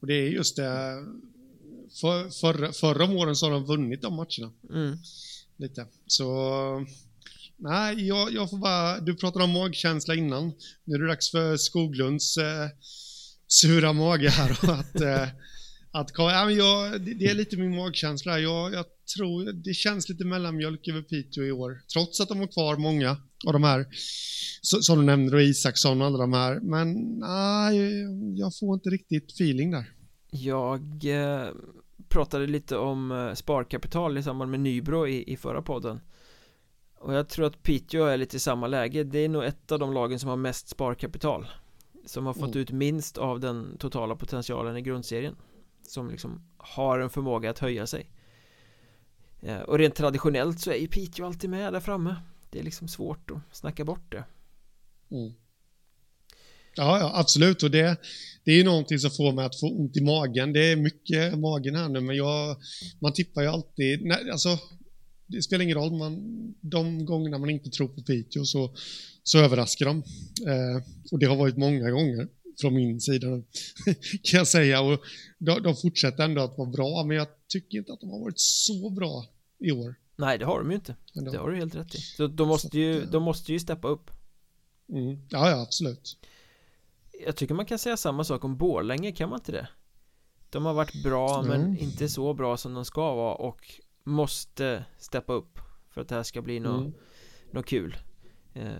Och 0.00 0.06
det 0.06 0.14
är 0.14 0.28
just 0.28 0.56
det 0.56 0.62
för, 2.00 2.30
för, 2.40 2.72
Förra 2.72 3.04
åren 3.18 3.36
så 3.36 3.46
har 3.46 3.52
de 3.52 3.64
vunnit 3.64 4.02
de 4.02 4.16
matcherna 4.16 4.52
mm. 4.70 4.96
Lite 5.56 5.86
Så 6.06 6.26
Nej, 7.62 8.06
jag, 8.06 8.32
jag 8.32 8.50
får 8.50 8.58
bara 8.58 9.00
Du 9.00 9.16
pratade 9.16 9.44
om 9.44 9.50
magkänsla 9.50 10.14
innan 10.14 10.52
Nu 10.84 10.94
är 10.94 10.98
det 10.98 11.06
dags 11.06 11.30
för 11.30 11.56
Skoglunds 11.56 12.36
eh, 12.36 12.68
sura 13.46 13.92
mage 13.92 14.28
här 14.28 14.58
och 14.62 14.68
att 14.78 15.00
eh, 15.00 15.28
att 15.94 16.10
ja, 16.16 16.44
men 16.46 16.54
jag, 16.54 17.00
det 17.00 17.26
är 17.26 17.34
lite 17.34 17.56
min 17.56 17.76
magkänsla. 17.76 18.38
Jag, 18.38 18.74
jag 18.74 18.84
tror 19.16 19.52
det 19.52 19.74
känns 19.74 20.08
lite 20.08 20.24
mellanmjölk 20.24 20.88
över 20.88 21.02
Piteå 21.02 21.44
i 21.44 21.52
år. 21.52 21.80
Trots 21.92 22.20
att 22.20 22.28
de 22.28 22.38
har 22.38 22.46
kvar 22.46 22.76
många 22.76 23.16
av 23.46 23.52
de 23.52 23.64
här 23.64 23.86
som 24.62 24.98
du 24.98 25.04
nämnde, 25.04 25.36
och 25.36 25.42
Isaksson 25.42 26.00
och 26.00 26.06
alla 26.06 26.18
de 26.18 26.32
här. 26.32 26.60
Men 26.60 27.18
nej, 27.18 28.04
jag 28.38 28.58
får 28.58 28.74
inte 28.74 28.90
riktigt 28.90 29.32
feeling 29.32 29.70
där. 29.70 29.84
Jag 30.30 31.04
eh, 31.04 31.48
pratade 32.08 32.46
lite 32.46 32.76
om 32.76 33.12
eh, 33.12 33.34
sparkapital 33.34 34.18
i 34.18 34.22
samband 34.22 34.50
med 34.50 34.60
Nybro 34.60 35.06
i, 35.06 35.32
i 35.32 35.36
förra 35.36 35.62
podden. 35.62 36.00
Och 37.02 37.14
jag 37.14 37.28
tror 37.28 37.46
att 37.46 37.62
Piteå 37.62 38.04
är 38.04 38.16
lite 38.16 38.36
i 38.36 38.40
samma 38.40 38.66
läge. 38.66 39.04
Det 39.04 39.18
är 39.18 39.28
nog 39.28 39.44
ett 39.44 39.72
av 39.72 39.78
de 39.78 39.92
lagen 39.92 40.18
som 40.18 40.28
har 40.28 40.36
mest 40.36 40.68
sparkapital. 40.68 41.46
Som 42.06 42.26
har 42.26 42.34
fått 42.34 42.54
mm. 42.54 42.58
ut 42.58 42.70
minst 42.70 43.18
av 43.18 43.40
den 43.40 43.76
totala 43.78 44.16
potentialen 44.16 44.76
i 44.76 44.82
grundserien 44.82 45.36
som 45.88 46.10
liksom 46.10 46.42
har 46.56 46.98
en 46.98 47.10
förmåga 47.10 47.50
att 47.50 47.58
höja 47.58 47.86
sig 47.86 48.10
eh, 49.40 49.60
och 49.60 49.78
rent 49.78 49.94
traditionellt 49.94 50.60
så 50.60 50.70
är 50.70 50.76
ju 50.76 50.88
Piteå 50.88 51.26
alltid 51.26 51.50
med 51.50 51.72
där 51.72 51.80
framme 51.80 52.16
det 52.50 52.58
är 52.58 52.62
liksom 52.62 52.88
svårt 52.88 53.30
att 53.30 53.56
snacka 53.56 53.84
bort 53.84 54.12
det 54.12 54.24
mm. 55.10 55.32
Ja, 56.74 56.98
ja, 56.98 57.12
absolut 57.14 57.62
och 57.62 57.70
det, 57.70 57.96
det 58.44 58.50
är 58.50 58.56
ju 58.56 58.64
någonting 58.64 58.98
som 58.98 59.10
får 59.10 59.32
mig 59.32 59.44
att 59.46 59.60
få 59.60 59.70
ont 59.70 59.96
i 59.96 60.04
magen 60.04 60.52
det 60.52 60.72
är 60.72 60.76
mycket 60.76 61.38
magen 61.38 61.74
här 61.74 61.88
nu 61.88 62.00
men 62.00 62.16
jag 62.16 62.56
man 62.98 63.12
tippar 63.12 63.42
ju 63.42 63.48
alltid, 63.48 64.04
nej, 64.04 64.30
alltså 64.30 64.58
det 65.32 65.42
spelar 65.42 65.64
ingen 65.64 65.76
roll, 65.76 65.92
man, 65.92 66.54
de 66.60 67.04
gångerna 67.04 67.38
man 67.38 67.50
inte 67.50 67.70
tror 67.70 67.88
på 67.88 68.02
Piteå 68.02 68.44
så, 68.44 68.74
så 69.22 69.38
överraskar 69.38 69.86
de. 69.86 69.98
Eh, 70.50 70.82
och 71.10 71.18
det 71.18 71.26
har 71.26 71.36
varit 71.36 71.56
många 71.56 71.90
gånger 71.90 72.28
från 72.60 72.74
min 72.74 73.00
sida 73.00 73.26
kan 74.22 74.38
jag 74.38 74.48
säga. 74.48 74.80
Och 74.80 75.00
de, 75.38 75.62
de 75.62 75.76
fortsätter 75.76 76.24
ändå 76.24 76.42
att 76.42 76.58
vara 76.58 76.70
bra, 76.70 77.04
men 77.04 77.16
jag 77.16 77.26
tycker 77.48 77.78
inte 77.78 77.92
att 77.92 78.00
de 78.00 78.10
har 78.10 78.20
varit 78.20 78.40
så 78.40 78.90
bra 78.90 79.26
i 79.58 79.72
år. 79.72 79.94
Nej, 80.16 80.38
det 80.38 80.44
har 80.44 80.58
de 80.58 80.70
ju 80.70 80.74
inte. 80.74 80.96
Ändå. 81.14 81.30
Det 81.30 81.38
har 81.38 81.50
du 81.50 81.56
helt 81.56 81.74
rätt 81.74 81.94
i. 81.94 81.98
Så 81.98 82.26
de 82.26 82.48
måste 82.48 82.78
ju, 82.78 83.02
eh, 83.02 83.08
de 83.10 83.22
måste 83.22 83.52
ju 83.52 83.58
steppa 83.58 83.88
upp. 83.88 84.10
Mm. 84.88 85.18
Ja, 85.28 85.50
ja, 85.50 85.62
absolut. 85.62 86.16
Jag 87.24 87.36
tycker 87.36 87.54
man 87.54 87.66
kan 87.66 87.78
säga 87.78 87.96
samma 87.96 88.24
sak 88.24 88.44
om 88.44 88.56
Borlänge, 88.56 89.12
kan 89.12 89.28
man 89.28 89.38
inte 89.38 89.52
det? 89.52 89.68
De 90.50 90.64
har 90.64 90.74
varit 90.74 91.02
bra, 91.02 91.40
mm. 91.40 91.48
men 91.48 91.78
inte 91.78 92.08
så 92.08 92.34
bra 92.34 92.56
som 92.56 92.74
de 92.74 92.84
ska 92.84 93.14
vara 93.14 93.34
och 93.34 93.80
måste 94.04 94.84
steppa 94.98 95.32
upp 95.32 95.58
för 95.90 96.00
att 96.00 96.08
det 96.08 96.14
här 96.14 96.22
ska 96.22 96.42
bli 96.42 96.60
något, 96.60 96.80
mm. 96.80 96.92
något 97.50 97.66
kul. 97.66 97.96
Eh, 98.54 98.72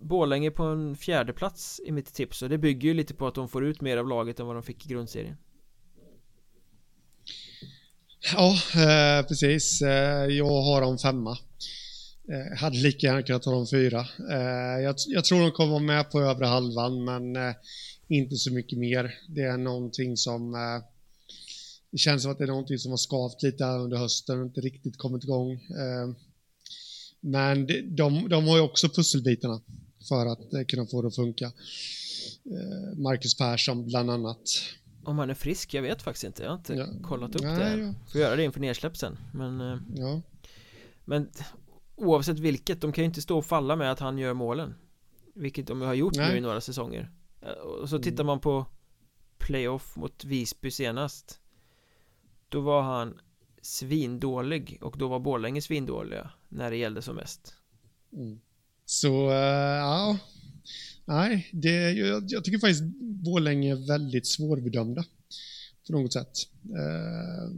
Borlänge 0.00 0.50
på 0.50 0.62
en 0.62 0.96
fjärde 0.96 1.32
plats 1.32 1.80
i 1.84 1.92
mitt 1.92 2.14
tips 2.14 2.42
och 2.42 2.48
det 2.48 2.58
bygger 2.58 2.88
ju 2.88 2.94
lite 2.94 3.14
på 3.14 3.26
att 3.26 3.34
de 3.34 3.48
får 3.48 3.64
ut 3.64 3.80
mer 3.80 3.96
av 3.96 4.08
laget 4.08 4.40
än 4.40 4.46
vad 4.46 4.56
de 4.56 4.62
fick 4.62 4.86
i 4.86 4.88
grundserien 4.88 5.36
Ja, 8.34 8.54
eh, 8.74 9.26
precis. 9.26 9.82
Eh, 9.82 10.26
jag 10.26 10.62
har 10.62 10.80
dem 10.80 10.98
femma. 10.98 11.38
Eh, 12.32 12.58
hade 12.58 12.76
lika 12.76 13.06
gärna 13.06 13.22
kunnat 13.22 13.44
ha 13.44 13.52
dem 13.52 13.66
fyra. 13.66 14.00
Eh, 14.30 14.82
jag, 14.82 14.94
jag, 15.06 15.24
tror 15.24 15.40
de 15.40 15.50
kommer 15.50 15.72
vara 15.72 15.82
med 15.82 16.10
på 16.10 16.20
övre 16.20 16.46
halvan, 16.46 17.04
men 17.04 17.36
eh, 17.36 17.54
inte 18.08 18.36
så 18.36 18.52
mycket 18.52 18.78
mer. 18.78 19.14
Det 19.28 19.42
är 19.42 19.56
någonting 19.56 20.16
som... 20.16 20.54
Eh, 21.96 21.98
det 21.98 21.98
känns 21.98 22.22
som 22.22 22.32
att 22.32 22.38
det 22.38 22.44
är 22.44 22.48
någonting 22.48 22.78
som 22.78 22.90
har 22.90 22.98
skavt 22.98 23.42
lite 23.42 23.64
här 23.64 23.78
under 23.78 23.96
hösten 23.96 24.40
och 24.40 24.46
inte 24.46 24.60
riktigt 24.60 24.98
kommit 24.98 25.24
igång. 25.24 25.52
Eh, 25.52 26.16
men 27.20 27.66
de, 27.96 28.28
de 28.28 28.48
har 28.48 28.56
ju 28.56 28.62
också 28.62 28.88
pusselbitarna 28.88 29.60
för 30.08 30.26
att 30.26 30.52
eh, 30.52 30.64
kunna 30.68 30.86
få 30.86 31.02
det 31.02 31.08
att 31.08 31.14
funka. 31.14 31.44
Eh, 31.44 32.98
Marcus 32.98 33.36
Persson 33.36 33.86
bland 33.86 34.10
annat. 34.10 34.40
Om 35.04 35.18
han 35.18 35.30
är 35.30 35.34
frisk, 35.34 35.74
jag 35.74 35.82
vet 35.82 36.02
faktiskt 36.02 36.24
inte, 36.24 36.42
jag 36.42 36.50
har 36.50 36.56
inte 36.56 36.74
ja. 36.74 36.86
kollat 37.02 37.34
upp 37.34 37.42
Nej, 37.42 37.76
det. 37.76 37.82
Ja. 37.82 37.94
Får 38.12 38.20
göra 38.20 38.36
det 38.36 38.44
inför 38.44 38.60
nedsläpp 38.60 38.96
sen. 38.96 39.18
Men, 39.34 39.60
eh, 39.60 39.78
ja. 39.94 40.22
men 41.04 41.28
oavsett 41.96 42.38
vilket, 42.38 42.80
de 42.80 42.92
kan 42.92 43.04
ju 43.04 43.06
inte 43.06 43.22
stå 43.22 43.38
och 43.38 43.46
falla 43.46 43.76
med 43.76 43.92
att 43.92 44.00
han 44.00 44.18
gör 44.18 44.34
målen. 44.34 44.74
Vilket 45.34 45.66
de 45.66 45.80
har 45.80 45.94
gjort 45.94 46.16
Nej. 46.16 46.30
nu 46.30 46.38
i 46.38 46.40
några 46.40 46.60
säsonger. 46.60 47.10
Och 47.82 47.88
så 47.88 47.98
tittar 47.98 48.24
man 48.24 48.40
på 48.40 48.66
playoff 49.38 49.96
mot 49.96 50.24
Visby 50.24 50.70
senast. 50.70 51.40
Då 52.48 52.60
var 52.60 52.82
han 52.82 53.18
svindålig 53.62 54.78
och 54.80 54.98
då 54.98 55.08
var 55.08 55.20
Borlänge 55.20 55.62
svindåliga 55.62 56.30
när 56.48 56.70
det 56.70 56.76
gällde 56.76 57.02
som 57.02 57.16
mest. 57.16 57.54
Mm. 58.12 58.40
Så, 58.84 59.28
uh, 59.28 59.34
ja. 59.34 60.18
Nej, 61.04 61.48
det, 61.52 61.92
jag, 61.92 62.24
jag 62.28 62.44
tycker 62.44 62.58
faktiskt 62.58 62.82
Borlänge 63.00 63.72
är 63.72 63.88
väldigt 63.88 64.26
svårbedömda. 64.26 65.04
På 65.86 65.92
något 65.92 66.12
sätt. 66.12 66.32
Uh, 66.64 67.56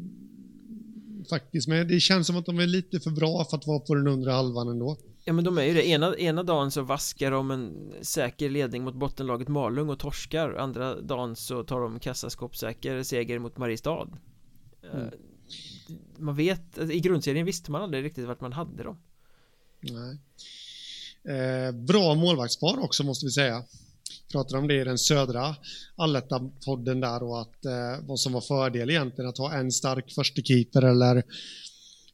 faktiskt, 1.29 1.69
men 1.69 1.89
det 1.89 2.01
känns 2.01 2.27
som 2.27 2.37
att 2.37 2.47
de 2.47 2.59
är 2.59 2.67
lite 2.67 3.01
för 3.01 3.11
bra 3.11 3.45
för 3.45 3.57
att 3.57 3.67
vara 3.67 3.79
på 3.79 3.95
den 3.95 4.09
undre 4.09 4.31
halvan 4.31 4.69
ändå. 4.69 4.97
Ja 5.25 5.33
men 5.33 5.45
de 5.45 5.59
är 5.59 5.63
ju 5.63 5.75
det, 5.75 5.89
ena, 5.89 6.17
ena 6.17 6.43
dagen 6.43 6.71
så 6.71 6.83
vaskar 6.83 7.31
de 7.31 7.51
en 7.51 7.93
säker 8.03 8.51
ledning 8.51 8.85
mot 8.85 8.95
bottenlaget 8.95 9.49
Malung 9.49 9.89
och 9.89 9.99
torskar 9.99 10.55
Andra 10.55 11.01
dagen 11.01 11.37
så 11.37 11.65
tar 11.65 11.81
de 11.81 12.01
kassaskåpssäker 12.01 13.03
seger 13.03 13.39
mot 13.39 13.57
Mariestad 13.57 14.09
mm. 14.93 15.07
Eh, 15.07 15.13
man 16.19 16.37
vet, 16.37 16.79
i 16.79 17.01
grundserien 17.01 17.47
visste 17.47 17.71
man 17.71 17.83
aldrig 17.83 18.05
riktigt 18.05 18.27
vart 18.27 18.41
man 18.41 18.53
hade 18.53 18.83
dem. 18.83 18.99
Nej. 19.81 20.19
Eh, 21.37 21.73
bra 21.73 22.15
målvaktspar 22.15 22.85
också 22.85 23.05
måste 23.05 23.27
vi 23.27 23.31
säga. 23.31 23.65
Pratade 24.33 24.59
om 24.59 24.69
det 24.69 24.81
i 24.81 24.85
den 24.85 24.99
södra 24.99 25.57
allettan-podden 25.97 27.01
där 27.01 27.23
och 27.23 27.41
att 27.41 27.65
eh, 27.65 28.07
vad 28.07 28.21
som 28.21 28.33
var 28.33 28.41
fördel 28.41 28.91
egentligen 28.91 29.29
att 29.29 29.39
ha 29.39 29.55
en 29.55 29.73
stark 29.73 30.13
första 30.13 30.43
keeper 30.43 30.83
eller 30.83 31.23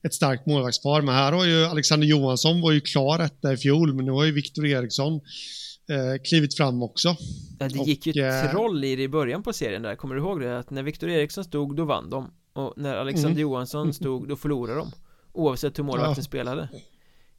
ett 0.02 0.14
starkt 0.14 0.46
målvaktspar. 0.46 1.02
Men 1.02 1.14
här 1.14 1.32
har 1.32 1.44
ju 1.44 1.64
Alexander 1.64 2.06
Johansson 2.06 2.60
var 2.60 2.72
ju 2.72 2.80
klar 2.80 3.18
etta 3.18 3.52
i 3.52 3.56
fjol, 3.56 3.94
men 3.94 4.04
nu 4.04 4.12
har 4.12 4.24
ju 4.24 4.32
Viktor 4.32 4.66
Eriksson 4.66 5.20
eh, 5.88 6.22
klivit 6.24 6.56
fram 6.56 6.82
också. 6.82 7.16
Ja, 7.58 7.68
det 7.68 7.78
gick 7.78 8.00
och, 8.00 8.06
ju 8.06 8.22
eh, 8.22 8.50
troll 8.50 8.84
i 8.84 8.96
det 8.96 9.02
i 9.02 9.08
början 9.08 9.42
på 9.42 9.52
serien 9.52 9.82
där, 9.82 9.96
kommer 9.96 10.14
du 10.14 10.20
ihåg 10.20 10.40
det? 10.40 10.58
Att 10.58 10.70
när 10.70 10.82
Viktor 10.82 11.10
Eriksson 11.10 11.44
stod, 11.44 11.76
då 11.76 11.84
vann 11.84 12.10
de. 12.10 12.30
Och 12.54 12.74
när 12.76 12.96
Alexander 12.96 13.30
mm. 13.30 13.40
Johansson 13.40 13.94
stod, 13.94 14.28
då 14.28 14.36
förlorade 14.36 14.78
de 14.78 14.92
Oavsett 15.32 15.78
hur 15.78 15.84
målvakten 15.84 16.14
ja. 16.16 16.22
spelade 16.22 16.68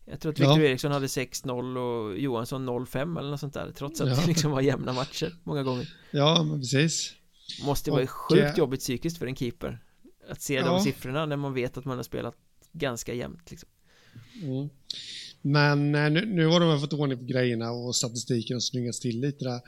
Jag 0.05 0.19
tror 0.19 0.31
att 0.31 0.39
Viktor 0.39 0.59
ja. 0.59 0.69
Eriksson 0.69 0.91
hade 0.91 1.07
6-0 1.07 1.77
och 1.77 2.19
Johansson 2.19 2.69
0-5 2.69 3.19
eller 3.19 3.29
något 3.29 3.39
sånt 3.39 3.53
där 3.53 3.71
Trots 3.71 4.01
att 4.01 4.09
ja. 4.09 4.15
det 4.15 4.27
liksom 4.27 4.51
var 4.51 4.61
jämna 4.61 4.93
matcher 4.93 5.35
många 5.43 5.63
gånger 5.63 5.93
Ja, 6.11 6.43
men 6.43 6.59
precis 6.59 7.13
Måste 7.65 7.91
vara 7.91 8.03
och, 8.03 8.09
sjukt 8.09 8.43
eh, 8.43 8.57
jobbigt 8.57 8.79
psykiskt 8.79 9.17
för 9.17 9.27
en 9.27 9.35
keeper 9.35 9.83
Att 10.29 10.41
se 10.41 10.61
de 10.61 10.79
siffrorna 10.79 11.25
när 11.25 11.37
man 11.37 11.53
vet 11.53 11.77
att 11.77 11.85
man 11.85 11.97
har 11.97 12.03
spelat 12.03 12.35
ganska 12.71 13.13
jämnt 13.13 13.51
liksom 13.51 13.69
mm. 14.41 14.69
Men 15.47 15.95
eh, 15.95 16.11
nu, 16.11 16.25
nu 16.25 16.45
har 16.45 16.59
de 16.59 16.79
fått 16.79 16.93
ordning 16.93 17.17
på 17.17 17.25
grejerna 17.25 17.71
och 17.71 17.95
statistiken 17.95 18.55
och 18.55 18.63
snyggats 18.63 18.99
till 18.99 19.19
lite 19.19 19.45
där. 19.45 19.61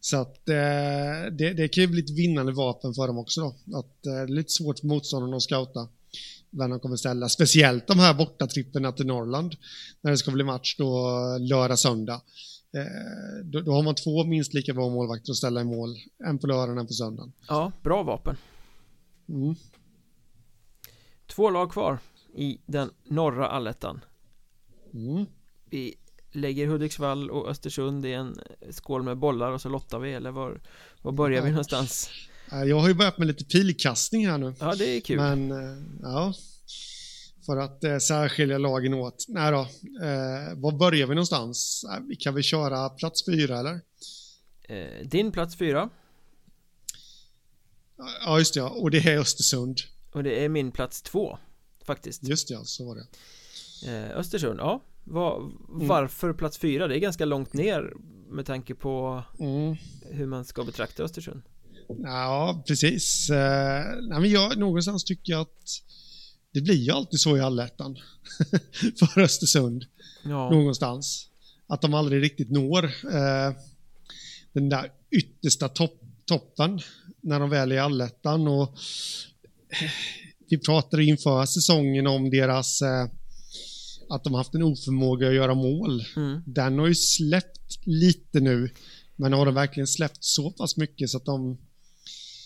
Så 0.00 0.16
att 0.16 0.48
eh, 0.48 1.32
det, 1.38 1.52
det 1.52 1.68
kan 1.68 1.82
ju 1.82 1.88
bli 1.88 2.00
ett 2.00 2.10
vinnande 2.10 2.52
vapen 2.52 2.94
för 2.94 3.06
dem 3.06 3.18
också 3.18 3.40
då. 3.40 3.78
Att 3.78 4.06
eh, 4.06 4.26
lite 4.26 4.50
svårt 4.50 4.78
för 4.78 4.86
motståndarna 4.86 5.36
att 5.36 5.42
scouta 5.42 5.88
vem 6.50 6.70
de 6.70 6.80
kommer 6.80 6.96
ställa. 6.96 7.28
Speciellt 7.28 7.86
de 7.86 7.98
här 7.98 8.14
bortatripperna 8.14 8.92
till 8.92 9.06
Norrland. 9.06 9.56
När 10.00 10.10
det 10.10 10.16
ska 10.16 10.30
bli 10.30 10.44
match 10.44 10.76
då 10.78 11.10
lördag, 11.40 11.78
söndag. 11.78 12.20
Eh, 12.76 13.44
då, 13.44 13.60
då, 13.60 13.72
har 13.72 13.82
man 13.82 13.94
två 13.94 14.24
minst 14.24 14.54
lika 14.54 14.74
bra 14.74 14.88
målvakter 14.88 15.30
att 15.30 15.36
ställa 15.36 15.60
i 15.60 15.64
mål. 15.64 15.96
En 16.24 16.38
på 16.38 16.46
lördagen, 16.46 16.78
en 16.78 16.86
på 16.86 16.92
söndagen. 16.92 17.32
Ja, 17.48 17.72
bra 17.82 18.02
vapen. 18.02 18.36
Mm. 19.28 19.54
Två 21.26 21.50
lag 21.50 21.72
kvar 21.72 21.98
i 22.34 22.58
den 22.66 22.90
norra 23.04 23.48
allettan. 23.48 24.00
Mm. 24.94 25.26
Vi 25.64 25.94
lägger 26.32 26.66
Hudiksvall 26.66 27.30
och 27.30 27.48
Östersund 27.48 28.06
i 28.06 28.12
en 28.12 28.40
skål 28.70 29.02
med 29.02 29.18
bollar 29.18 29.52
och 29.52 29.60
så 29.60 29.68
lottar 29.68 29.98
vi 29.98 30.12
eller 30.12 30.30
var, 30.30 30.60
var 31.02 31.12
börjar 31.12 31.38
ja. 31.38 31.44
vi 31.44 31.50
någonstans? 31.50 32.10
Jag 32.50 32.80
har 32.80 32.88
ju 32.88 32.94
börjat 32.94 33.18
med 33.18 33.26
lite 33.26 33.44
pilkastning 33.44 34.28
här 34.28 34.38
nu. 34.38 34.54
Ja, 34.60 34.74
det 34.74 34.96
är 34.96 35.00
kul. 35.00 35.16
Men, 35.16 35.50
eh, 35.50 35.82
ja. 36.02 36.34
För 37.46 37.56
att 37.56 37.84
eh, 37.84 37.98
särskilja 37.98 38.58
lagen 38.58 38.94
åt. 38.94 39.24
Nej 39.28 39.52
då, 39.52 39.60
eh, 40.06 40.54
var 40.56 40.78
börjar 40.78 41.06
vi 41.06 41.14
någonstans? 41.14 41.84
Vi 42.08 42.16
kan 42.16 42.34
väl 42.34 42.42
köra 42.42 42.88
plats 42.88 43.26
fyra 43.26 43.58
eller? 43.58 43.80
Eh, 44.62 45.06
din 45.06 45.32
plats 45.32 45.56
fyra. 45.56 45.90
Ja, 48.24 48.38
just 48.38 48.54
det, 48.54 48.60
ja. 48.60 48.68
Och 48.68 48.90
det 48.90 48.98
är 48.98 49.18
Östersund. 49.18 49.78
Och 50.12 50.22
det 50.22 50.44
är 50.44 50.48
min 50.48 50.72
plats 50.72 51.02
två, 51.02 51.38
faktiskt. 51.84 52.22
Just 52.22 52.48
det, 52.48 52.54
ja, 52.54 52.64
så 52.64 52.86
var 52.86 52.96
det. 52.96 53.06
Eh, 53.86 54.18
Östersund, 54.18 54.60
ja 54.60 54.82
Var, 55.04 55.36
mm. 55.36 55.88
Varför 55.88 56.32
plats 56.32 56.58
fyra? 56.58 56.88
Det 56.88 56.96
är 56.96 57.00
ganska 57.00 57.24
långt 57.24 57.52
ner 57.52 57.92
med 58.30 58.46
tanke 58.46 58.74
på 58.74 59.24
mm. 59.38 59.76
hur 60.10 60.26
man 60.26 60.44
ska 60.44 60.64
betrakta 60.64 61.02
Östersund 61.02 61.42
Ja, 61.88 62.64
precis 62.66 63.30
eh, 63.30 63.84
nej, 64.08 64.20
men 64.20 64.30
jag, 64.30 64.58
Någonstans 64.58 65.04
tycker 65.04 65.32
jag 65.32 65.40
att 65.40 65.82
det 66.52 66.60
blir 66.60 66.74
ju 66.74 66.92
alltid 66.92 67.20
så 67.20 67.36
i 67.36 67.40
allettan 67.40 67.98
för 68.98 69.20
Östersund 69.20 69.84
ja. 70.24 70.50
Någonstans 70.50 71.28
Att 71.66 71.80
de 71.80 71.94
aldrig 71.94 72.22
riktigt 72.22 72.50
når 72.50 72.84
eh, 72.84 73.52
den 74.52 74.68
där 74.68 74.92
yttersta 75.10 75.68
topp, 75.68 76.00
toppen 76.24 76.80
när 77.20 77.40
de 77.40 77.50
väl 77.50 77.72
är 77.72 77.76
i 77.76 77.78
allettan 77.78 78.48
och 78.48 78.62
eh, 78.62 79.90
vi 80.48 80.58
pratade 80.58 81.04
inför 81.04 81.46
säsongen 81.46 82.06
om 82.06 82.30
deras 82.30 82.82
eh, 82.82 83.06
att 84.10 84.24
de 84.24 84.32
har 84.32 84.40
haft 84.40 84.54
en 84.54 84.62
oförmåga 84.62 85.28
att 85.28 85.34
göra 85.34 85.54
mål. 85.54 86.04
Mm. 86.16 86.42
Den 86.46 86.78
har 86.78 86.86
ju 86.86 86.94
släppt 86.94 87.86
lite 87.86 88.40
nu. 88.40 88.70
Men 89.16 89.32
har 89.32 89.46
de 89.46 89.54
verkligen 89.54 89.86
släppt 89.86 90.24
så 90.24 90.50
pass 90.50 90.76
mycket 90.76 91.10
så 91.10 91.16
att 91.16 91.24
de 91.24 91.58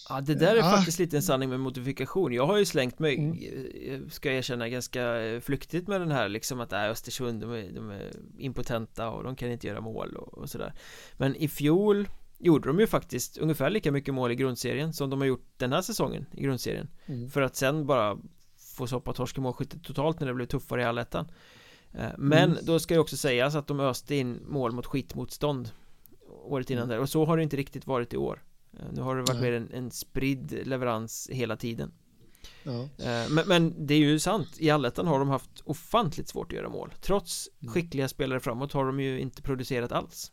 Ja 0.08 0.20
det 0.20 0.34
där 0.34 0.52
är 0.52 0.56
ja. 0.56 0.70
faktiskt 0.70 0.98
lite 0.98 1.16
en 1.16 1.22
sanning 1.22 1.50
med 1.50 1.60
modifikation 1.60 2.32
Jag 2.32 2.46
har 2.46 2.56
ju 2.56 2.64
slängt 2.64 2.98
mig, 2.98 3.16
mm. 3.16 4.10
ska 4.10 4.28
jag 4.28 4.38
erkänna, 4.38 4.68
ganska 4.68 5.22
eh, 5.22 5.40
flyktigt 5.40 5.88
med 5.88 6.00
den 6.00 6.10
här 6.10 6.28
liksom 6.28 6.60
att 6.60 6.72
äh, 6.72 6.84
Östersund, 6.84 7.40
de 7.40 7.52
är, 7.52 7.72
de 7.72 7.90
är 7.90 8.10
impotenta 8.38 9.10
och 9.10 9.24
de 9.24 9.36
kan 9.36 9.50
inte 9.50 9.66
göra 9.66 9.80
mål 9.80 10.16
och, 10.16 10.38
och 10.38 10.50
sådär 10.50 10.72
Men 11.16 11.36
i 11.36 11.48
fjol 11.48 12.08
gjorde 12.38 12.68
de 12.68 12.80
ju 12.80 12.86
faktiskt 12.86 13.38
ungefär 13.38 13.70
lika 13.70 13.92
mycket 13.92 14.14
mål 14.14 14.32
i 14.32 14.34
grundserien 14.34 14.92
som 14.92 15.10
de 15.10 15.20
har 15.20 15.26
gjort 15.26 15.48
den 15.56 15.72
här 15.72 15.82
säsongen 15.82 16.26
i 16.32 16.42
grundserien 16.42 16.88
mm. 17.06 17.30
För 17.30 17.42
att 17.42 17.56
sen 17.56 17.86
bara 17.86 18.18
få 18.76 18.86
soppa 18.86 19.12
torsk 19.12 19.38
i 19.38 19.40
målskyttet 19.40 19.84
totalt 19.84 20.20
när 20.20 20.26
det 20.26 20.34
blev 20.34 20.46
tuffare 20.46 20.80
i 20.80 20.84
allettan 20.84 21.30
Eh, 21.96 22.10
men 22.18 22.50
mm. 22.50 22.64
då 22.64 22.78
ska 22.78 22.94
det 22.94 23.00
också 23.00 23.16
sägas 23.16 23.54
att 23.54 23.66
de 23.66 23.80
öste 23.80 24.14
in 24.14 24.40
mål 24.46 24.72
mot 24.72 24.86
skitmotstånd 24.86 25.70
Året 26.28 26.70
innan 26.70 26.84
mm. 26.84 26.96
där 26.96 27.02
och 27.02 27.08
så 27.08 27.24
har 27.24 27.36
det 27.36 27.42
inte 27.42 27.56
riktigt 27.56 27.86
varit 27.86 28.14
i 28.14 28.16
år 28.16 28.42
eh, 28.72 28.86
Nu 28.92 29.00
har 29.00 29.16
det 29.16 29.22
varit 29.22 29.40
mer 29.40 29.52
en, 29.52 29.70
en 29.72 29.90
spridd 29.90 30.58
leverans 30.64 31.28
hela 31.32 31.56
tiden 31.56 31.92
ja. 32.62 32.82
Eh, 32.82 33.30
men, 33.30 33.48
men, 33.48 33.86
det 33.86 33.94
är 33.94 33.98
ju 33.98 34.18
sant 34.18 34.48
I 34.58 34.70
allettan 34.70 35.06
har 35.06 35.18
de 35.18 35.28
haft 35.28 35.60
ofantligt 35.64 36.28
svårt 36.28 36.52
att 36.52 36.56
göra 36.56 36.68
mål 36.68 36.94
Trots 37.00 37.48
mm. 37.60 37.74
skickliga 37.74 38.08
spelare 38.08 38.40
framåt 38.40 38.72
har 38.72 38.84
de 38.84 39.00
ju 39.00 39.20
inte 39.20 39.42
producerat 39.42 39.92
alls 39.92 40.32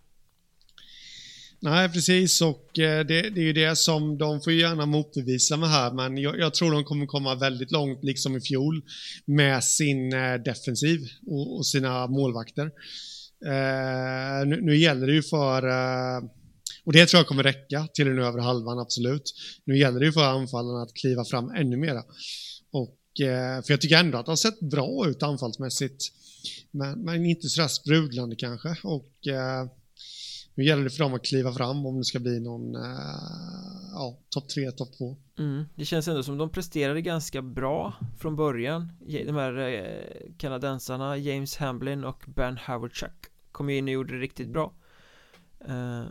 Nej, 1.64 1.90
precis 1.90 2.42
och 2.42 2.80
eh, 2.80 3.06
det, 3.06 3.30
det, 3.30 3.42
är 3.42 3.46
ju 3.46 3.54
det 3.54 3.76
som 3.76 4.18
de 4.18 4.42
får 4.42 4.54
gärna 4.54 4.86
motbevisa 4.86 5.58
med 5.58 5.70
här, 5.70 5.94
men 5.94 6.18
jag, 6.18 6.40
jag, 6.40 6.54
tror 6.54 6.72
de 6.72 6.84
kommer 6.84 7.06
komma 7.06 7.36
väldigt 7.36 7.72
långt, 7.72 8.04
liksom 8.04 8.38
i 8.38 8.42
fjol, 8.42 8.82
med 9.26 9.64
sin 9.64 10.14
eh, 10.14 10.34
defensiv 10.34 11.00
och, 11.28 11.58
och 11.58 11.66
sina 11.66 12.08
målvakter. 12.08 12.66
Eh, 13.46 14.48
nu, 14.48 14.62
nu, 14.62 14.78
gäller 14.78 15.08
det 15.08 15.14
ju 15.14 15.24
för, 15.24 15.68
eh, 15.68 16.24
och 16.86 16.94
det 16.94 17.06
tror 17.06 17.20
jag 17.20 17.28
kommer 17.28 17.44
räcka 17.44 17.88
till 17.94 18.06
den 18.06 18.20
övre 18.20 18.42
halvan, 18.42 18.80
absolut. 18.80 19.34
Nu 19.66 19.78
gäller 19.78 20.00
det 20.00 20.06
ju 20.06 20.12
för 20.12 20.24
anfallarna 20.24 20.82
att 20.82 20.94
kliva 20.94 21.26
fram 21.26 21.50
ännu 21.50 21.78
mera. 21.78 22.04
Och, 22.72 23.22
eh, 23.22 23.64
för 23.64 23.74
jag 23.74 23.82
tycker 23.82 23.98
ändå 23.98 24.18
att 24.18 24.26
det 24.26 24.32
har 24.32 24.36
sett 24.36 24.60
bra 24.60 25.08
ut 25.08 25.24
anfallsmässigt, 25.24 26.04
men, 26.72 27.00
men 27.00 27.26
inte 27.26 27.50
sådär 27.50 27.68
sprudlande 27.68 28.36
kanske. 28.36 28.76
Och 28.84 29.28
eh, 29.28 29.68
nu 30.56 30.64
gäller 30.64 30.84
det 30.84 30.90
för 30.90 31.04
dem 31.04 31.14
att 31.14 31.26
kliva 31.26 31.54
fram 31.54 31.86
om 31.86 31.98
det 31.98 32.04
ska 32.04 32.20
bli 32.20 32.40
någon 32.40 32.76
eh, 32.76 32.82
ja, 33.94 34.18
topp 34.30 34.50
tre, 34.50 34.72
topp 34.72 34.98
två. 34.98 35.18
Mm, 35.38 35.66
det 35.76 35.86
känns 35.86 36.08
ändå 36.08 36.24
som 36.24 36.38
de 36.38 36.50
presterade 36.50 37.02
ganska 37.02 37.42
bra 37.42 37.94
från 38.20 38.36
början. 38.36 38.92
De 39.00 39.36
här 39.36 39.58
eh, 39.58 40.32
kanadensarna 40.38 41.18
James 41.18 41.58
Hamblin 41.58 42.04
och 42.04 42.24
Ben 42.28 42.58
Howardchuck 42.58 43.26
kom 43.52 43.70
ju 43.70 43.78
in 43.78 43.86
och 43.86 43.92
gjorde 43.94 44.14
det 44.14 44.20
riktigt 44.20 44.50
bra. 44.50 44.74
Eh, 45.68 46.04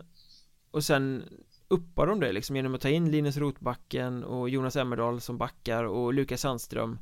och 0.70 0.84
sen 0.84 1.24
uppar 1.68 2.06
de 2.06 2.20
det 2.20 2.32
liksom 2.32 2.56
genom 2.56 2.74
att 2.74 2.80
ta 2.80 2.88
in 2.88 3.10
Linus 3.10 3.36
Rotbacken 3.36 4.24
och 4.24 4.48
Jonas 4.48 4.76
Emmerdal 4.76 5.20
som 5.20 5.38
backar 5.38 5.84
och 5.84 6.14
Lukas 6.14 6.40
Sandström 6.40 6.98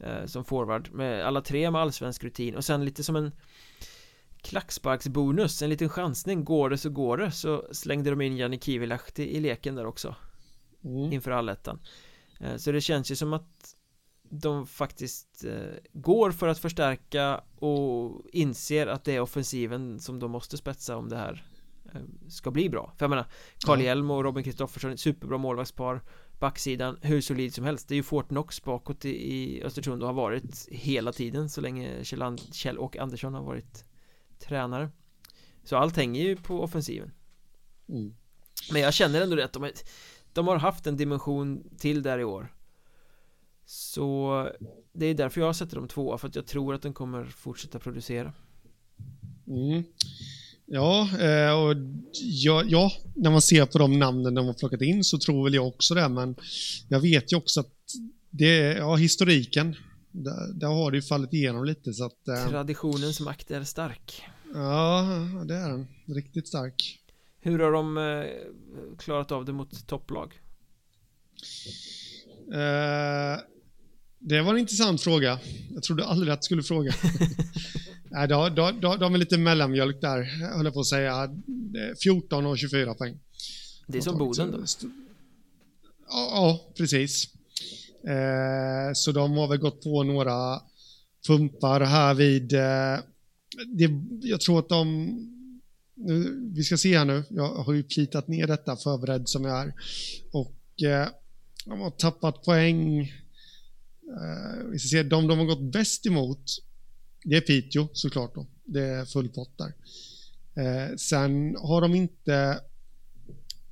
eh, 0.00 0.26
som 0.26 0.44
forward 0.44 0.92
med 0.92 1.26
alla 1.26 1.40
tre 1.40 1.70
med 1.70 1.80
allsvensk 1.80 2.24
rutin 2.24 2.56
och 2.56 2.64
sen 2.64 2.84
lite 2.84 3.04
som 3.04 3.16
en 3.16 3.32
klacksparksbonus, 4.42 5.62
en 5.62 5.70
liten 5.70 5.88
chansning, 5.88 6.44
går 6.44 6.70
det 6.70 6.78
så 6.78 6.90
går 6.90 7.16
det. 7.16 7.30
Så 7.30 7.64
slängde 7.72 8.10
de 8.10 8.20
in 8.20 8.36
Janni 8.36 8.58
Kivilahti 8.58 9.36
i 9.36 9.40
leken 9.40 9.74
där 9.74 9.86
också. 9.86 10.14
Mm. 10.84 11.12
inför 11.12 11.30
allettan. 11.30 11.78
Eh, 12.40 12.56
så 12.56 12.72
det 12.72 12.80
känns 12.80 13.10
ju 13.10 13.16
som 13.16 13.32
att 13.32 13.76
de 14.22 14.66
faktiskt 14.66 15.44
eh, 15.44 15.76
går 15.92 16.30
för 16.30 16.48
att 16.48 16.58
förstärka 16.58 17.40
och 17.56 18.22
inser 18.32 18.86
att 18.86 19.04
det 19.04 19.16
är 19.16 19.20
offensiven 19.20 20.00
som 20.00 20.18
de 20.18 20.30
måste 20.30 20.56
spetsa 20.56 20.96
om 20.96 21.08
det 21.08 21.16
här 21.16 21.44
eh, 21.94 22.00
ska 22.28 22.50
bli 22.50 22.68
bra. 22.68 22.92
För 22.96 23.04
jag 23.04 23.10
menar, 23.10 23.26
Carl 23.66 23.80
Hjelm 23.80 24.10
och 24.10 24.24
Robin 24.24 24.44
Kristoffersson, 24.44 24.98
superbra 24.98 25.38
målvaktspar. 25.38 26.02
Backsidan, 26.38 26.98
hur 27.02 27.20
solid 27.20 27.54
som 27.54 27.64
helst. 27.64 27.88
Det 27.88 27.94
är 27.94 27.96
ju 27.96 28.02
Fort 28.02 28.28
Knox 28.28 28.62
bakåt 28.62 29.04
i, 29.04 29.62
Östersund 29.62 30.02
och 30.02 30.08
har 30.08 30.14
varit 30.14 30.68
hela 30.70 31.12
tiden 31.12 31.48
så 31.48 31.60
länge 31.60 32.04
Kjell, 32.04 32.38
Kjell 32.52 32.78
och 32.78 32.96
Andersson 32.96 33.34
har 33.34 33.42
varit 33.42 33.84
tränare 34.48 34.90
Så 35.64 35.76
allt 35.76 35.96
hänger 35.96 36.22
ju 36.22 36.36
på 36.36 36.62
offensiven 36.62 37.10
mm. 37.88 38.14
Men 38.72 38.82
jag 38.82 38.94
känner 38.94 39.20
ändå 39.20 39.42
att 39.42 39.52
de, 39.52 39.70
de 40.32 40.48
har 40.48 40.56
haft 40.56 40.86
en 40.86 40.96
dimension 40.96 41.64
till 41.78 42.02
där 42.02 42.18
i 42.18 42.24
år 42.24 42.52
så 43.70 44.48
det 44.92 45.06
är 45.06 45.14
därför 45.14 45.40
jag 45.40 45.56
sätter 45.56 45.76
dem 45.76 45.88
tvåa 45.88 46.18
för 46.18 46.28
att 46.28 46.36
jag 46.36 46.46
tror 46.46 46.74
att 46.74 46.82
den 46.82 46.92
kommer 46.92 47.24
fortsätta 47.24 47.78
producera. 47.78 48.32
Mm. 49.46 49.82
Ja, 50.66 51.08
eh, 51.20 51.52
och 51.52 51.76
ja, 52.22 52.62
ja, 52.66 52.92
när 53.14 53.30
man 53.30 53.42
ser 53.42 53.66
på 53.66 53.78
de 53.78 53.98
namnen 53.98 54.34
de 54.34 54.46
har 54.46 54.54
plockat 54.54 54.82
in 54.82 55.04
så 55.04 55.18
tror 55.18 55.44
väl 55.44 55.54
jag 55.54 55.66
också 55.66 55.94
det, 55.94 56.08
men 56.08 56.36
jag 56.88 57.00
vet 57.00 57.32
ju 57.32 57.36
också 57.36 57.60
att 57.60 57.74
det, 58.30 58.76
ja, 58.76 58.96
historiken, 58.96 59.76
där, 60.12 60.52
där 60.52 60.68
har 60.68 60.90
det 60.90 60.96
ju 60.96 61.02
fallit 61.02 61.32
igenom 61.32 61.64
lite 61.64 61.92
så 61.92 62.04
att... 62.04 62.28
Eh, 62.28 62.48
Traditionens 62.48 63.20
makt 63.20 63.50
är 63.50 63.64
stark. 63.64 64.22
Ja, 64.54 65.04
det 65.44 65.54
är 65.54 65.70
den. 65.70 65.86
Riktigt 66.06 66.48
stark. 66.48 66.98
Hur 67.40 67.58
har 67.58 67.72
de 67.72 67.98
eh, 67.98 68.96
klarat 68.98 69.32
av 69.32 69.44
det 69.44 69.52
mot 69.52 69.86
topplag? 69.86 70.40
Eh, 72.52 73.40
det 74.18 74.42
var 74.42 74.52
en 74.52 74.58
intressant 74.58 75.02
fråga. 75.02 75.38
Jag 75.70 75.82
trodde 75.82 76.04
aldrig 76.04 76.32
att 76.32 76.40
du 76.40 76.44
skulle 76.44 76.62
fråga. 76.62 76.92
Nej, 78.10 78.28
då, 78.28 78.48
då, 78.48 78.72
då, 78.80 78.96
de 78.96 79.14
är 79.14 79.18
lite 79.18 79.38
mellanmjölk 79.38 80.00
där, 80.00 80.22
höll 80.56 80.64
jag 80.64 80.74
på 80.74 80.80
att 80.80 80.86
säga. 80.86 81.30
14 82.02 82.46
och 82.46 82.58
24 82.58 82.94
poäng. 82.94 83.18
Det 83.86 83.98
är 83.98 84.02
som 84.02 84.18
Boden 84.18 84.50
då? 84.50 84.58
Ja, 86.08 86.30
ja 86.32 86.72
precis. 86.76 87.28
Eh, 88.08 88.92
så 88.94 89.12
de 89.12 89.32
har 89.32 89.48
väl 89.48 89.58
gått 89.58 89.82
på 89.82 90.02
några 90.02 90.60
pumpar 91.26 91.80
här 91.80 92.14
vid... 92.14 92.52
Eh, 92.52 92.98
det, 93.66 93.90
jag 94.22 94.40
tror 94.40 94.58
att 94.58 94.68
de... 94.68 95.06
Nu, 95.94 96.50
vi 96.54 96.62
ska 96.62 96.76
se 96.76 96.98
här 96.98 97.04
nu. 97.04 97.24
Jag 97.30 97.54
har 97.54 97.72
ju 97.72 97.82
plitat 97.82 98.28
ner 98.28 98.46
detta 98.46 98.76
förberedd 98.76 99.28
som 99.28 99.44
jag 99.44 99.60
är. 99.60 99.74
Och 100.32 100.82
eh, 100.82 101.08
de 101.64 101.80
har 101.80 101.90
tappat 101.90 102.42
poäng 102.42 103.10
Eh, 104.10 104.64
vi 104.72 104.78
ska 104.78 104.88
se, 104.88 105.02
de 105.02 105.26
de 105.26 105.38
har 105.38 105.46
gått 105.46 105.72
bäst 105.72 106.06
emot, 106.06 106.42
det 107.24 107.36
är 107.36 107.40
Piteå 107.40 107.88
såklart 107.92 108.34
då. 108.34 108.46
Det 108.64 108.82
är 108.82 109.04
full 109.04 109.28
pott 109.28 109.58
där. 109.58 109.72
Eh, 110.62 110.96
sen 110.96 111.56
har 111.56 111.80
de 111.80 111.94
inte, 111.94 112.60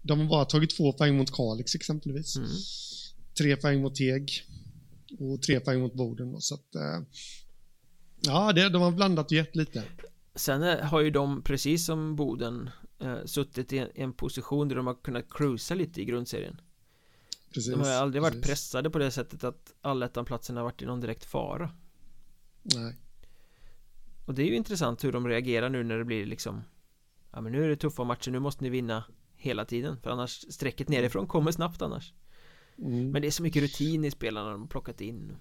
de 0.03 0.20
har 0.20 0.26
bara 0.26 0.45
tagit 0.45 0.76
två 0.76 0.93
poäng 0.93 1.16
mot 1.16 1.33
Kalix 1.33 1.74
exempelvis. 1.74 2.37
Mm. 2.37 2.49
Tre 3.39 3.57
poäng 3.57 3.82
mot 3.82 3.95
Teg 3.95 4.30
och 5.18 5.43
tre 5.43 5.61
poäng 5.61 5.80
mot 5.80 5.95
Boden. 5.95 6.32
Då, 6.32 6.41
så 6.41 6.55
att, 6.55 6.76
uh, 6.76 7.07
ja, 8.20 8.53
det, 8.53 8.68
de 8.68 8.82
har 8.82 8.93
blandat 8.93 9.26
och 9.26 9.32
gett 9.32 9.57
lite. 9.57 9.84
Sen 10.34 10.82
har 10.82 11.01
ju 11.01 11.11
de, 11.11 11.43
precis 11.43 11.86
som 11.86 12.16
Boden, 12.16 12.70
suttit 13.24 13.72
i 13.72 13.78
en, 13.78 13.89
en 13.95 14.12
position 14.12 14.68
där 14.68 14.76
de 14.76 14.86
har 14.86 14.95
kunnat 14.95 15.24
cruisa 15.30 15.74
lite 15.74 16.01
i 16.01 16.05
grundserien. 16.05 16.61
Precis, 17.55 17.72
de 17.72 17.80
har 17.80 17.91
aldrig 17.91 18.22
varit 18.22 18.32
precis. 18.32 18.47
pressade 18.47 18.91
på 18.91 18.99
det 18.99 19.11
sättet 19.11 19.45
att 19.45 19.74
allettan-platsen 19.80 20.57
har 20.57 20.64
varit 20.64 20.82
i 20.82 20.86
någon 20.86 21.01
direkt 21.01 21.24
fara 21.24 21.70
Nej 22.62 22.97
Och 24.26 24.34
det 24.34 24.43
är 24.43 24.47
ju 24.47 24.57
intressant 24.57 25.05
hur 25.05 25.12
de 25.12 25.28
reagerar 25.28 25.68
nu 25.68 25.84
när 25.84 25.99
det 25.99 26.05
blir 26.05 26.26
liksom 26.26 26.62
Ja 27.32 27.41
men 27.41 27.53
nu 27.53 27.64
är 27.64 27.68
det 27.68 27.76
tuffa 27.76 28.05
matcher, 28.05 28.30
nu 28.30 28.39
måste 28.39 28.64
ni 28.64 28.70
vinna 28.70 29.05
hela 29.36 29.64
tiden 29.64 30.01
För 30.01 30.11
annars, 30.11 30.45
strecket 30.53 30.89
nerifrån 30.89 31.26
kommer 31.26 31.53
snabbt 31.53 31.82
annars 31.82 32.12
mm. 32.79 33.11
Men 33.11 33.22
det 33.22 33.29
är 33.29 33.31
så 33.33 33.43
mycket 33.43 33.62
rutin 33.62 34.05
i 34.05 34.11
spelarna 34.11 34.51
de 34.51 34.61
har 34.61 34.68
plockat 34.68 35.01
in 35.01 35.37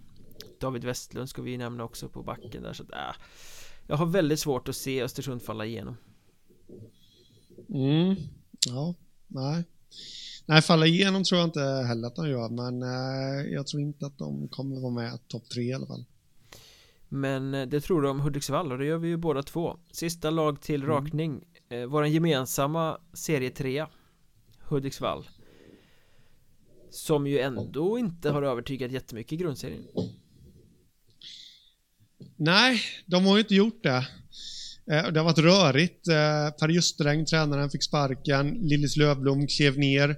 David 0.60 0.84
Westlund 0.84 1.30
ska 1.30 1.42
vi 1.42 1.58
nämna 1.58 1.84
också 1.84 2.10
på 2.10 2.24
backen 2.24 2.64
där 2.64 2.74
så 2.74 2.84
att, 2.84 2.92
äh, 2.92 3.22
Jag 3.88 3.98
har 3.98 4.06
väldigt 4.06 4.40
svårt 4.40 4.70
att 4.70 4.76
se 4.76 5.04
Östersund 5.04 5.42
falla 5.42 5.66
igenom 5.66 5.98
Mm 7.70 8.16
Ja, 8.68 8.96
nej 9.28 9.64
Nej, 10.50 10.62
falla 10.62 10.86
igenom 10.86 11.24
tror 11.24 11.40
jag 11.40 11.48
inte 11.48 11.62
heller 11.88 12.08
att 12.08 12.16
de 12.16 12.30
gör, 12.30 12.50
men 12.50 12.84
eh, 12.84 13.54
jag 13.54 13.68
tror 13.68 13.82
inte 13.82 14.06
att 14.06 14.18
de 14.18 14.48
kommer 14.48 14.80
vara 14.80 14.92
med 14.92 15.28
topp 15.28 15.50
tre 15.50 15.64
i 15.64 15.74
alla 15.74 15.88
fall. 15.88 16.06
Men 17.10 17.54
eh, 17.54 17.68
det 17.68 17.82
tror 17.82 18.02
du 18.02 18.10
om 18.10 18.20
Hudiksvall 18.20 18.72
och 18.72 18.78
det 18.78 18.86
gör 18.86 18.98
vi 18.98 19.08
ju 19.08 19.18
båda 19.18 19.44
två. 19.44 19.78
Sista 19.92 20.30
lag 20.30 20.62
till 20.62 20.84
mm. 20.84 20.96
rakning. 20.96 21.44
Eh, 21.70 21.86
vår 21.86 22.06
gemensamma 22.06 22.98
serie 23.14 23.50
3 23.50 23.86
Hudiksvall. 24.64 25.28
Som 26.90 27.28
ju 27.28 27.40
ändå 27.40 28.00
inte 28.00 28.30
har 28.30 28.44
övertygat 28.44 28.92
jättemycket 28.92 29.34
i 29.34 29.38
grundserien. 29.38 29.84
Nej, 32.36 32.82
de 33.06 33.26
har 33.26 33.36
ju 33.36 33.42
inte 33.42 33.56
gjort 33.56 33.84
det. 33.84 34.08
Eh, 34.92 35.12
det 35.12 35.20
har 35.20 35.24
varit 35.24 35.38
rörigt. 35.38 36.08
Eh, 36.08 36.50
per 36.60 36.70
Justeräng, 36.70 37.26
tränaren, 37.26 37.70
fick 37.70 37.84
sparken. 37.84 38.50
Lillis 38.50 38.98
Lövblom 38.98 39.48
klev 39.48 39.78
ner. 39.78 40.10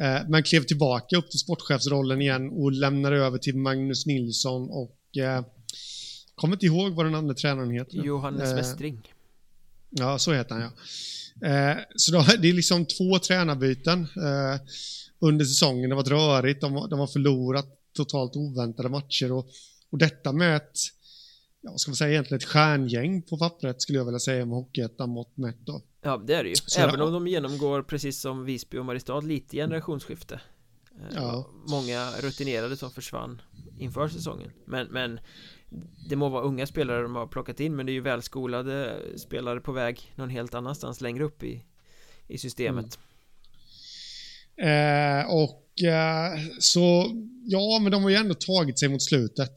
Eh, 0.00 0.28
men 0.28 0.42
klev 0.42 0.60
tillbaka 0.60 1.16
upp 1.16 1.30
till 1.30 1.38
sportchefsrollen 1.38 2.22
igen 2.22 2.50
och 2.50 2.72
lämnade 2.72 3.16
över 3.16 3.38
till 3.38 3.56
Magnus 3.56 4.06
Nilsson 4.06 4.70
och 4.70 4.96
kommer 6.34 6.54
inte 6.54 6.66
ihåg 6.66 6.92
vad 6.92 7.06
den 7.06 7.14
andra 7.14 7.34
tränaren 7.34 7.70
heter. 7.70 7.96
Johannes 7.96 8.52
Westring. 8.52 9.14
Ja, 9.90 10.18
så 10.18 10.32
heter 10.32 10.54
han 10.54 10.62
ja. 10.62 10.70
Så 11.96 12.12
det 12.12 12.48
är 12.48 12.52
liksom 12.52 12.86
två 12.86 13.18
tränarbyten 13.18 14.06
under 15.20 15.44
säsongen. 15.44 15.90
Det 15.90 15.96
varit 15.96 16.08
rörigt, 16.08 16.60
de, 16.60 16.88
de 16.90 16.98
har 16.98 17.06
förlorat 17.06 17.66
totalt 17.92 18.36
oväntade 18.36 18.88
matcher 18.88 19.32
och, 19.32 19.46
och 19.90 19.98
detta 19.98 20.32
med 20.32 20.56
ett 20.56 20.78
ja, 21.60 21.70
vad 21.70 21.80
ska 21.80 21.90
man 21.90 21.96
säga, 21.96 22.10
egentligen 22.10 22.38
ett 22.38 22.48
stjärngäng 22.48 23.22
på 23.22 23.38
pappret 23.38 23.82
skulle 23.82 23.98
jag 23.98 24.04
vilja 24.04 24.18
säga 24.18 24.46
med 24.46 24.54
Hockeyettan 24.54 25.10
mått 25.10 25.36
mätt 25.36 25.58
då. 25.60 25.82
Ja, 26.02 26.16
det 26.26 26.34
är 26.34 26.42
det 26.42 26.48
ju. 26.48 26.54
Så 26.56 26.80
Även 26.80 27.00
om 27.00 27.12
de 27.12 27.26
genomgår, 27.26 27.82
precis 27.82 28.20
som 28.20 28.44
Visby 28.44 28.78
och 28.78 28.84
Mariestad, 28.84 29.20
lite 29.20 29.56
generationsskifte. 29.56 30.40
Eh, 30.98 31.14
ja. 31.14 31.50
Många 31.68 32.10
rutinerade 32.20 32.76
som 32.76 32.90
försvann 32.90 33.42
inför 33.78 34.08
säsongen. 34.08 34.50
Men, 34.64 34.86
men 34.86 35.20
det 36.08 36.16
må 36.16 36.28
vara 36.28 36.42
unga 36.42 36.66
spelare 36.66 37.02
de 37.02 37.16
har 37.16 37.26
plockat 37.26 37.60
in, 37.60 37.76
men 37.76 37.86
det 37.86 37.92
är 37.92 37.94
ju 37.94 38.00
välskolade 38.00 39.02
spelare 39.16 39.60
på 39.60 39.72
väg 39.72 40.12
någon 40.16 40.30
helt 40.30 40.54
annanstans 40.54 41.00
längre 41.00 41.24
upp 41.24 41.42
i, 41.42 41.64
i 42.26 42.38
systemet. 42.38 42.98
Mm. 42.98 43.09
Eh, 44.60 45.30
och 45.30 45.82
eh, 45.82 46.40
så, 46.58 47.12
ja, 47.44 47.78
men 47.82 47.92
de 47.92 48.02
har 48.02 48.10
ju 48.10 48.16
ändå 48.16 48.34
tagit 48.34 48.78
sig 48.78 48.88
mot 48.88 49.02
slutet 49.02 49.52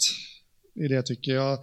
i 0.75 0.87
det 0.87 1.03
tycker 1.03 1.31
jag. 1.31 1.59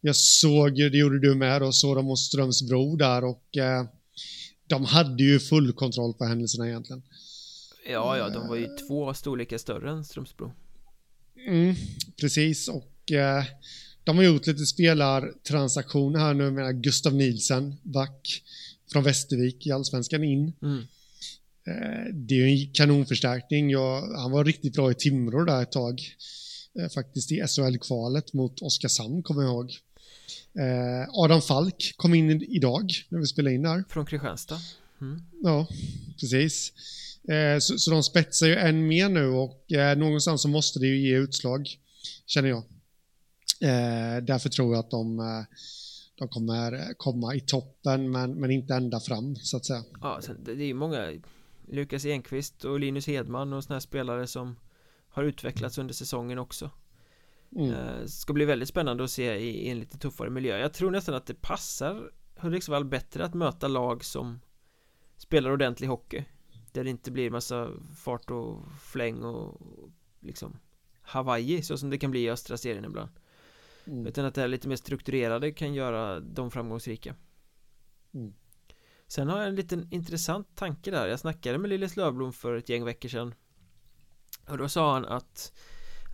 Jag 0.00 0.16
såg, 0.16 0.74
det 0.74 0.98
gjorde 0.98 1.20
du 1.20 1.34
med 1.34 1.60
då, 1.60 1.72
såg 1.72 1.96
dem 1.96 2.04
mot 2.04 2.18
Strömsbro 2.18 2.96
där 2.96 3.24
och 3.24 3.56
eh, 3.56 3.84
de 4.66 4.84
hade 4.84 5.22
ju 5.22 5.40
full 5.40 5.72
kontroll 5.72 6.14
på 6.14 6.24
händelserna 6.24 6.68
egentligen. 6.68 7.02
Ja, 7.86 8.18
ja, 8.18 8.28
de 8.28 8.48
var 8.48 8.56
ju 8.56 8.66
två 8.88 9.14
storlekar 9.14 9.58
större 9.58 9.90
än 9.90 10.04
Strömsbro. 10.04 10.52
Mm, 11.48 11.74
precis, 12.20 12.68
och 12.68 13.12
eh, 13.12 13.44
de 14.04 14.16
har 14.16 14.24
gjort 14.24 14.46
lite 14.46 14.66
spelartransaktioner 14.66 16.18
här 16.18 16.34
nu 16.34 16.50
med 16.50 16.82
Gustav 16.82 17.14
Nielsen, 17.14 17.74
back 17.82 18.42
från 18.92 19.04
Västervik 19.04 19.66
i 19.66 19.72
Allsvenskan 19.72 20.24
in. 20.24 20.52
Mm. 20.62 20.84
Eh, 21.66 22.14
det 22.14 22.34
är 22.34 22.46
ju 22.46 22.66
en 22.66 22.72
kanonförstärkning. 22.72 23.70
Jag, 23.70 24.02
han 24.16 24.30
var 24.30 24.44
riktigt 24.44 24.74
bra 24.74 24.90
i 24.90 24.94
Timrå 24.94 25.44
där 25.44 25.62
ett 25.62 25.72
tag. 25.72 26.00
Eh, 26.80 26.88
faktiskt 26.88 27.32
i 27.32 27.42
SHL-kvalet 27.46 28.32
mot 28.32 28.62
Oskarshamn, 28.62 29.22
kommer 29.22 29.42
jag 29.42 29.50
ihåg. 29.50 29.72
Eh, 30.58 31.08
Adam 31.12 31.42
Falk 31.42 31.94
kom 31.96 32.14
in 32.14 32.42
idag 32.42 32.92
när 33.08 33.18
vi 33.18 33.26
spelade 33.26 33.54
in 33.54 33.62
där. 33.62 33.84
Från 33.88 34.06
Kristianstad. 34.06 34.58
Mm. 35.00 35.22
Ja, 35.42 35.66
precis. 36.20 36.72
Så, 37.60 37.78
så, 37.78 37.90
de 37.90 38.02
spetsar 38.02 38.46
ju 38.46 38.56
än 38.56 38.86
mer 38.86 39.08
nu 39.08 39.26
och 39.26 39.64
någonstans 39.96 40.42
så 40.42 40.48
måste 40.48 40.78
det 40.78 40.86
ju 40.86 41.08
ge 41.08 41.18
utslag, 41.18 41.68
känner 42.26 42.48
jag. 42.48 42.64
Därför 44.24 44.48
tror 44.48 44.74
jag 44.74 44.80
att 44.80 44.90
de, 44.90 45.16
de 46.18 46.28
kommer 46.28 46.94
komma 46.96 47.34
i 47.34 47.40
toppen, 47.40 48.10
men, 48.10 48.40
men 48.40 48.50
inte 48.50 48.74
ända 48.74 49.00
fram, 49.00 49.36
så 49.36 49.56
att 49.56 49.64
säga. 49.64 49.84
Ja, 50.00 50.20
det 50.44 50.52
är 50.52 50.56
ju 50.56 50.74
många 50.74 51.12
Lukas 51.72 52.04
Enqvist 52.04 52.64
och 52.64 52.80
Linus 52.80 53.06
Hedman 53.06 53.52
och 53.52 53.64
såna 53.64 53.74
här 53.74 53.80
spelare 53.80 54.26
som 54.26 54.56
har 55.08 55.24
utvecklats 55.24 55.78
under 55.78 55.94
säsongen 55.94 56.38
också 56.38 56.70
mm. 57.56 57.72
Eh, 57.72 58.06
ska 58.06 58.32
bli 58.32 58.44
väldigt 58.44 58.68
spännande 58.68 59.04
att 59.04 59.10
se 59.10 59.34
i, 59.34 59.68
en 59.68 59.78
lite 59.78 59.98
tuffare 59.98 60.30
miljö 60.30 60.58
Jag 60.58 60.72
tror 60.72 60.90
nästan 60.90 61.14
att 61.14 61.26
det 61.26 61.34
passar 61.34 62.10
Hudiksvall 62.36 62.84
bättre 62.84 63.24
att 63.24 63.34
möta 63.34 63.68
lag 63.68 64.04
som 64.04 64.40
spelar 65.16 65.50
ordentlig 65.50 65.88
hockey 65.88 66.24
Där 66.72 66.84
det 66.84 66.90
inte 66.90 67.10
blir 67.10 67.30
massa 67.30 67.70
fart 67.96 68.30
och 68.30 68.64
fläng 68.80 69.22
och 69.24 69.60
liksom 70.20 70.58
Hawaii 71.02 71.62
så 71.62 71.78
som 71.78 71.90
det 71.90 71.98
kan 71.98 72.10
bli 72.10 72.20
i 72.24 72.30
östra 72.30 72.56
serien 72.56 72.84
ibland 72.84 73.10
mm. 73.84 74.06
Utan 74.06 74.24
att 74.24 74.34
det 74.34 74.40
här 74.40 74.48
lite 74.48 74.68
mer 74.68 74.76
strukturerade 74.76 75.52
kan 75.52 75.74
göra 75.74 76.20
dem 76.20 76.50
framgångsrika 76.50 77.14
mm. 78.14 78.34
Sen 79.12 79.28
har 79.28 79.38
jag 79.38 79.48
en 79.48 79.54
liten 79.54 79.88
intressant 79.90 80.56
tanke 80.56 80.90
där. 80.90 81.06
Jag 81.06 81.20
snackade 81.20 81.58
med 81.58 81.70
Lille 81.70 81.88
Lövblom 81.96 82.32
för 82.32 82.54
ett 82.54 82.68
gäng 82.68 82.84
veckor 82.84 83.08
sedan. 83.08 83.34
Och 84.48 84.58
då 84.58 84.68
sa 84.68 84.92
han 84.92 85.04
att 85.04 85.52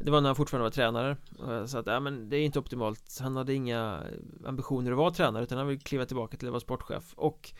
Det 0.01 0.11
var 0.11 0.21
när 0.21 0.29
han 0.29 0.37
fortfarande 0.37 0.65
var 0.65 0.71
tränare 0.71 1.17
Och 1.39 1.53
jag 1.53 1.69
sa 1.69 1.79
att 1.79 1.87
ja, 1.87 2.01
men 2.01 2.29
det 2.29 2.37
är 2.37 2.45
inte 2.45 2.59
optimalt. 2.59 3.19
Han 3.21 3.37
hade 3.37 3.55
inga 3.55 4.03
ambitioner 4.47 4.91
att 4.91 4.99
vara 4.99 5.11
tränare 5.11 5.43
utan 5.43 5.59
han 5.59 5.67
vill 5.67 5.81
kliva 5.81 6.07
tillbaka 6.07 6.37
till 6.37 6.49
att 6.49 6.53
vara 6.53 6.61
sportchef. 6.61 7.15
Och 7.17 7.53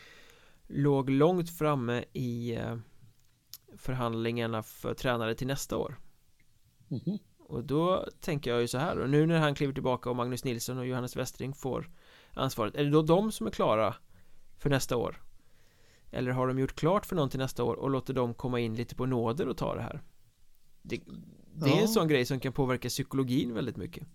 Låg 0.67 1.09
långt 1.09 1.49
framme 1.57 2.03
i 2.13 2.55
eh, 2.55 2.77
Förhandlingarna 3.77 4.63
för 4.63 4.93
tränare 4.93 5.35
till 5.35 5.47
nästa 5.47 5.77
år. 5.77 5.99
Mm 6.89 7.03
-hmm. 7.03 7.19
Och 7.39 7.63
då 7.63 8.05
tänker 8.19 8.51
jag 8.51 8.61
ju 8.61 8.67
så 8.67 8.77
här 8.77 8.99
och 8.99 9.09
nu 9.09 9.25
när 9.25 9.39
han 9.39 9.55
kliver 9.55 9.73
tillbaka 9.73 10.09
och 10.09 10.15
Magnus 10.15 10.43
Nilsson 10.43 10.77
och 10.77 10.87
Johannes 10.87 11.15
Westring 11.15 11.53
får 11.53 11.89
ansvaret 12.33 12.75
Är 12.75 12.83
det 12.83 12.89
då 12.89 13.01
de 13.01 13.31
som 13.31 13.47
är 13.47 13.51
klara 13.51 13.95
för 14.57 14.69
nästa 14.69 14.97
år? 14.97 15.28
Eller 16.11 16.31
har 16.31 16.47
de 16.47 16.59
gjort 16.59 16.75
klart 16.75 17.05
för 17.05 17.15
någon 17.15 17.29
till 17.29 17.39
nästa 17.39 17.63
år 17.63 17.75
och 17.75 17.89
låter 17.89 18.13
dem 18.13 18.33
komma 18.33 18.59
in 18.59 18.75
lite 18.75 18.95
på 18.95 19.05
nåder 19.05 19.47
och 19.47 19.57
ta 19.57 19.75
det 19.75 19.81
här? 19.81 20.01
Det, 20.81 20.99
det 21.53 21.69
är 21.69 21.75
ja. 21.75 21.81
en 21.81 21.87
sån 21.87 22.07
grej 22.07 22.25
som 22.25 22.39
kan 22.39 22.53
påverka 22.53 22.89
psykologin 22.89 23.53
väldigt 23.53 23.77
mycket 23.77 24.07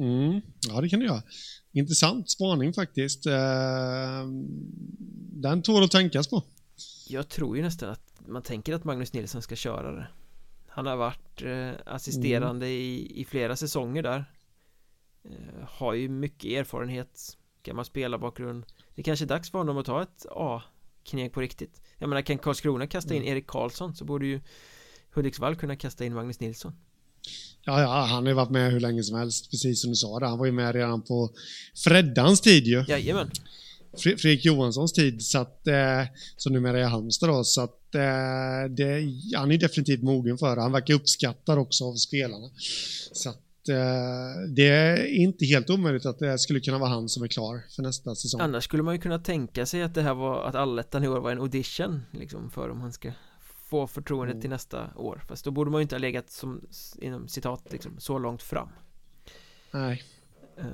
mm. 0.00 0.40
Ja, 0.68 0.80
det 0.80 0.88
kan 0.88 1.00
det 1.00 1.06
göra 1.06 1.22
Intressant 1.72 2.30
spaning 2.30 2.72
faktiskt 2.72 3.26
eh, 3.26 4.26
Den 5.32 5.62
tål 5.62 5.84
att 5.84 5.90
tänkas 5.90 6.28
på 6.28 6.42
Jag 7.08 7.28
tror 7.28 7.56
ju 7.56 7.62
nästan 7.62 7.90
att 7.90 8.20
man 8.26 8.42
tänker 8.42 8.74
att 8.74 8.84
Magnus 8.84 9.12
Nilsson 9.12 9.42
ska 9.42 9.56
köra 9.56 9.92
det 9.92 10.06
Han 10.68 10.86
har 10.86 10.96
varit 10.96 11.42
eh, 11.42 11.70
assisterande 11.86 12.66
mm. 12.66 12.78
i, 12.78 13.12
i 13.20 13.24
flera 13.24 13.56
säsonger 13.56 14.02
där 14.02 14.24
eh, 15.24 15.68
Har 15.68 15.94
ju 15.94 16.08
mycket 16.08 16.50
erfarenhet 16.50 17.38
Gammal 17.62 17.84
spelarbakgrund 17.84 18.66
Det 18.94 19.02
kanske 19.02 19.24
är 19.24 19.26
dags 19.26 19.50
för 19.50 19.58
honom 19.58 19.78
att 19.78 19.86
ta 19.86 20.02
ett 20.02 20.26
A 20.30 20.62
kneg 21.04 21.32
på 21.32 21.40
riktigt 21.40 21.80
Jag 21.98 22.08
menar 22.08 22.22
kan 22.22 22.38
Karlskrona 22.38 22.86
kasta 22.86 23.14
in 23.14 23.22
mm. 23.22 23.32
Erik 23.32 23.46
Karlsson 23.46 23.94
så 23.94 24.04
borde 24.04 24.26
ju 24.26 24.40
Hudiksvall 25.14 25.56
kunna 25.56 25.76
kasta 25.76 26.04
in 26.04 26.14
Magnus 26.14 26.40
Nilsson 26.40 26.72
Ja, 27.66 27.80
ja, 27.80 28.06
han 28.10 28.22
har 28.22 28.28
ju 28.28 28.34
varit 28.34 28.50
med 28.50 28.72
hur 28.72 28.80
länge 28.80 29.02
som 29.02 29.18
helst, 29.18 29.50
precis 29.50 29.80
som 29.80 29.90
du 29.90 29.96
sa 29.96 30.18
där. 30.18 30.26
Han 30.26 30.38
var 30.38 30.46
ju 30.46 30.52
med 30.52 30.74
redan 30.74 31.02
på 31.02 31.30
Freddans 31.84 32.40
tid 32.40 32.66
ju. 32.66 32.84
Jajamän. 32.88 33.30
Fredrik 33.98 34.44
Johanssons 34.44 34.92
tid, 34.92 35.22
så 35.22 35.38
att, 35.38 35.66
eh, 35.66 36.02
som 36.36 36.52
numera 36.52 36.80
är 36.80 36.84
Halmstad 36.84 37.28
då, 37.28 37.44
så 37.44 37.60
att 37.60 37.94
eh, 37.94 38.70
det, 38.70 39.08
han 39.36 39.50
är 39.50 39.58
definitivt 39.58 40.02
mogen 40.02 40.38
för 40.38 40.56
det. 40.56 40.62
Han 40.62 40.72
verkar 40.72 40.94
uppskattad 40.94 41.58
också 41.58 41.84
av 41.84 41.94
spelarna. 41.94 42.50
Så 43.12 43.30
att 43.30 43.43
Eh, 43.68 44.48
det 44.48 44.68
är 44.68 45.06
inte 45.06 45.46
helt 45.46 45.70
omöjligt 45.70 46.06
att 46.06 46.18
det 46.18 46.38
skulle 46.38 46.60
kunna 46.60 46.78
vara 46.78 46.90
han 46.90 47.08
som 47.08 47.22
är 47.22 47.28
klar 47.28 47.64
för 47.76 47.82
nästa 47.82 48.14
säsong. 48.14 48.40
Annars 48.40 48.64
skulle 48.64 48.82
man 48.82 48.94
ju 48.94 49.00
kunna 49.00 49.18
tänka 49.18 49.66
sig 49.66 49.82
att 49.82 49.94
det 49.94 50.02
här 50.02 50.14
var 50.14 50.44
att 50.44 50.54
allettan 50.54 51.04
i 51.04 51.08
år 51.08 51.20
var 51.20 51.32
en 51.32 51.40
audition 51.40 52.02
liksom 52.12 52.50
för 52.50 52.68
om 52.68 52.80
han 52.80 52.92
ska 52.92 53.12
få 53.74 53.86
förtroendet 53.86 54.34
mm. 54.34 54.40
till 54.40 54.50
nästa 54.50 54.96
år. 54.96 55.22
Fast 55.28 55.44
då 55.44 55.50
borde 55.50 55.70
man 55.70 55.80
ju 55.80 55.82
inte 55.82 55.94
ha 55.94 56.00
legat 56.00 56.30
som 56.30 56.66
inom 57.00 57.28
citat 57.28 57.72
liksom 57.72 57.98
så 57.98 58.18
långt 58.18 58.42
fram. 58.42 58.68
Nej. 59.70 60.02
Uh, 60.58 60.66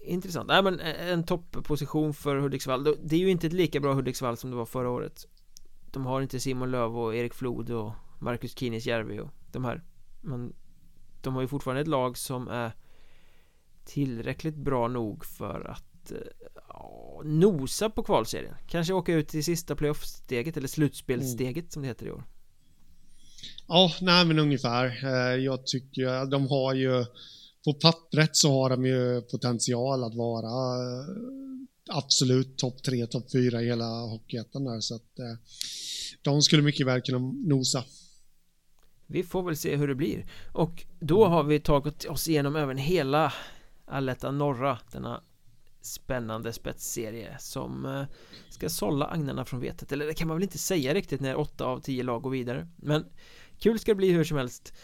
intressant. 0.00 0.48
Nej 0.48 0.62
men 0.62 0.80
en 0.80 1.24
toppposition 1.24 2.14
för 2.14 2.36
Hudiksvall. 2.36 2.84
Det 3.02 3.16
är 3.16 3.20
ju 3.20 3.30
inte 3.30 3.46
ett 3.46 3.52
lika 3.52 3.80
bra 3.80 3.94
Hudiksvall 3.94 4.36
som 4.36 4.50
det 4.50 4.56
var 4.56 4.66
förra 4.66 4.90
året. 4.90 5.26
De 5.92 6.06
har 6.06 6.22
inte 6.22 6.40
Simon 6.40 6.70
Löv 6.70 6.98
och 6.98 7.14
Erik 7.16 7.34
Flod 7.34 7.70
och 7.70 7.92
Marcus 8.18 8.58
Kinis 8.58 8.86
Järvi 8.86 9.20
och 9.20 9.30
de 9.52 9.64
här. 9.64 9.82
Men 10.20 10.52
de 11.26 11.34
har 11.34 11.42
ju 11.42 11.48
fortfarande 11.48 11.80
ett 11.82 11.88
lag 11.88 12.18
som 12.18 12.48
är 12.48 12.72
tillräckligt 13.84 14.56
bra 14.56 14.88
nog 14.88 15.24
för 15.24 15.70
att 15.70 16.12
eh, 16.12 16.18
ja, 16.68 17.22
nosa 17.24 17.90
på 17.90 18.02
kvalserien. 18.02 18.54
Kanske 18.66 18.92
åka 18.92 19.14
ut 19.14 19.28
till 19.28 19.44
sista 19.44 19.76
playoff-steget 19.76 20.56
eller 20.56 20.68
slutspelsteget 20.68 21.64
mm. 21.64 21.70
som 21.70 21.82
det 21.82 21.88
heter 21.88 22.06
i 22.06 22.10
år. 22.10 22.24
Ja, 23.66 23.92
nej 24.00 24.24
men 24.26 24.38
ungefär. 24.38 25.04
Eh, 25.04 25.44
jag 25.44 25.66
tycker 25.66 26.06
att 26.06 26.30
de 26.30 26.46
har 26.48 26.74
ju 26.74 27.04
På 27.64 27.74
pappret 27.74 28.36
så 28.36 28.52
har 28.52 28.70
de 28.70 28.86
ju 28.86 29.20
potential 29.20 30.04
att 30.04 30.14
vara 30.14 30.46
eh, 30.46 31.06
Absolut 31.88 32.58
topp 32.58 32.82
tre, 32.82 33.06
topp 33.06 33.32
fyra 33.32 33.62
i 33.62 33.66
hela 33.66 33.84
Hockeyettan 33.84 34.64
där 34.64 34.80
så 34.80 34.94
att 34.94 35.10
De 36.22 36.42
skulle 36.42 36.62
mycket 36.62 36.86
väl 36.86 37.00
kunna 37.00 37.18
nosa 37.46 37.84
vi 39.06 39.22
får 39.22 39.42
väl 39.42 39.56
se 39.56 39.76
hur 39.76 39.88
det 39.88 39.94
blir. 39.94 40.26
Och 40.52 40.84
då 40.98 41.26
har 41.26 41.42
vi 41.42 41.60
tagit 41.60 42.04
oss 42.04 42.28
igenom 42.28 42.56
även 42.56 42.76
hela 42.76 43.32
Alletta 43.86 44.30
norra 44.30 44.78
Denna 44.92 45.22
spännande 45.80 46.52
spetsserie 46.52 47.36
som 47.38 47.86
eh, 47.86 48.04
ska 48.48 48.68
sålla 48.68 49.06
agnarna 49.06 49.44
från 49.44 49.60
vetet. 49.60 49.92
Eller 49.92 50.06
det 50.06 50.14
kan 50.14 50.28
man 50.28 50.36
väl 50.36 50.42
inte 50.42 50.58
säga 50.58 50.94
riktigt 50.94 51.20
när 51.20 51.36
åtta 51.36 51.64
av 51.64 51.80
tio 51.80 52.02
lag 52.02 52.22
går 52.22 52.30
vidare. 52.30 52.68
Men 52.76 53.04
kul 53.58 53.78
ska 53.78 53.90
det 53.90 53.96
bli 53.96 54.12
hur 54.12 54.24
som 54.24 54.36
helst. 54.36 54.74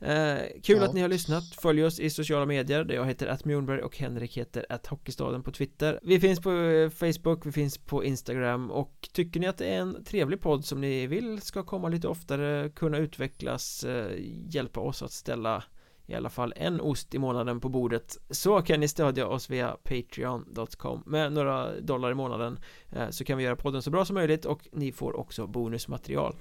Eh, 0.00 0.38
kul 0.62 0.78
ja. 0.78 0.84
att 0.84 0.94
ni 0.94 1.00
har 1.00 1.08
lyssnat. 1.08 1.44
Följ 1.62 1.84
oss 1.84 2.00
i 2.00 2.10
sociala 2.10 2.46
medier 2.46 2.84
där 2.84 2.94
jag 2.94 3.06
heter 3.06 3.26
att 3.26 3.44
Mjornberg 3.44 3.82
och 3.82 3.98
Henrik 3.98 4.36
heter 4.36 4.66
att 4.68 4.86
Hockeystaden 4.86 5.42
på 5.42 5.50
Twitter. 5.50 6.00
Vi 6.02 6.20
finns 6.20 6.40
på 6.40 6.52
eh, 6.52 6.90
Facebook, 6.90 7.46
vi 7.46 7.52
finns 7.52 7.78
på 7.78 8.04
Instagram. 8.04 8.70
Och 8.70 9.08
tycker 9.12 9.40
ni 9.40 9.46
att 9.46 9.58
det 9.58 9.66
är 9.66 9.80
en 9.80 10.04
trevlig 10.04 10.40
podd 10.40 10.64
som 10.64 10.80
ni 10.80 11.06
vill 11.06 11.40
ska 11.40 11.62
komma 11.62 11.88
lite 11.88 12.08
oftare 12.08 12.68
kunna 12.68 12.98
utvecklas 12.98 13.84
eh, 13.84 14.12
hjälpa 14.48 14.80
oss 14.80 15.02
att 15.02 15.12
ställa 15.12 15.64
i 16.06 16.14
alla 16.14 16.30
fall 16.30 16.52
en 16.56 16.80
ost 16.80 17.14
i 17.14 17.18
månaden 17.18 17.60
på 17.60 17.68
bordet 17.68 18.16
så 18.30 18.62
kan 18.62 18.80
ni 18.80 18.88
stödja 18.88 19.26
oss 19.26 19.50
via 19.50 19.76
Patreon.com 19.82 21.02
med 21.06 21.32
några 21.32 21.80
dollar 21.80 22.10
i 22.10 22.14
månaden 22.14 22.58
eh, 22.90 23.10
så 23.10 23.24
kan 23.24 23.38
vi 23.38 23.44
göra 23.44 23.56
podden 23.56 23.82
så 23.82 23.90
bra 23.90 24.04
som 24.04 24.14
möjligt 24.14 24.44
och 24.44 24.68
ni 24.72 24.92
får 24.92 25.16
också 25.16 25.46
bonusmaterial. 25.46 26.36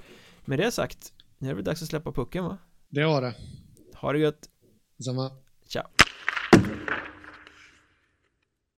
Med 0.45 0.59
det 0.59 0.71
sagt 0.71 1.13
nu 1.37 1.49
är 1.49 1.55
det 1.55 1.61
dags 1.61 1.81
att 1.81 1.87
släppa 1.87 2.11
pucken 2.11 2.43
va? 2.43 2.57
Det 2.91 3.01
har 3.01 3.21
det. 3.21 3.35
Ha 3.95 4.13
det 4.13 4.19
gött. 4.19 4.49
Detsamma. 4.97 5.31
Ciao. 5.67 5.83